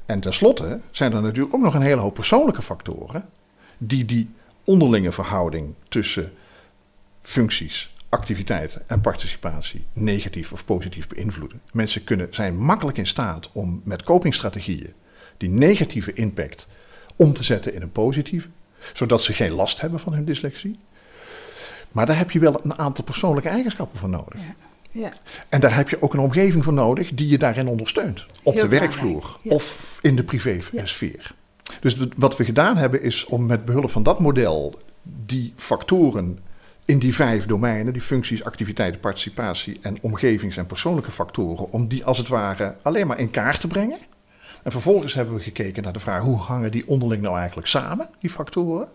En 0.06 0.20
tenslotte 0.20 0.80
zijn 0.90 1.12
er 1.12 1.22
natuurlijk 1.22 1.54
ook 1.54 1.62
nog 1.62 1.74
een 1.74 1.82
hele 1.82 2.00
hoop 2.00 2.14
persoonlijke 2.14 2.62
factoren 2.62 3.28
die 3.78 4.04
die 4.04 4.30
onderlinge 4.64 5.12
verhouding 5.12 5.74
tussen 5.88 6.32
functies 7.22 7.92
activiteiten 8.16 8.82
en 8.86 9.00
participatie 9.00 9.84
negatief 9.92 10.52
of 10.52 10.64
positief 10.64 11.08
beïnvloeden. 11.08 11.60
Mensen 11.72 12.04
kunnen, 12.04 12.28
zijn 12.30 12.56
makkelijk 12.56 12.98
in 12.98 13.06
staat 13.06 13.50
om 13.52 13.80
met 13.84 14.02
copingstrategieën 14.02 14.92
die 15.36 15.48
negatieve 15.48 16.12
impact 16.12 16.66
om 17.16 17.32
te 17.32 17.42
zetten 17.42 17.74
in 17.74 17.82
een 17.82 17.92
positieve, 17.92 18.48
zodat 18.92 19.22
ze 19.22 19.32
geen 19.32 19.52
last 19.52 19.80
hebben 19.80 20.00
van 20.00 20.12
hun 20.12 20.24
dyslexie. 20.24 20.78
Maar 21.90 22.06
daar 22.06 22.18
heb 22.18 22.30
je 22.30 22.38
wel 22.38 22.64
een 22.64 22.78
aantal 22.78 23.04
persoonlijke 23.04 23.48
eigenschappen 23.48 23.98
voor 23.98 24.08
nodig. 24.08 24.40
Ja. 24.40 24.54
Ja. 24.90 25.12
En 25.48 25.60
daar 25.60 25.76
heb 25.76 25.88
je 25.88 26.02
ook 26.02 26.14
een 26.14 26.20
omgeving 26.20 26.64
voor 26.64 26.72
nodig 26.72 27.14
die 27.14 27.28
je 27.28 27.38
daarin 27.38 27.68
ondersteunt. 27.68 28.26
Op 28.42 28.52
Heel 28.52 28.62
de 28.62 28.68
werkvloer 28.68 29.38
ja. 29.42 29.54
of 29.54 29.98
in 30.02 30.16
de 30.16 30.24
privésfeer. 30.24 31.34
Dus 31.80 31.96
wat 32.16 32.36
we 32.36 32.44
gedaan 32.44 32.76
hebben 32.76 33.02
is 33.02 33.24
om 33.24 33.46
met 33.46 33.64
behulp 33.64 33.90
van 33.90 34.02
dat 34.02 34.20
model 34.20 34.80
die 35.02 35.52
factoren 35.56 36.38
in 36.86 36.98
die 36.98 37.14
vijf 37.14 37.46
domeinen, 37.46 37.92
die 37.92 38.02
functies, 38.02 38.44
activiteiten, 38.44 39.00
participatie 39.00 39.78
en 39.82 39.96
omgevings- 40.00 40.56
en 40.56 40.66
persoonlijke 40.66 41.10
factoren, 41.10 41.70
om 41.70 41.88
die 41.88 42.04
als 42.04 42.18
het 42.18 42.28
ware 42.28 42.76
alleen 42.82 43.06
maar 43.06 43.18
in 43.18 43.30
kaart 43.30 43.60
te 43.60 43.66
brengen. 43.66 43.98
En 44.62 44.72
vervolgens 44.72 45.14
hebben 45.14 45.34
we 45.34 45.40
gekeken 45.40 45.82
naar 45.82 45.92
de 45.92 45.98
vraag 45.98 46.22
hoe 46.22 46.36
hangen 46.36 46.70
die 46.70 46.88
onderling 46.88 47.22
nou 47.22 47.38
eigenlijk 47.38 47.68
samen, 47.68 48.08
die 48.20 48.30
factoren. 48.30 48.88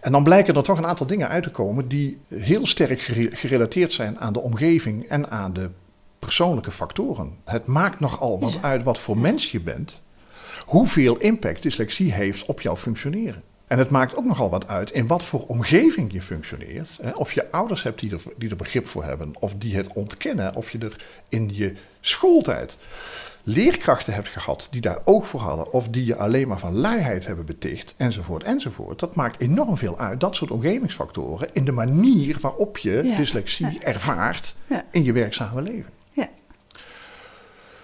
En 0.00 0.12
dan 0.12 0.24
blijken 0.24 0.54
er 0.54 0.62
toch 0.62 0.78
een 0.78 0.86
aantal 0.86 1.06
dingen 1.06 1.28
uit 1.28 1.42
te 1.42 1.50
komen 1.50 1.88
die 1.88 2.20
heel 2.28 2.66
sterk 2.66 3.00
gerelateerd 3.30 3.92
zijn 3.92 4.18
aan 4.18 4.32
de 4.32 4.40
omgeving 4.40 5.04
en 5.08 5.30
aan 5.30 5.52
de 5.52 5.70
persoonlijke 6.18 6.70
factoren. 6.70 7.36
Het 7.44 7.66
maakt 7.66 8.00
nogal 8.00 8.40
wat 8.40 8.52
ja. 8.52 8.60
uit 8.60 8.82
wat 8.82 8.98
voor 8.98 9.18
mens 9.18 9.50
je 9.50 9.60
bent, 9.60 10.02
hoeveel 10.66 11.16
impact 11.16 11.62
dyslexie 11.62 12.12
heeft 12.12 12.46
op 12.46 12.60
jouw 12.60 12.76
functioneren. 12.76 13.42
En 13.72 13.78
het 13.78 13.90
maakt 13.90 14.16
ook 14.16 14.24
nogal 14.24 14.50
wat 14.50 14.68
uit 14.68 14.90
in 14.90 15.06
wat 15.06 15.22
voor 15.22 15.44
omgeving 15.46 16.12
je 16.12 16.22
functioneert. 16.22 16.98
Of 17.14 17.32
je 17.32 17.50
ouders 17.50 17.82
hebt 17.82 18.00
die 18.00 18.12
er, 18.12 18.22
die 18.36 18.50
er 18.50 18.56
begrip 18.56 18.86
voor 18.86 19.04
hebben, 19.04 19.32
of 19.38 19.54
die 19.54 19.76
het 19.76 19.92
ontkennen, 19.92 20.54
of 20.56 20.70
je 20.70 20.78
er 20.78 20.96
in 21.28 21.50
je 21.52 21.72
schooltijd 22.00 22.78
leerkrachten 23.42 24.14
hebt 24.14 24.28
gehad 24.28 24.68
die 24.70 24.80
daar 24.80 24.98
oog 25.04 25.28
voor 25.28 25.40
hadden, 25.40 25.72
of 25.72 25.88
die 25.88 26.04
je 26.04 26.16
alleen 26.16 26.48
maar 26.48 26.58
van 26.58 26.76
luiheid 26.76 27.26
hebben 27.26 27.44
beticht, 27.44 27.94
enzovoort, 27.96 28.42
enzovoort. 28.42 28.98
Dat 28.98 29.14
maakt 29.14 29.40
enorm 29.40 29.76
veel 29.76 29.98
uit, 29.98 30.20
dat 30.20 30.36
soort 30.36 30.50
omgevingsfactoren, 30.50 31.48
in 31.52 31.64
de 31.64 31.72
manier 31.72 32.36
waarop 32.40 32.78
je 32.78 33.02
ja. 33.04 33.16
dyslexie 33.16 33.80
ervaart 33.80 34.56
ja. 34.66 34.84
in 34.90 35.04
je 35.04 35.12
werkzame 35.12 35.62
leven. 35.62 35.90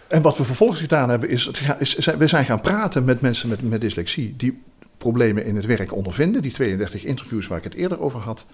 En 0.09 0.23
wat 0.23 0.37
we 0.37 0.45
vervolgens 0.45 0.81
gedaan 0.81 1.09
hebben, 1.09 1.29
is, 1.29 1.51
is, 1.79 1.95
we 2.07 2.27
zijn 2.27 2.45
gaan 2.45 2.61
praten 2.61 3.05
met 3.05 3.21
mensen 3.21 3.49
met, 3.49 3.63
met 3.63 3.81
dyslexie, 3.81 4.35
die 4.37 4.63
problemen 4.99 5.45
in 5.45 5.57
het 5.57 5.67
werk 5.67 5.95
ondervinden. 5.95 6.43
Die 6.43 6.53
32 6.53 7.05
interviews 7.05 7.47
waar 7.47 7.59
ik 7.59 7.65
het 7.65 7.75
eerder 7.75 8.01
over 8.01 8.21
had. 8.21 8.47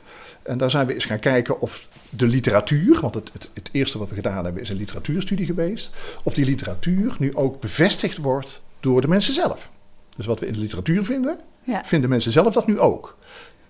En 0.43 0.59
daar 0.59 0.71
zijn 0.71 0.87
we 0.87 0.95
eens 0.95 1.05
gaan 1.05 1.19
kijken 1.19 1.61
of 1.61 1.89
de 2.11 2.27
literatuur, 2.27 3.01
want 3.01 3.15
het, 3.15 3.31
het, 3.33 3.51
het, 3.53 3.69
eerste 3.73 3.99
wat 3.99 4.09
we 4.09 4.15
gedaan 4.15 4.45
hebben 4.45 4.63
is 4.63 4.69
een 4.69 4.77
literatuurstudie 4.77 5.47
geweest, 5.47 5.91
of 6.25 6.35
die 6.35 6.45
literatuur 6.45 7.17
nu 7.19 7.35
ook 7.35 7.61
bevestigd 7.61 8.17
wordt 8.17 8.63
door 8.81 9.01
de 9.01 9.09
mensen 9.09 9.35
zelf. 9.35 9.71
Dus 10.17 10.27
wat 10.27 10.41
we 10.41 10.47
in 10.47 10.53
de 10.53 10.59
literatuur 10.59 11.05
vinden, 11.05 11.39
ja. 11.63 11.85
vinden 11.85 12.11
mensen 12.11 12.33
zelf 12.33 12.53
dat 12.53 12.67
nu 12.67 12.79
ook. 12.79 13.17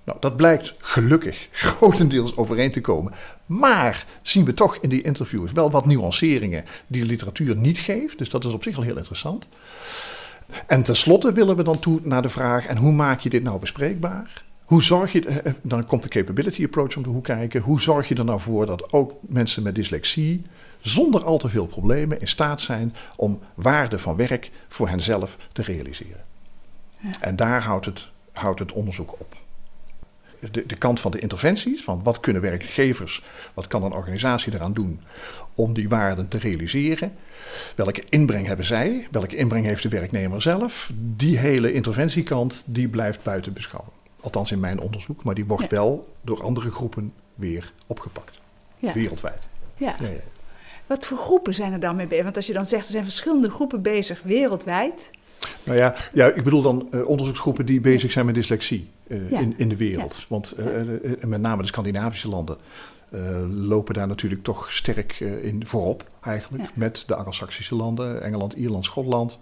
Nou, 0.04 0.18
dat 0.20 0.36
blijkt 0.36 0.74
gelukkig 0.78 1.48
grotendeels 1.52 2.36
overeen 2.36 2.70
te 2.70 2.80
komen. 2.80 3.12
Maar 3.46 4.06
zien 4.22 4.44
we 4.44 4.54
toch 4.54 4.78
in 4.80 4.88
die 4.88 5.02
interviews 5.02 5.52
wel 5.52 5.70
wat 5.70 5.86
nuanceringen 5.86 6.64
die 6.86 7.00
de 7.00 7.06
literatuur 7.06 7.56
niet 7.56 7.78
geeft. 7.78 8.18
Dus 8.18 8.28
dat 8.28 8.44
is 8.44 8.52
op 8.52 8.62
zich 8.62 8.76
al 8.76 8.82
heel 8.82 8.96
interessant. 8.96 9.46
En 10.66 10.82
tenslotte 10.82 11.32
willen 11.32 11.56
we 11.56 11.62
dan 11.62 11.78
toe 11.78 12.00
naar 12.02 12.22
de 12.22 12.28
vraag: 12.28 12.66
en 12.66 12.76
hoe 12.76 12.92
maak 12.92 13.20
je 13.20 13.30
dit 13.30 13.42
nou 13.42 13.60
bespreekbaar? 13.60 14.44
Hoe 14.64 14.82
zorg 14.82 15.12
je, 15.12 15.54
dan 15.62 15.86
komt 15.86 16.02
de 16.02 16.08
capability 16.08 16.64
approach 16.64 16.96
om 16.96 17.02
de 17.02 17.08
hoek 17.08 17.24
kijken. 17.24 17.60
Hoe 17.60 17.80
zorg 17.80 18.08
je 18.08 18.14
er 18.14 18.24
nou 18.24 18.40
voor 18.40 18.66
dat 18.66 18.92
ook 18.92 19.12
mensen 19.20 19.62
met 19.62 19.74
dyslexie 19.74 20.42
zonder 20.80 21.24
al 21.24 21.38
te 21.38 21.48
veel 21.48 21.66
problemen 21.66 22.20
in 22.20 22.28
staat 22.28 22.60
zijn 22.60 22.94
om 23.16 23.40
waarde 23.54 23.98
van 23.98 24.16
werk 24.16 24.50
voor 24.68 24.88
henzelf 24.88 25.36
te 25.52 25.62
realiseren? 25.62 26.20
Ja. 26.98 27.10
En 27.20 27.36
daar 27.36 27.62
houdt 27.62 27.86
het, 27.86 28.08
houdt 28.32 28.58
het 28.58 28.72
onderzoek 28.72 29.12
op. 29.20 29.36
de, 30.50 30.66
de 30.66 30.76
kant 30.76 31.00
van 31.00 31.10
de 31.10 31.18
interventies, 31.18 31.84
van 31.84 32.02
wat 32.02 32.20
kunnen 32.20 32.42
werkgevers, 32.42 33.22
wat 33.54 33.66
kan 33.66 33.82
een 33.82 33.92
organisatie 33.92 34.54
eraan 34.54 34.72
doen 34.72 35.00
om 35.54 35.74
die 35.74 35.88
waarden 35.88 36.28
te 36.28 36.38
realiseren. 36.38 37.12
Welke 37.76 38.02
inbreng 38.08 38.46
hebben 38.46 38.66
zij? 38.66 39.06
Welke 39.10 39.36
inbreng 39.36 39.64
heeft 39.64 39.82
de 39.82 39.88
werknemer 39.88 40.42
zelf? 40.42 40.90
Die 41.16 41.38
hele 41.38 41.72
interventiekant 41.72 42.62
die 42.66 42.88
blijft 42.88 43.22
buiten 43.22 43.52
beschouwing. 43.52 43.94
Althans 44.20 44.52
in 44.52 44.60
mijn 44.60 44.80
onderzoek, 44.80 45.24
maar 45.24 45.34
die 45.34 45.46
wordt 45.46 45.70
wel 45.70 46.14
door 46.22 46.42
andere 46.42 46.70
groepen 46.70 47.10
weer 47.34 47.70
opgepakt. 47.86 48.40
Ja. 48.78 48.92
Wereldwijd. 48.92 49.40
Ja. 49.76 49.96
Wat 50.86 51.06
voor 51.06 51.18
groepen 51.18 51.54
zijn 51.54 51.72
er 51.72 51.80
dan 51.80 51.96
mee 51.96 52.06
bezig? 52.06 52.24
Want 52.24 52.36
als 52.36 52.46
je 52.46 52.52
dan 52.52 52.66
zegt, 52.66 52.84
er 52.84 52.90
zijn 52.90 53.04
verschillende 53.04 53.50
groepen 53.50 53.82
bezig 53.82 54.22
wereldwijd. 54.22 55.10
Nou 55.62 55.78
ja, 55.78 55.94
ja, 56.12 56.26
ik 56.26 56.44
bedoel 56.44 56.62
dan 56.62 56.88
eh, 56.90 57.08
onderzoeksgroepen 57.08 57.66
die 57.66 57.80
bezig 57.80 58.12
zijn 58.12 58.26
met 58.26 58.34
dyslexie 58.34 58.90
Ja. 59.08 59.40
in, 59.40 59.54
in 59.56 59.68
de 59.68 59.76
wereld. 59.76 60.24
Want 60.28 60.50
eh, 60.52 60.80
eh, 60.80 61.22
met 61.22 61.40
name 61.40 61.62
de 61.62 61.68
Scandinavische 61.68 62.28
landen 62.28 62.56
eh, 63.10 63.20
lopen 63.50 63.94
daar 63.94 64.06
natuurlijk 64.06 64.42
toch 64.42 64.72
sterk 64.72 65.16
eh, 65.20 65.44
in 65.44 65.66
voorop 65.66 66.04
eigenlijk. 66.20 66.76
Met 66.76 67.04
de 67.06 67.14
Anglo-Saxische 67.14 67.74
landen, 67.74 68.22
Engeland, 68.22 68.52
Ierland, 68.52 68.84
Schotland. 68.84 69.38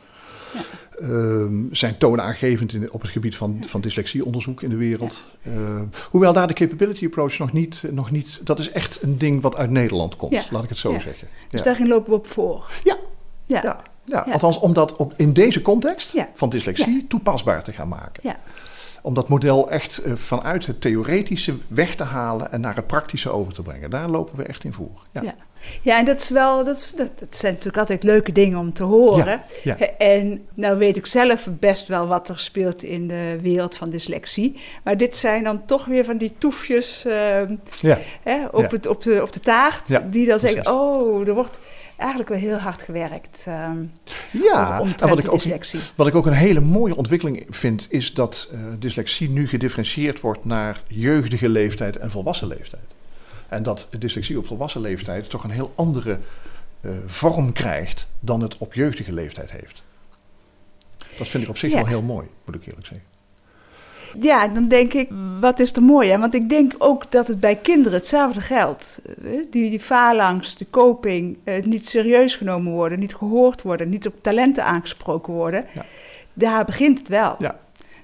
Ja. 0.55 0.61
Ehm, 1.01 1.63
zijn 1.71 1.99
toonaangevend 1.99 2.73
in, 2.73 2.93
op 2.93 3.01
het 3.01 3.11
gebied 3.11 3.37
van, 3.37 3.63
van 3.67 3.81
dyslexieonderzoek 3.81 4.63
in 4.63 4.71
de 4.71 4.77
wereld. 4.77 5.27
Eh, 5.43 5.53
hoewel 6.11 6.33
daar 6.33 6.47
de 6.47 6.53
capability 6.55 7.05
approach 7.05 7.39
nog 7.39 7.53
niet, 7.53 7.83
nog 7.91 8.11
niet... 8.11 8.41
Dat 8.45 8.59
is 8.59 8.71
echt 8.71 9.03
een 9.03 9.19
ding 9.19 9.43
wat 9.43 9.57
uit 9.57 9.71
Nederland 9.71 10.17
komt, 10.17 10.33
Ja. 10.33 10.43
laat 10.51 10.63
ik 10.63 10.69
het 10.69 10.79
zo 10.79 10.93
Ja. 10.93 11.01
zeggen. 11.01 11.29
Dus 11.51 11.63
daarin 11.63 11.89
lopen 11.89 12.11
we 12.11 12.19
op 12.19 12.27
voor. 12.27 12.71
Ja, 12.85 12.97
Ja. 13.47 13.83
ja, 14.05 14.21
althans 14.33 14.59
om 14.59 14.73
dat 14.73 14.97
op, 14.97 15.13
in 15.17 15.33
deze 15.33 15.63
context 15.63 16.15
van 16.35 16.49
dyslexie 16.51 17.07
toepasbaar 17.07 17.65
te 17.65 17.73
gaan 17.73 17.89
maken. 17.89 18.23
Ja. 18.23 18.37
Om 19.03 19.15
dat 19.15 19.29
model 19.29 19.71
echt 19.71 19.99
eh, 19.99 20.15
vanuit 20.15 20.67
het 20.67 20.81
theoretische 20.81 21.55
weg 21.69 21.95
te 21.95 22.05
halen 22.05 22.53
en 22.53 22.61
naar 22.61 22.77
het 22.77 22.87
praktische 22.87 23.31
over 23.31 23.53
te 23.53 23.63
brengen. 23.63 23.91
Daar 23.91 24.09
lopen 24.09 24.37
we 24.37 24.43
echt 24.43 24.65
in 24.65 24.73
voor. 24.73 25.03
Ja. 25.13 25.35
Ja, 25.83 25.99
en 25.99 26.05
dat 26.05 26.19
is 26.19 26.31
wel, 26.31 26.65
dat, 26.65 26.77
is, 26.77 26.93
dat, 26.97 27.19
dat 27.19 27.37
zijn 27.37 27.53
natuurlijk 27.53 27.79
altijd 27.79 28.03
leuke 28.03 28.33
dingen 28.33 28.59
om 28.59 28.73
te 28.73 28.83
horen. 28.83 29.43
Ja, 29.63 29.77
ja. 29.79 29.89
En 29.99 30.47
nou 30.55 30.79
weet 30.79 30.97
ik 30.97 31.07
zelf 31.07 31.49
best 31.51 31.89
wel 31.89 32.07
wat 32.07 32.29
er 32.29 32.39
speelt 32.39 32.83
in 32.83 33.09
de 33.09 33.39
wereld 33.41 33.77
van 33.77 33.91
dyslexie. 33.91 34.57
Maar 34.85 34.97
dit 34.97 35.17
zijn 35.17 35.45
dan 35.45 35.65
toch 35.65 35.85
weer 35.85 36.05
van 36.05 36.17
die 36.17 36.33
toefjes 36.39 37.05
ehm, 37.05 37.55
Ja. 37.81 37.99
hè, 38.23 38.47
op, 38.47 38.71
het, 38.71 38.87
op, 38.87 39.03
de, 39.03 39.23
op 39.23 39.33
de 39.33 39.41
taart. 39.41 40.13
Die 40.13 40.27
dan 40.27 40.39
zeggen, 40.39 40.73
oh, 40.73 41.29
er 41.29 41.35
wordt 41.35 41.61
eigenlijk 41.97 42.29
wel 42.29 42.39
heel 42.39 42.57
hard 42.57 42.83
gewerkt 42.83 43.45
ehm 43.49 43.77
Ja, 44.33 44.81
om 44.81 44.93
en 44.99 45.09
wat 45.09 45.25
ik, 45.25 45.33
ook, 45.33 45.43
dyslexie. 45.43 45.81
wat 45.95 46.07
ik 46.07 46.15
ook 46.15 46.27
een 46.27 46.33
hele 46.33 46.61
mooie 46.61 46.97
ontwikkeling 46.97 47.47
vind, 47.51 47.87
is 47.91 48.15
dat 48.15 48.49
eh, 48.53 48.59
dyslexie 48.79 49.31
nu 49.31 49.49
gedifferentieerd 49.49 50.21
wordt 50.21 50.45
naar 50.45 50.83
jeugdige 50.89 51.49
leeftijd 51.49 51.97
en 51.97 52.11
volwassen 52.11 52.49
leeftijd. 52.49 52.83
En 53.53 53.63
dat 53.63 53.89
dyslexie 53.99 54.39
op 54.39 54.47
volwassen 54.47 54.81
leeftijd 54.81 55.31
toch 55.31 55.45
een 55.45 55.51
heel 55.51 55.73
andere 55.75 56.19
eh, 56.81 56.91
vorm 57.07 57.53
krijgt 57.53 58.09
dan 58.21 58.41
het 58.41 58.59
op 58.59 58.75
jeugdige 58.75 59.13
leeftijd 59.13 59.51
heeft. 59.51 59.83
Dat 61.19 61.29
vind 61.29 61.43
ik 61.43 61.49
op 61.49 61.57
zich 61.57 61.71
Ja. 61.71 61.77
wel 61.77 61.87
heel 61.87 62.03
mooi, 62.03 62.27
moet 62.45 62.55
ik 62.55 62.67
eerlijk 62.67 62.87
zeggen. 62.87 63.07
Ja, 64.21 64.49
dan 64.49 64.69
denk 64.69 64.93
ik, 64.93 65.09
wat 65.41 65.59
is 65.59 65.73
er 65.73 65.83
mooi 65.83 66.11
aan? 66.11 66.21
Want 66.21 66.35
ik 66.35 66.49
denk 66.49 66.75
ook 66.79 67.11
dat 67.11 67.29
het 67.29 67.41
bij 67.41 67.57
kinderen 67.57 67.99
hetzelfde 67.99 68.41
geldt. 68.41 69.01
Eh, 69.25 69.31
Die, 69.51 69.71
die 69.71 69.81
faalangst, 69.81 70.59
de 70.59 70.67
coping, 70.71 71.39
eh, 71.45 71.55
het 71.55 71.67
niet 71.67 71.89
serieus 71.89 72.37
genomen 72.37 72.73
worden, 72.73 72.99
niet 72.99 73.15
gehoord 73.15 73.63
worden, 73.63 73.89
niet 73.89 74.07
op 74.07 74.15
talenten 74.23 74.65
aangesproken 74.65 75.33
worden. 75.33 75.67
Ja. 75.75 75.85
Daar 76.33 76.65
begint 76.65 76.99
het 76.99 77.09
wel. 77.09 77.37
Ja. 77.39 77.57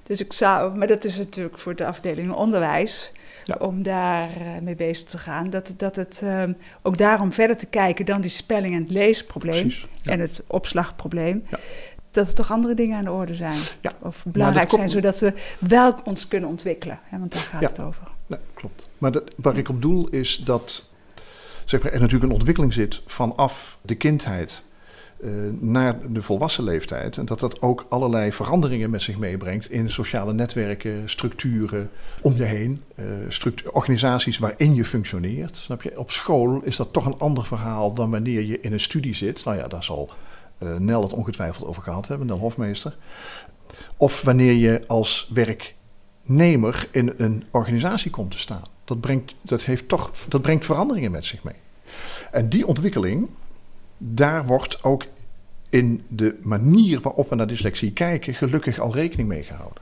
Dus 0.03 0.19
ik 0.19 0.33
zou, 0.33 0.77
maar 0.77 0.87
dat 0.87 1.03
is 1.03 1.17
natuurlijk 1.17 1.57
voor 1.57 1.75
de 1.75 1.85
afdeling 1.85 2.31
onderwijs, 2.31 3.11
Ja. 3.59 3.65
om 3.65 3.83
daar 3.83 4.29
eh, 4.41 4.61
mee 4.61 4.75
bezig 4.75 5.09
te 5.09 5.17
gaan. 5.17 5.49
Dat, 5.49 5.73
dat 5.77 5.95
het 5.95 6.19
ehm, 6.23 6.53
ook 6.81 6.97
daarom 6.97 7.33
verder 7.33 7.57
te 7.57 7.65
kijken 7.65 8.05
dan 8.05 8.21
die 8.21 8.29
spelling- 8.29 8.75
en 8.75 8.81
het 8.81 8.91
leesprobleem 8.91 9.61
Precies. 9.67 9.85
Ja. 10.01 10.11
en 10.11 10.19
het 10.19 10.41
opslagprobleem. 10.47 11.43
Ja. 11.49 11.57
Dat 12.11 12.27
er 12.27 12.33
toch 12.33 12.51
andere 12.51 12.73
dingen 12.73 12.97
aan 12.97 13.03
de 13.03 13.11
orde 13.11 13.35
zijn. 13.35 13.57
Ja. 13.81 13.91
Of 14.03 14.25
belangrijk 14.27 14.67
komt- 14.69 14.79
zijn, 14.91 15.03
zodat 15.03 15.19
we 15.19 15.33
wel 15.59 15.95
ons 16.03 16.27
kunnen 16.27 16.49
ontwikkelen. 16.49 16.99
Hè, 17.03 17.19
want 17.19 17.31
daar 17.33 17.41
gaat 17.41 17.61
Ja. 17.61 17.67
het 17.67 17.79
over. 17.79 18.03
Nee, 18.27 18.39
klopt. 18.53 18.89
Maar 18.97 19.11
dat, 19.11 19.35
waar 19.37 19.57
ik 19.57 19.69
op 19.69 19.81
doel 19.81 20.07
is 20.09 20.37
dat 20.45 20.89
zeg 21.65 21.83
maar, 21.83 21.91
er 21.91 21.99
natuurlijk 21.99 22.25
een 22.29 22.35
ontwikkeling 22.37 22.73
zit 22.73 23.01
vanaf 23.05 23.77
de 23.81 23.95
kindheid 23.95 24.63
naar 25.59 26.11
de 26.11 26.21
volwassen 26.21 26.63
leeftijd. 26.63 27.17
En 27.17 27.25
dat 27.25 27.39
dat 27.39 27.61
ook 27.61 27.85
allerlei 27.89 28.33
veranderingen 28.33 28.89
met 28.89 29.01
zich 29.01 29.17
meebrengt 29.17 29.71
in 29.71 29.89
sociale 29.89 30.33
netwerken, 30.33 31.09
structuren 31.09 31.89
om 32.21 32.33
je 32.33 32.43
heen, 32.43 32.83
eh, 32.95 33.05
organisaties 33.71 34.37
waarin 34.37 34.75
je 34.75 34.85
functioneert. 34.85 35.55
Snap 35.55 35.81
je? 35.81 35.99
Op 35.99 36.11
school 36.11 36.61
is 36.63 36.75
dat 36.75 36.93
toch 36.93 37.05
een 37.05 37.19
ander 37.19 37.45
verhaal 37.45 37.93
dan 37.93 38.11
wanneer 38.11 38.43
je 38.43 38.59
in 38.59 38.73
een 38.73 38.79
studie 38.79 39.15
zit. 39.15 39.45
Nou 39.45 39.57
ja, 39.57 39.67
daar 39.67 39.83
zal 39.83 40.09
eh, 40.57 40.75
Nel 40.75 41.01
het 41.01 41.13
ongetwijfeld 41.13 41.67
over 41.67 41.83
gehad 41.83 42.07
hebben, 42.07 42.27
Nel 42.27 42.37
Hofmeester. 42.37 42.97
Of 43.97 44.21
wanneer 44.21 44.53
je 44.53 44.81
als 44.87 45.29
werknemer 45.33 46.87
in 46.91 47.13
een 47.17 47.43
organisatie 47.51 48.11
komt 48.11 48.31
te 48.31 48.39
staan. 48.39 48.63
Dat 48.83 48.99
brengt, 48.99 49.35
dat 49.41 49.61
heeft 49.61 49.87
toch, 49.87 50.11
dat 50.27 50.41
brengt 50.41 50.65
veranderingen 50.65 51.11
met 51.11 51.25
zich 51.25 51.43
mee. 51.43 51.55
En 52.31 52.49
die 52.49 52.67
ontwikkeling, 52.67 53.27
daar 54.01 54.45
wordt 54.45 54.83
ook 54.83 55.03
in 55.69 56.03
de 56.07 56.37
manier 56.41 57.01
waarop 57.01 57.29
we 57.29 57.35
naar 57.35 57.47
dyslexie 57.47 57.93
kijken, 57.93 58.33
gelukkig 58.33 58.79
al 58.79 58.93
rekening 58.93 59.27
mee 59.27 59.43
gehouden. 59.43 59.81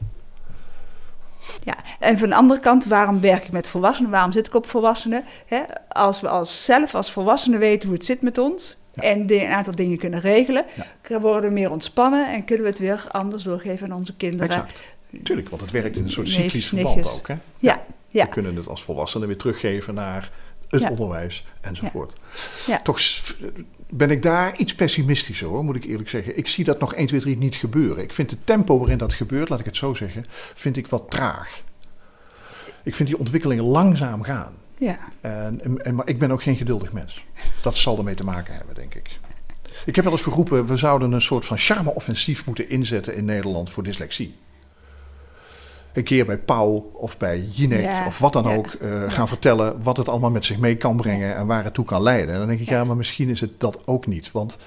Ja, 1.64 1.76
en 2.00 2.18
van 2.18 2.30
de 2.30 2.36
andere 2.36 2.60
kant, 2.60 2.86
waarom 2.86 3.22
werk 3.22 3.44
ik 3.44 3.52
met 3.52 3.68
volwassenen? 3.68 4.12
Waarom 4.12 4.32
zit 4.32 4.48
ik 4.48 4.54
op 4.56 4.66
volwassenen? 4.68 5.24
Als 5.90 6.22
we 6.22 6.30
als 6.30 6.66
zelf 6.66 6.96
als 6.96 7.12
volwassenen 7.12 7.60
weten 7.60 7.88
hoe 7.88 7.98
het 7.98 8.06
zit 8.06 8.22
met 8.22 8.38
ons 8.38 8.78
Ja. 8.94 9.04
en 9.04 9.32
een 9.34 9.48
aantal 9.52 9.76
dingen 9.76 9.98
kunnen 9.98 10.20
regelen, 10.20 10.66
Ja. 11.08 11.20
worden 11.20 11.50
we 11.50 11.54
meer 11.56 11.72
ontspannen 11.72 12.34
en 12.34 12.46
kunnen 12.46 12.64
we 12.64 12.70
het 12.70 12.80
weer 12.80 13.06
anders 13.12 13.44
doorgeven 13.44 13.92
aan 13.92 13.98
onze 13.98 14.16
kinderen. 14.16 14.50
Exact. 14.50 14.82
Tuurlijk, 15.24 15.50
want 15.50 15.62
het 15.62 15.72
werkt 15.72 15.98
in 15.98 16.04
een 16.04 16.12
soort 16.12 16.28
cyclisch 16.28 16.68
verband 16.68 17.14
ook. 17.18 17.28
Hè? 17.28 17.36
Ja, 17.58 17.84
ja, 18.08 18.24
We 18.24 18.30
kunnen 18.30 18.56
het 18.56 18.68
als 18.68 18.84
volwassenen 18.84 19.28
weer 19.28 19.38
teruggeven 19.38 19.94
naar 19.94 20.32
het 20.68 20.90
onderwijs 20.90 21.44
enzovoort. 21.62 22.14
Ja. 22.66 22.80
Toch 22.82 23.00
ben 23.90 24.10
ik 24.12 24.22
daar 24.22 24.56
iets 24.58 24.76
pessimistischer 24.76 25.48
hoor, 25.48 25.64
moet 25.64 25.76
ik 25.76 25.84
eerlijk 25.84 26.10
zeggen. 26.10 26.38
Ik 26.38 26.48
zie 26.48 26.64
dat 26.64 26.80
nog 26.80 26.94
1, 26.94 27.08
2, 27.08 27.20
3 27.20 27.38
niet 27.38 27.56
gebeuren. 27.56 28.04
Ik 28.04 28.14
vind 28.14 28.32
het 28.32 28.40
tempo 28.44 28.78
waarin 28.80 28.98
dat 28.98 29.14
gebeurt, 29.14 29.50
laat 29.50 29.60
ik 29.60 29.66
het 29.66 29.78
zo 29.78 29.94
zeggen, 29.94 30.24
vind 30.54 30.78
ik 30.78 30.88
wat 30.88 31.04
traag. 31.10 31.62
Ik 32.84 32.96
vind 32.96 33.10
die 33.10 33.18
ontwikkelingen 33.20 33.64
langzaam 33.64 34.22
gaan. 34.24 34.54
ja. 34.78 35.00
En, 35.22 35.62
en, 35.64 35.86
en- 35.86 35.96
maar 35.96 36.08
ik 36.08 36.18
ben 36.20 36.32
ook 36.32 36.42
geen 36.44 36.56
geduldig 36.56 36.94
mens. 36.94 37.26
Dat 37.64 37.78
zal 37.78 37.98
ermee 37.98 38.16
te 38.16 38.24
maken 38.24 38.54
hebben, 38.54 38.76
denk 38.76 38.96
ik. 38.96 39.20
Ik 39.86 39.96
heb 39.96 40.04
wel 40.04 40.14
eens 40.14 40.22
geroepen, 40.24 40.66
we 40.66 40.78
zouden 40.78 41.12
een 41.12 41.22
soort 41.22 41.46
van 41.46 41.58
charme-offensief 41.58 42.46
moeten 42.46 42.70
inzetten 42.70 43.16
in 43.16 43.26
Nederland 43.26 43.70
voor 43.70 43.84
dyslexie. 43.84 44.36
Een 45.98 46.04
keer 46.04 46.26
bij 46.26 46.38
Pauw 46.38 46.92
of 46.94 47.18
bij 47.18 47.40
Jinek 47.52 47.82
Ja, 47.82 48.06
of 48.06 48.20
wat 48.20 48.34
dan 48.34 48.44
ja, 48.44 48.56
ook 48.56 48.68
eh, 48.68 49.12
gaan 49.12 49.28
vertellen 49.28 49.84
wat 49.84 49.98
het 49.98 50.10
allemaal 50.10 50.30
met 50.30 50.46
zich 50.46 50.58
mee 50.58 50.76
kan 50.78 50.96
brengen 50.96 51.36
en 51.36 51.48
waar 51.48 51.64
het 51.64 51.74
toe 51.74 51.86
kan 51.86 52.02
leiden. 52.02 52.34
En 52.34 52.40
dan 52.40 52.48
denk 52.48 52.60
ik, 52.60 52.70
ja, 52.70 52.84
maar 52.84 52.96
misschien 52.98 53.30
is 53.30 53.42
het 53.42 53.60
dat 53.60 53.88
ook 53.88 54.08
niet. 54.08 54.32
Want 54.32 54.58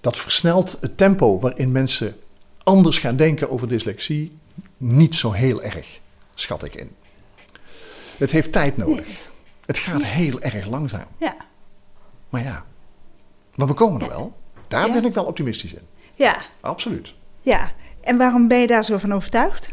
dat 0.00 0.16
versnelt 0.16 0.76
het 0.80 0.96
tempo 0.96 1.38
waarin 1.38 1.72
mensen 1.72 2.16
anders 2.62 2.98
gaan 2.98 3.16
denken 3.16 3.50
over 3.50 3.68
dyslexie 3.68 4.38
niet 4.76 5.14
zo 5.14 5.32
heel 5.32 5.62
erg, 5.62 6.00
schat 6.34 6.64
ik 6.64 6.74
in. 6.74 6.90
Het 8.18 8.30
heeft 8.30 8.52
tijd 8.52 8.76
nodig. 8.76 9.06
Het 9.66 9.78
gaat 9.78 10.04
heel 10.04 10.40
erg 10.40 10.66
langzaam. 10.66 11.06
ja. 11.18 11.36
Maar 12.28 12.42
ja, 12.42 12.64
maar 13.54 13.66
we 13.66 13.74
komen 13.74 14.00
er 14.00 14.08
wel. 14.08 14.32
Daar 14.68 14.92
ben 14.92 15.04
ik 15.04 15.14
wel 15.14 15.24
optimistisch 15.24 15.72
in. 15.72 15.86
ja. 16.14 16.42
Absoluut. 16.60 17.14
Ja, 17.40 17.72
en 18.00 18.16
waarom 18.16 18.48
ben 18.48 18.60
je 18.60 18.66
daar 18.66 18.84
zo 18.84 18.98
van 18.98 19.12
overtuigd? 19.12 19.70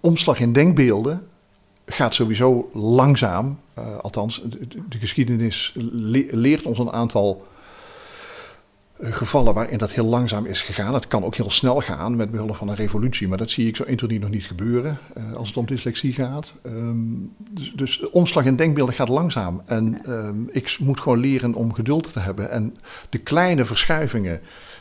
Omslag 0.00 0.40
in 0.40 0.52
denkbeelden 0.52 1.22
gaat 1.86 2.14
sowieso 2.14 2.70
langzaam. 2.74 3.58
eh, 3.74 3.98
althans, 3.98 4.42
de, 4.44 4.66
de- 4.68 4.82
de 4.88 4.98
geschiedenis 4.98 5.72
le- 5.92 6.26
leert 6.30 6.62
ons 6.66 6.78
een 6.78 6.92
aantal 6.92 7.46
eh, 8.98 9.12
gevallen 9.12 9.54
waarin 9.54 9.78
dat 9.78 9.90
heel 9.90 10.04
langzaam 10.04 10.46
is 10.46 10.60
gegaan. 10.62 10.94
Het 10.94 11.06
kan 11.08 11.24
ook 11.24 11.34
heel 11.34 11.50
snel 11.50 11.80
gaan 11.80 12.16
met 12.16 12.30
behulp 12.30 12.56
van 12.56 12.68
een 12.68 12.74
revolutie, 12.74 13.28
maar 13.28 13.38
dat 13.38 13.50
zie 13.50 13.66
ik 13.68 13.76
zo 13.76 13.82
1, 13.82 13.96
2, 13.96 14.08
3 14.08 14.20
nog 14.22 14.30
niet 14.30 14.44
gebeuren 14.44 14.98
eh, 15.14 15.32
als 15.32 15.48
het 15.48 15.56
om 15.56 15.66
dyslexie 15.66 16.12
gaat. 16.12 16.54
Ehm, 16.62 16.96
dus, 17.50 17.72
dus 17.76 17.98
de 17.98 18.12
omslag 18.12 18.44
in 18.44 18.56
denkbeelden 18.56 18.94
gaat 18.94 19.08
langzaam. 19.08 19.62
En 19.66 20.04
ehm, 20.04 20.42
ik 20.50 20.76
moet 20.80 21.00
gewoon 21.00 21.18
leren 21.18 21.54
om 21.54 21.72
geduld 21.72 22.12
te 22.12 22.20
hebben. 22.20 22.50
En 22.50 22.76
de 23.10 23.18
kleine 23.18 23.64
verschuivingen 23.64 24.40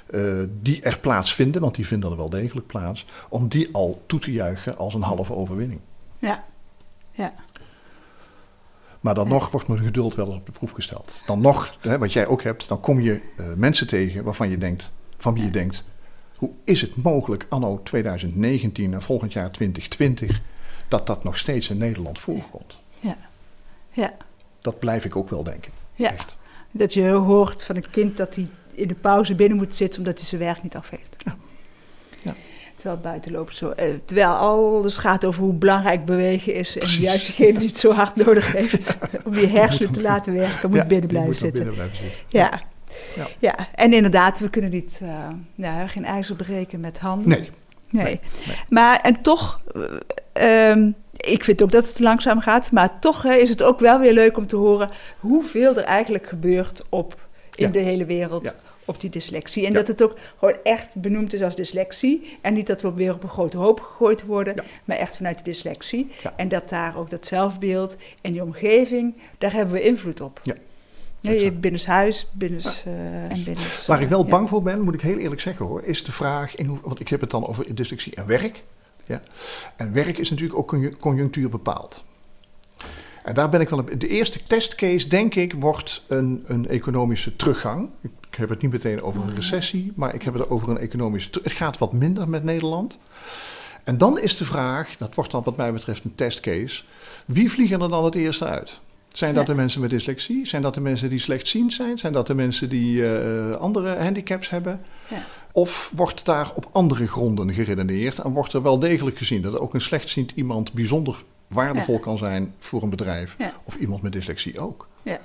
eh, 0.09 0.43
die 0.61 0.81
er 0.81 0.99
plaatsvinden, 0.99 1.61
want 1.61 1.75
die 1.75 1.87
vinden 1.87 2.11
er 2.11 2.17
wel 2.17 2.29
degelijk 2.29 2.67
plaats, 2.67 3.05
om 3.29 3.47
die 3.47 3.69
al 3.71 4.03
toe 4.05 4.19
te 4.19 4.31
juichen 4.31 4.77
als 4.77 4.93
een 4.93 5.01
halve 5.01 5.33
overwinning. 5.33 5.79
Ja, 6.17 6.43
ja, 7.11 7.33
Maar 8.99 9.13
dan 9.13 9.27
nog 9.27 9.51
wordt 9.51 9.67
mijn 9.67 9.79
geduld 9.79 10.15
wel 10.15 10.27
eens 10.27 10.35
op 10.35 10.45
de 10.45 10.51
proef 10.51 10.71
gesteld. 10.71 11.21
Dan 11.25 11.41
nog, 11.41 11.77
hè, 11.79 11.97
wat 11.97 12.13
jij 12.13 12.27
ook 12.27 12.43
hebt, 12.43 12.67
dan 12.67 12.79
kom 12.79 12.99
je 12.99 13.21
eh, 13.37 13.45
mensen 13.55 13.87
tegen 13.87 14.23
waarvan 14.23 14.49
je 14.49 14.57
denkt, 14.57 14.91
van 15.17 15.33
wie 15.33 15.43
je 15.43 15.49
denkt, 15.49 15.83
hoe 16.35 16.51
is 16.63 16.81
het 16.81 16.95
mogelijk 16.95 17.45
anno 17.49 17.81
2019 17.83 18.93
en 18.93 19.01
volgend 19.01 19.33
jaar 19.33 19.51
2020 19.51 20.41
dat 20.87 21.07
dat 21.07 21.23
nog 21.23 21.37
steeds 21.37 21.69
in 21.69 21.77
Nederland 21.77 22.19
voorkomt. 22.19 22.79
Ja. 22.99 23.17
Ja. 23.91 24.13
Dat 24.59 24.79
blijf 24.79 25.05
ik 25.05 25.15
ook 25.15 25.29
wel 25.29 25.43
denken. 25.43 25.71
Ja. 25.95 26.11
Echt. 26.11 26.37
Dat 26.71 26.93
je 26.93 27.09
hoort 27.09 27.63
van 27.63 27.75
een 27.75 27.89
kind 27.89 28.17
dat 28.17 28.35
hij 28.35 28.49
in 28.79 28.87
de 28.87 28.95
pauze 28.95 29.35
binnen 29.35 29.57
moet 29.57 29.75
zitten 29.75 29.99
omdat 29.99 30.17
hij 30.17 30.27
zijn 30.27 30.41
werk 30.41 30.63
niet 30.63 30.75
af 30.75 30.89
heeft. 30.89 31.15
Ja. 31.25 31.35
Ja. 32.23 32.33
Terwijl 32.75 32.95
het 32.95 33.01
buiten 33.03 33.31
loopt 33.31 33.55
zo. 33.55 33.69
eh, 33.69 33.93
terwijl 34.05 34.29
alles 34.29 34.97
gaat 34.97 35.25
over 35.25 35.43
hoe 35.43 35.53
belangrijk 35.53 36.05
bewegen 36.05 36.53
is. 36.53 36.73
En 36.73 36.79
Precies. 36.79 36.99
juist 36.99 37.25
degene 37.27 37.59
die 37.59 37.67
het 37.67 37.77
zo 37.77 37.91
hard 37.91 38.15
nodig 38.15 38.51
heeft 38.51 38.97
om 39.25 39.31
die 39.33 39.47
hersenen 39.47 39.91
te 39.91 40.01
laten 40.01 40.33
werken, 40.33 40.69
moet 40.69 40.87
binnen 40.87 41.07
blijven 41.07 41.29
moet 41.29 41.37
zitten. 41.39 41.63
binnen 41.65 41.73
blijven 41.73 41.97
zitten. 41.97 42.25
Ja. 42.27 42.61
Ja. 43.15 43.27
Ja. 43.39 43.55
en 43.75 43.93
inderdaad, 43.93 44.39
we 44.39 44.49
kunnen 44.49 44.69
niet, 44.71 44.99
eh, 45.03 45.27
ja, 45.55 45.87
geen 45.87 46.05
ijzer 46.05 46.35
breken 46.35 46.79
met 46.79 46.99
handen. 46.99 47.29
Nee, 47.29 47.49
Nee. 47.89 48.03
nee. 48.03 48.19
Maar 48.69 48.99
en 49.01 49.21
toch, 49.21 49.61
eh, 50.33 50.69
ehm, 50.71 50.91
ik 51.17 51.43
vind 51.43 51.63
ook 51.63 51.71
dat 51.71 51.87
het 51.87 51.99
langzaam 51.99 52.39
gaat, 52.39 52.71
maar 52.71 52.99
toch 52.99 53.21
hè, 53.21 53.33
is 53.33 53.49
het 53.49 53.63
ook 53.63 53.79
wel 53.79 53.99
weer 53.99 54.13
leuk 54.13 54.37
om 54.37 54.47
te 54.47 54.55
horen 54.55 54.89
hoeveel 55.19 55.75
er 55.77 55.83
eigenlijk 55.83 56.27
gebeurt 56.27 56.85
op, 56.89 57.27
in 57.55 57.65
Ja. 57.65 57.71
de 57.71 57.79
hele 57.79 58.05
wereld 58.05 58.43
Ja. 58.43 58.53
Op 58.89 59.01
die 59.01 59.09
dyslexie. 59.09 59.65
En 59.65 59.71
Ja. 59.71 59.77
dat 59.77 59.87
het 59.87 60.03
ook 60.03 60.15
gewoon 60.37 60.57
echt 60.63 60.95
benoemd 60.95 61.33
is 61.33 61.41
als 61.41 61.55
dyslexie. 61.55 62.37
En 62.41 62.53
niet 62.53 62.67
dat 62.67 62.81
we 62.81 62.93
weer 62.93 63.13
op 63.13 63.23
een 63.23 63.29
grote 63.29 63.57
hoop 63.57 63.79
gegooid 63.79 64.25
worden, 64.25 64.55
Ja. 64.55 64.63
maar 64.85 64.97
echt 64.97 65.15
vanuit 65.15 65.37
de 65.37 65.43
dyslexie. 65.43 66.07
Ja. 66.23 66.33
En 66.37 66.47
dat 66.47 66.69
daar 66.69 66.97
ook 66.97 67.09
dat 67.09 67.25
zelfbeeld 67.27 67.97
en 68.21 68.31
die 68.31 68.43
omgeving, 68.43 69.15
daar 69.37 69.53
hebben 69.53 69.73
we 69.73 69.81
invloed 69.81 70.21
op. 70.21 70.39
Ja. 70.43 70.55
Ja, 71.21 71.31
je 71.31 71.53
binnenshuis, 71.53 72.27
binnens, 72.33 72.83
eh 72.85 73.23
en 73.23 73.43
binnens... 73.43 73.85
Waar 73.85 74.01
ik 74.01 74.07
wel 74.09 74.23
ja. 74.23 74.29
bang 74.29 74.49
voor 74.49 74.61
ben, 74.63 74.81
moet 74.81 74.93
ik 74.93 75.01
heel 75.01 75.17
eerlijk 75.17 75.41
zeggen 75.41 75.65
hoor, 75.65 75.83
is 75.83 76.03
de 76.03 76.11
vraag, 76.11 76.55
in 76.55 76.65
hoe, 76.65 76.77
want 76.83 76.99
ik 76.99 77.07
heb 77.07 77.21
het 77.21 77.29
dan 77.31 77.47
over 77.47 77.75
dyslexie 77.75 78.15
en 78.15 78.25
werk. 78.27 78.63
Ja. 79.05 79.21
En 79.75 79.93
werk 79.93 80.17
is 80.17 80.29
natuurlijk 80.29 80.59
ook 80.59 80.67
conju- 80.67 80.95
conjunctuur 80.99 81.49
bepaald. 81.49 82.05
En 83.23 83.33
daar 83.33 83.49
ben 83.49 83.61
ik 83.61 83.69
wel. 83.69 83.79
op- 83.79 83.99
De 83.99 84.07
eerste 84.07 84.39
testcase, 84.47 85.07
denk 85.07 85.35
ik, 85.35 85.53
wordt 85.53 86.03
een, 86.07 86.43
een 86.47 86.67
economische 86.67 87.35
teruggang. 87.35 87.89
Ik 88.01 88.35
heb 88.37 88.49
het 88.49 88.61
niet 88.61 88.71
meteen 88.71 89.01
over 89.01 89.21
een 89.21 89.35
recessie, 89.35 89.91
maar 89.95 90.13
ik 90.15 90.21
heb 90.23 90.33
het 90.33 90.49
over 90.49 90.69
een 90.69 90.77
economische. 90.77 91.29
Het 91.43 91.51
gaat 91.51 91.77
wat 91.77 91.93
minder 91.93 92.29
met 92.29 92.43
Nederland. 92.43 92.97
En 93.83 93.97
dan 93.97 94.19
is 94.19 94.37
de 94.37 94.45
vraag, 94.45 94.95
dat 94.97 95.15
wordt 95.15 95.31
dan 95.31 95.43
wat 95.43 95.57
mij 95.57 95.73
betreft 95.73 96.03
een 96.03 96.15
testcase, 96.15 96.83
wie 97.25 97.51
vliegen 97.51 97.81
er 97.81 97.89
dan 97.89 98.05
het 98.05 98.15
eerste 98.15 98.45
uit? 98.45 98.79
Zijn 99.07 99.33
dat 99.33 99.47
Ja. 99.47 99.53
de 99.53 99.59
mensen 99.59 99.81
met 99.81 99.89
dyslexie? 99.89 100.47
Zijn 100.47 100.61
dat 100.61 100.73
de 100.73 100.81
mensen 100.81 101.09
die 101.09 101.19
slechtziend 101.19 101.73
zijn? 101.73 101.97
Zijn 101.97 102.13
dat 102.13 102.27
de 102.27 102.33
mensen 102.33 102.69
die 102.69 103.13
eh, 103.15 103.51
andere 103.51 103.95
handicaps 103.97 104.49
hebben? 104.49 104.81
Ja. 105.09 105.23
Of 105.51 105.91
wordt 105.95 106.25
daar 106.25 106.51
op 106.55 106.69
andere 106.71 107.07
gronden 107.07 107.53
geredeneerd 107.53 108.19
en 108.19 108.31
wordt 108.31 108.53
er 108.53 108.61
wel 108.61 108.79
degelijk 108.79 109.17
gezien 109.17 109.41
dat 109.41 109.59
ook 109.59 109.73
een 109.73 109.81
slechtziend 109.81 110.31
iemand 110.35 110.73
bijzonder 110.73 111.23
waardevol 111.49 111.93
Ja. 111.93 111.99
kan 111.99 112.17
zijn 112.17 112.53
voor 112.59 112.83
een 112.83 112.89
bedrijf 112.89 113.35
Ja. 113.37 113.53
of 113.63 113.75
iemand 113.75 114.01
met 114.01 114.11
dyslexie 114.11 114.59
ook? 114.59 114.87
Ja. 115.03 115.17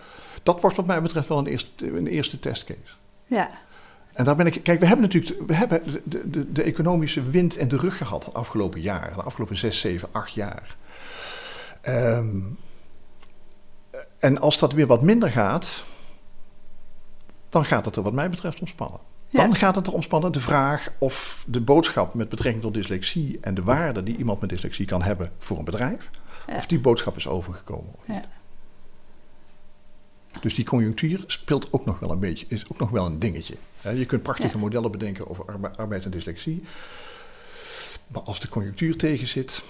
Dat 0.42 0.60
wordt 0.60 0.76
wat 0.76 0.86
mij 0.86 1.02
betreft 1.02 1.28
wel 1.28 1.38
een 1.38 1.46
eerste, 1.46 1.96
een 1.96 2.06
eerste 2.06 2.40
testcase. 2.40 2.94
Ja, 3.26 3.50
En 4.12 4.24
daar 4.24 4.36
ben 4.36 4.46
ik. 4.46 4.62
Kijk, 4.62 4.80
we 4.80 4.86
hebben 4.86 5.04
natuurlijk 5.04 5.46
we 5.46 5.54
hebben 5.54 5.82
de, 6.04 6.30
de, 6.30 6.52
de 6.52 6.62
economische 6.62 7.30
wind 7.30 7.56
in 7.56 7.68
de 7.68 7.76
rug 7.76 7.96
gehad 7.96 8.24
de 8.24 8.32
afgelopen 8.32 8.80
jaren, 8.80 9.16
de 9.16 9.22
afgelopen 9.22 9.56
zes, 9.56 9.80
zeven, 9.80 10.08
acht 10.12 10.32
jaar. 10.32 10.76
Ehm, 11.80 12.36
en 14.18 14.38
als 14.40 14.58
dat 14.58 14.72
weer 14.72 14.86
wat 14.86 15.02
minder 15.02 15.30
gaat, 15.30 15.84
dan 17.48 17.64
gaat 17.64 17.84
het 17.84 17.96
er 17.96 18.02
wat 18.02 18.12
mij 18.12 18.30
betreft 18.30 18.60
ontspannen. 18.60 19.00
Ja. 19.34 19.40
Dan 19.40 19.54
gaat 19.54 19.74
het 19.74 19.86
er 19.86 19.92
ontspannen 19.92 20.32
de 20.32 20.40
vraag 20.40 20.92
of 20.98 21.44
de 21.46 21.60
boodschap 21.60 22.14
met 22.14 22.28
betrekking 22.28 22.62
tot 22.62 22.74
dyslexie 22.74 23.38
en 23.40 23.54
de 23.54 23.62
waarde 23.62 24.02
die 24.02 24.16
iemand 24.16 24.40
met 24.40 24.50
dyslexie 24.50 24.86
kan 24.86 25.02
hebben 25.02 25.32
voor 25.38 25.58
een 25.58 25.64
bedrijf, 25.64 26.10
Ja. 26.46 26.56
of 26.56 26.66
die 26.66 26.78
boodschap 26.80 27.16
is 27.16 27.28
overgekomen. 27.28 27.92
ja. 28.04 28.24
Dus 30.40 30.54
die 30.54 30.64
conjunctuur 30.64 31.24
speelt 31.26 31.72
ook 31.72 31.84
nog 31.84 31.98
wel 31.98 32.10
een 32.10 32.18
beetje, 32.18 32.46
is 32.48 32.64
ook 32.70 32.78
nog 32.78 32.90
wel 32.90 33.06
een 33.06 33.18
dingetje. 33.18 33.54
Je 33.94 34.06
kunt 34.06 34.22
prachtige 34.22 34.58
modellen 34.58 34.90
bedenken 34.90 35.28
over 35.30 35.44
arbe- 35.44 35.76
arbeid 35.76 36.04
en 36.04 36.10
dyslexie. 36.10 36.60
Maar 38.08 38.22
als 38.22 38.40
de 38.40 38.48
conjunctuur 38.48 38.96
tegen 38.96 39.28
zit, 39.28 39.62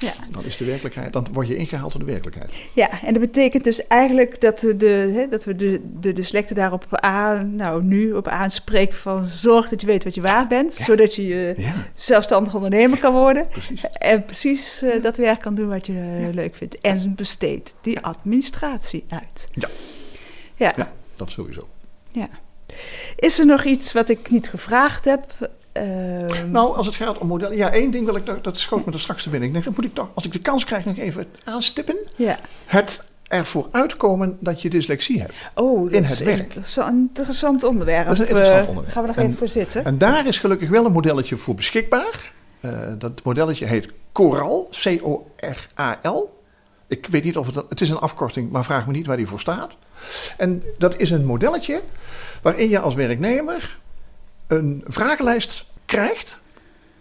ja. 0.00 0.12
dan 0.30 0.44
is 0.44 0.56
de 0.56 0.64
werkelijkheid, 0.64 1.12
dan 1.12 1.26
word 1.32 1.48
je 1.48 1.56
ingehaald 1.56 1.92
door 1.92 2.00
de 2.00 2.06
werkelijkheid. 2.06 2.54
Ja, 2.72 3.02
en 3.02 3.12
dat 3.12 3.22
betekent 3.22 3.64
dus 3.64 3.86
eigenlijk 3.86 4.40
dat 4.40 4.60
we 4.60 4.76
de, 4.76 5.10
hè, 5.14 5.26
dat 5.26 5.44
we 5.44 5.54
de, 5.56 5.80
de 6.00 6.12
dyslecten 6.12 6.56
daarop 6.56 6.86
aan, 6.90 7.54
nou 7.54 7.82
nu 7.82 8.12
op 8.12 8.28
aanspreken 8.28 8.96
van 8.96 9.24
zorg 9.26 9.68
dat 9.68 9.80
je 9.80 9.86
weet 9.86 10.04
wat 10.04 10.14
je 10.14 10.20
waard 10.20 10.48
bent, 10.48 10.76
Ja. 10.78 10.84
zodat 10.84 11.14
je 11.14 11.54
Ja, 11.56 11.74
zelfstandig 11.94 12.54
ondernemer 12.54 12.98
kan 12.98 13.12
worden 13.12 13.48
precies. 13.48 13.82
en 13.92 14.24
precies 14.24 14.82
eh, 14.82 15.02
dat 15.02 15.16
werk 15.16 15.40
kan 15.40 15.54
doen 15.54 15.68
wat 15.68 15.86
je 15.86 15.92
eh, 16.28 16.34
leuk 16.34 16.54
vindt. 16.54 16.78
En 16.78 17.14
besteed 17.14 17.74
die 17.80 18.00
administratie 18.00 19.04
uit. 19.08 19.48
Ja. 19.52 19.68
Ja. 20.56 20.72
Ja, 20.76 20.92
dat 21.16 21.30
sowieso. 21.30 21.68
ja. 22.10 22.28
Is 23.16 23.38
er 23.38 23.46
nog 23.46 23.64
iets 23.64 23.92
wat 23.92 24.08
ik 24.08 24.30
niet 24.30 24.48
gevraagd 24.48 25.04
heb? 25.04 25.50
Ehm, 25.80 26.50
Nou, 26.50 26.76
als 26.76 26.86
het 26.86 26.94
gaat 26.94 27.18
om 27.18 27.26
modellen, 27.26 27.56
ja, 27.56 27.70
één 27.72 27.90
ding 27.90 28.04
wil 28.04 28.16
ik, 28.16 28.42
dat 28.42 28.58
schoot 28.58 28.86
me 28.86 28.92
er 28.92 29.00
straks 29.00 29.22
te 29.22 29.28
binnen. 29.30 29.48
Ik 29.48 29.54
denk, 29.54 29.64
dat 29.66 29.76
moet 29.76 29.84
ik 29.84 29.94
toch, 29.94 30.08
als 30.14 30.24
ik 30.24 30.32
de 30.32 30.38
kans 30.38 30.64
krijg, 30.64 30.84
nog 30.84 30.96
even 30.96 31.26
aanstippen. 31.44 31.96
ja. 32.16 32.38
Het 32.66 33.00
ervoor 33.28 33.68
uitkomen 33.70 34.36
dat 34.40 34.62
je 34.62 34.70
dyslexie 34.70 35.20
hebt. 35.20 35.34
Oh, 35.54 35.84
dat 35.84 35.92
In 35.92 36.02
is 36.02 36.10
het 36.10 36.18
een 36.20 36.24
werk. 36.26 36.38
interessant, 36.40 37.08
interessant 37.08 37.64
onderwerp. 37.64 38.04
Dat 38.04 38.12
is 38.12 38.18
een 38.18 38.26
interessant 38.28 38.60
Eh, 38.62 38.68
onderwerp. 38.68 38.92
Gaan 38.94 39.02
we 39.02 39.08
nog 39.08 39.16
En- 39.16 39.24
even 39.24 39.36
voor 39.38 39.48
zitten? 39.48 39.84
En 39.84 39.98
daar 39.98 40.26
is 40.26 40.38
gelukkig 40.38 40.68
wel 40.68 40.84
een 40.84 40.92
modelletje 40.92 41.36
voor 41.36 41.54
beschikbaar. 41.54 42.32
Eh, 42.60 42.70
dat 42.98 43.22
modelletje 43.24 43.66
heet 43.66 43.88
Coral, 44.12 44.68
C-O-R-A-L. 44.82 46.38
Ik 46.86 47.06
weet 47.06 47.24
niet 47.24 47.36
of 47.36 47.46
het... 47.46 47.54
Het 47.68 47.80
is 47.80 47.90
een 47.90 47.98
afkorting, 47.98 48.50
maar 48.50 48.64
vraag 48.64 48.86
me 48.86 48.92
niet 48.92 49.06
waar 49.06 49.16
die 49.16 49.26
voor 49.26 49.40
staat. 49.40 49.76
En 50.36 50.62
dat 50.78 50.96
is 51.00 51.10
een 51.10 51.24
modelletje 51.24 51.80
waarin 52.42 52.68
je 52.68 52.78
als 52.80 52.94
werknemer 52.94 53.78
een 54.46 54.84
vragenlijst 54.86 55.64
krijgt... 55.90 56.40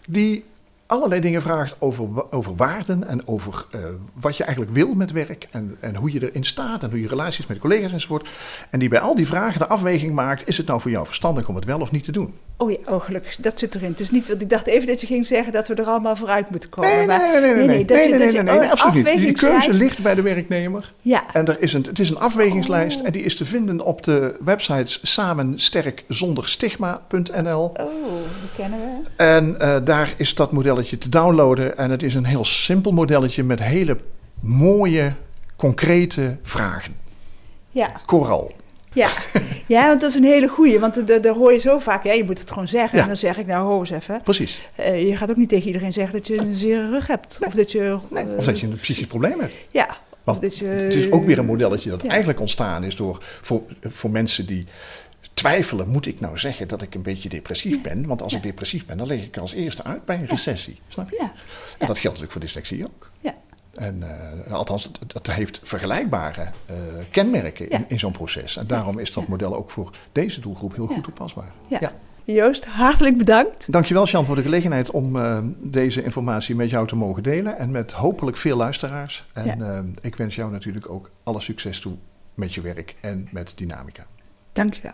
die 0.08 0.46
allerlei 0.90 1.22
dingen 1.22 1.42
vraagt 1.42 1.76
over, 1.80 2.08
over 2.32 2.56
waarden 2.56 3.08
en 3.08 3.28
over 3.28 3.66
eh, 3.72 3.80
wat 4.14 4.38
je 4.38 4.44
eigenlijk 4.44 4.76
wil 4.76 4.94
met 4.94 5.12
werk... 5.12 5.48
En, 5.52 5.78
en 5.80 5.96
hoe 5.96 6.12
je 6.14 6.30
erin 6.30 6.44
staat 6.44 6.84
en 6.84 6.90
hoe 6.90 7.02
je 7.02 7.08
relaties 7.08 7.48
met 7.48 7.58
collega's 7.58 7.92
enzovoort. 7.92 8.30
En 8.70 8.80
die 8.80 8.90
bij 8.90 9.00
al 9.00 9.16
die 9.16 9.28
vragen 9.28 9.60
de 9.60 9.68
afweging 9.68 10.14
maakt... 10.14 10.48
is 10.48 10.58
het 10.58 10.68
nou 10.68 10.82
voor 10.82 10.92
jou 10.92 11.06
verstandig 11.06 11.48
om 11.48 11.56
het 11.56 11.66
wel 11.66 11.80
of 11.80 11.92
niet 11.92 12.04
te 12.04 12.12
doen? 12.12 12.34
Oh 12.58 12.72
ja, 12.72 12.78
oh 12.86 13.02
gelukkig, 13.02 13.36
dat 13.36 13.60
zit 13.60 13.76
erin. 13.76 13.90
Het 13.90 14.00
is 14.00 14.12
niet, 14.12 14.28
want 14.28 14.42
ik 14.42 14.50
dacht 14.50 14.68
even 14.68 14.88
dat 14.88 15.02
je 15.02 15.08
ging 15.08 15.26
zeggen 15.26 15.54
dat 15.54 15.68
we 15.68 15.74
er 15.74 15.86
allemaal 15.86 16.16
vooruit 16.16 16.50
moeten 16.50 16.70
komen. 16.70 16.90
Nee, 16.90 16.98
nee, 16.98 17.08
maar- 17.08 17.42
nee, 17.42 17.44
nee, 17.54 17.54
nee, 17.54 17.68
nee, 17.68 17.86
nee, 17.86 18.10
nee, 18.20 18.32
nee, 18.32 18.44
nee, 18.44 18.60
oh, 18.60 18.72
absoluut 18.72 19.06
niet. 19.06 19.18
Die 19.18 19.32
keuze 19.32 19.74
ligt 19.74 20.02
bij 20.02 20.16
de 20.16 20.22
werknemer. 20.22 20.94
Ja, 21.02 21.24
En 21.34 21.48
er 21.48 21.62
is 21.62 21.74
een, 21.74 21.86
het 21.88 22.00
is 22.00 22.10
een 22.10 22.20
afwegingslijst 22.20 23.00
Oh. 23.00 23.06
en 23.06 23.12
die 23.12 23.22
is 23.22 23.36
te 23.36 23.46
vinden 23.46 23.82
op 23.86 24.04
de 24.04 24.36
websites 24.44 25.00
samensterkzonderstigma.nl. 25.02 27.64
oh, 27.64 27.76
die 28.42 28.50
kennen 28.58 28.80
we. 28.80 28.86
En 29.16 29.60
eh, 29.60 29.76
daar 29.84 30.14
is 30.18 30.36
dat 30.36 30.52
modelletje 30.80 30.98
te 30.98 31.10
downloaden. 31.10 31.78
En 31.78 31.92
het 31.92 32.04
is 32.04 32.16
een 32.16 32.26
heel 32.26 32.46
simpel 32.46 32.92
modelletje 32.92 33.44
met 33.44 33.64
hele 33.64 33.98
mooie, 34.40 35.14
concrete 35.56 36.38
vragen. 36.42 36.94
Ja, 37.70 38.02
Coral. 38.06 38.52
ja. 38.94 39.10
ja, 39.68 39.88
want 39.88 40.02
dat 40.02 40.10
is 40.10 40.16
een 40.16 40.24
hele 40.24 40.48
goeie. 40.48 40.80
Want 40.80 41.08
daar 41.08 41.34
hoor 41.34 41.54
je 41.54 41.60
zo 41.60 41.80
vaak, 41.80 42.04
ja, 42.04 42.14
je 42.14 42.24
moet 42.24 42.40
het 42.40 42.50
gewoon 42.50 42.68
zeggen. 42.68 42.98
Ja. 42.98 43.02
En 43.02 43.08
dan 43.08 43.18
zeg 43.18 43.38
ik, 43.38 43.46
nou, 43.46 43.66
ho 43.66 43.80
eens 43.80 43.90
even. 43.90 44.22
Precies. 44.24 44.62
Eh, 44.76 45.08
je 45.08 45.18
gaat 45.18 45.30
ook 45.30 45.38
niet 45.38 45.50
tegen 45.50 45.68
iedereen 45.68 45.94
zeggen 45.94 46.14
dat 46.14 46.28
je 46.28 46.38
een 46.38 46.56
zere 46.56 46.90
rug 46.90 47.08
hebt. 47.08 47.40
Of 47.46 47.54
dat 47.54 47.72
je... 47.72 47.98
Nee, 48.10 48.24
eh, 48.24 48.38
of 48.38 48.46
dat 48.46 48.60
je 48.60 48.68
een 48.68 48.74
psychisch 48.74 49.08
probleem 49.08 49.40
hebt. 49.40 49.58
Ja, 49.72 49.98
Want 50.24 50.58
je... 50.58 50.66
het 50.66 50.94
is 50.94 51.12
ook 51.12 51.26
weer 51.26 51.38
een 51.38 51.46
modelletje 51.46 51.90
dat 51.90 52.02
ja. 52.02 52.10
eigenlijk 52.10 52.40
ontstaan 52.40 52.84
is 52.84 52.96
door, 52.96 53.24
voor, 53.42 53.62
voor 53.82 54.10
mensen 54.10 54.46
die 54.46 54.66
twijfelen. 55.40 55.88
Moet 55.90 56.06
ik 56.06 56.20
nou 56.20 56.38
zeggen 56.38 56.68
dat 56.68 56.82
ik 56.82 56.96
een 56.96 57.02
beetje 57.02 57.30
depressief 57.30 57.82
ben? 57.82 58.08
Want 58.08 58.22
als 58.22 58.34
ik 58.34 58.44
depressief 58.44 58.86
ben, 58.86 58.98
dan 58.98 59.08
leg 59.08 59.24
ik 59.24 59.38
als 59.38 59.54
eerste 59.54 59.84
uit 59.84 60.06
bij 60.06 60.16
een 60.16 60.26
recessie. 60.26 60.80
Snap 60.88 61.10
je? 61.10 61.16
Ja, 61.20 61.32
En 61.78 61.88
dat 61.88 62.00
geldt 62.00 62.04
natuurlijk 62.04 62.32
voor 62.32 62.42
dyslexie 62.42 62.86
ook. 62.86 63.12
ja. 63.20 63.34
En 63.74 64.04
eh, 64.46 64.54
althans, 64.54 64.90
het 65.14 65.32
heeft 65.32 65.60
vergelijkbare 65.64 66.42
eh, 66.66 66.76
kenmerken 67.12 67.70
in, 67.70 67.86
in 67.88 68.00
zo'n 68.00 68.12
proces. 68.12 68.58
En 68.58 68.68
daarom 68.68 69.00
is 69.00 69.12
dat 69.14 69.28
model 69.28 69.56
ook 69.56 69.70
voor 69.72 69.96
deze 70.12 70.40
doelgroep 70.40 70.76
heel 70.76 70.88
goed 70.88 71.04
toepasbaar. 71.04 71.52
Ja. 71.68 71.92
Joost, 72.24 72.66
hartelijk 72.66 73.18
bedankt. 73.18 73.72
Dankjewel, 73.72 74.06
Jan, 74.06 74.26
voor 74.26 74.36
de 74.36 74.42
gelegenheid 74.42 74.92
om 74.92 75.16
eh, 75.16 75.38
deze 75.62 76.04
informatie 76.04 76.56
met 76.56 76.70
jou 76.70 76.88
te 76.88 76.96
mogen 76.96 77.24
delen. 77.24 77.58
En 77.58 77.72
met 77.72 77.92
hopelijk 77.92 78.38
veel 78.38 78.58
luisteraars. 78.58 79.26
En 79.34 79.46
Ja. 79.58 79.84
ik 80.02 80.16
wens 80.16 80.36
jou 80.36 80.52
natuurlijk 80.52 80.90
ook 80.90 81.12
alle 81.24 81.40
succes 81.42 81.80
toe 81.80 81.96
met 82.34 82.54
je 82.54 82.62
werk 82.62 82.96
en 83.02 83.28
met 83.32 83.54
Dynamica. 83.58 84.06
Dankjewel. 84.52 84.94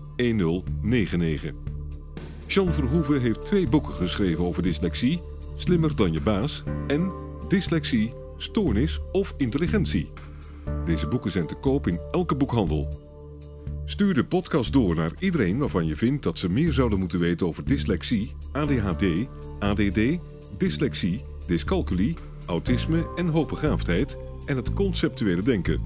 1099. 0.21 1.53
Jean 2.47 2.73
Verhoeven 2.73 3.21
heeft 3.21 3.45
twee 3.45 3.67
boeken 3.67 3.93
geschreven 3.93 4.45
over 4.45 4.63
dyslexie: 4.63 5.21
Slimmer 5.55 5.95
dan 5.95 6.13
je 6.13 6.21
baas 6.21 6.63
en 6.87 7.11
Dyslexie, 7.47 8.13
Stoornis 8.37 8.99
of 9.11 9.33
Intelligentie. 9.37 10.11
Deze 10.85 11.07
boeken 11.07 11.31
zijn 11.31 11.47
te 11.47 11.55
koop 11.55 11.87
in 11.87 11.99
elke 12.11 12.35
boekhandel. 12.35 12.99
Stuur 13.85 14.13
de 14.13 14.25
podcast 14.25 14.73
door 14.73 14.95
naar 14.95 15.11
iedereen 15.19 15.57
waarvan 15.57 15.85
je 15.85 15.95
vindt 15.95 16.23
dat 16.23 16.37
ze 16.37 16.49
meer 16.49 16.71
zouden 16.71 16.99
moeten 16.99 17.19
weten 17.19 17.47
over 17.47 17.65
dyslexie, 17.65 18.35
ADHD, 18.51 19.05
ADD, 19.59 19.99
dyslexie, 20.57 21.23
dyscalculie, 21.47 22.15
autisme 22.45 23.07
en 23.15 23.27
hoogbegaafdheid 23.27 24.17
en 24.45 24.55
het 24.55 24.73
conceptuele 24.73 25.41
denken. 25.41 25.81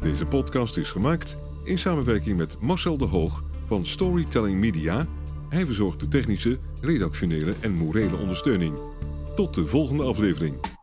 Deze 0.00 0.24
podcast 0.24 0.76
is 0.76 0.90
gemaakt 0.90 1.36
in 1.64 1.78
samenwerking 1.78 2.36
met 2.36 2.56
Marcel 2.60 2.96
de 2.96 3.04
Hoog 3.04 3.44
van 3.66 3.86
Storytelling 3.86 4.60
Media. 4.60 5.06
Hij 5.48 5.66
verzorgt 5.66 6.00
de 6.00 6.08
technische, 6.08 6.58
redactionele 6.80 7.54
en 7.60 7.72
morele 7.72 8.16
ondersteuning. 8.16 8.74
Tot 9.34 9.54
de 9.54 9.66
volgende 9.66 10.02
aflevering. 10.02 10.75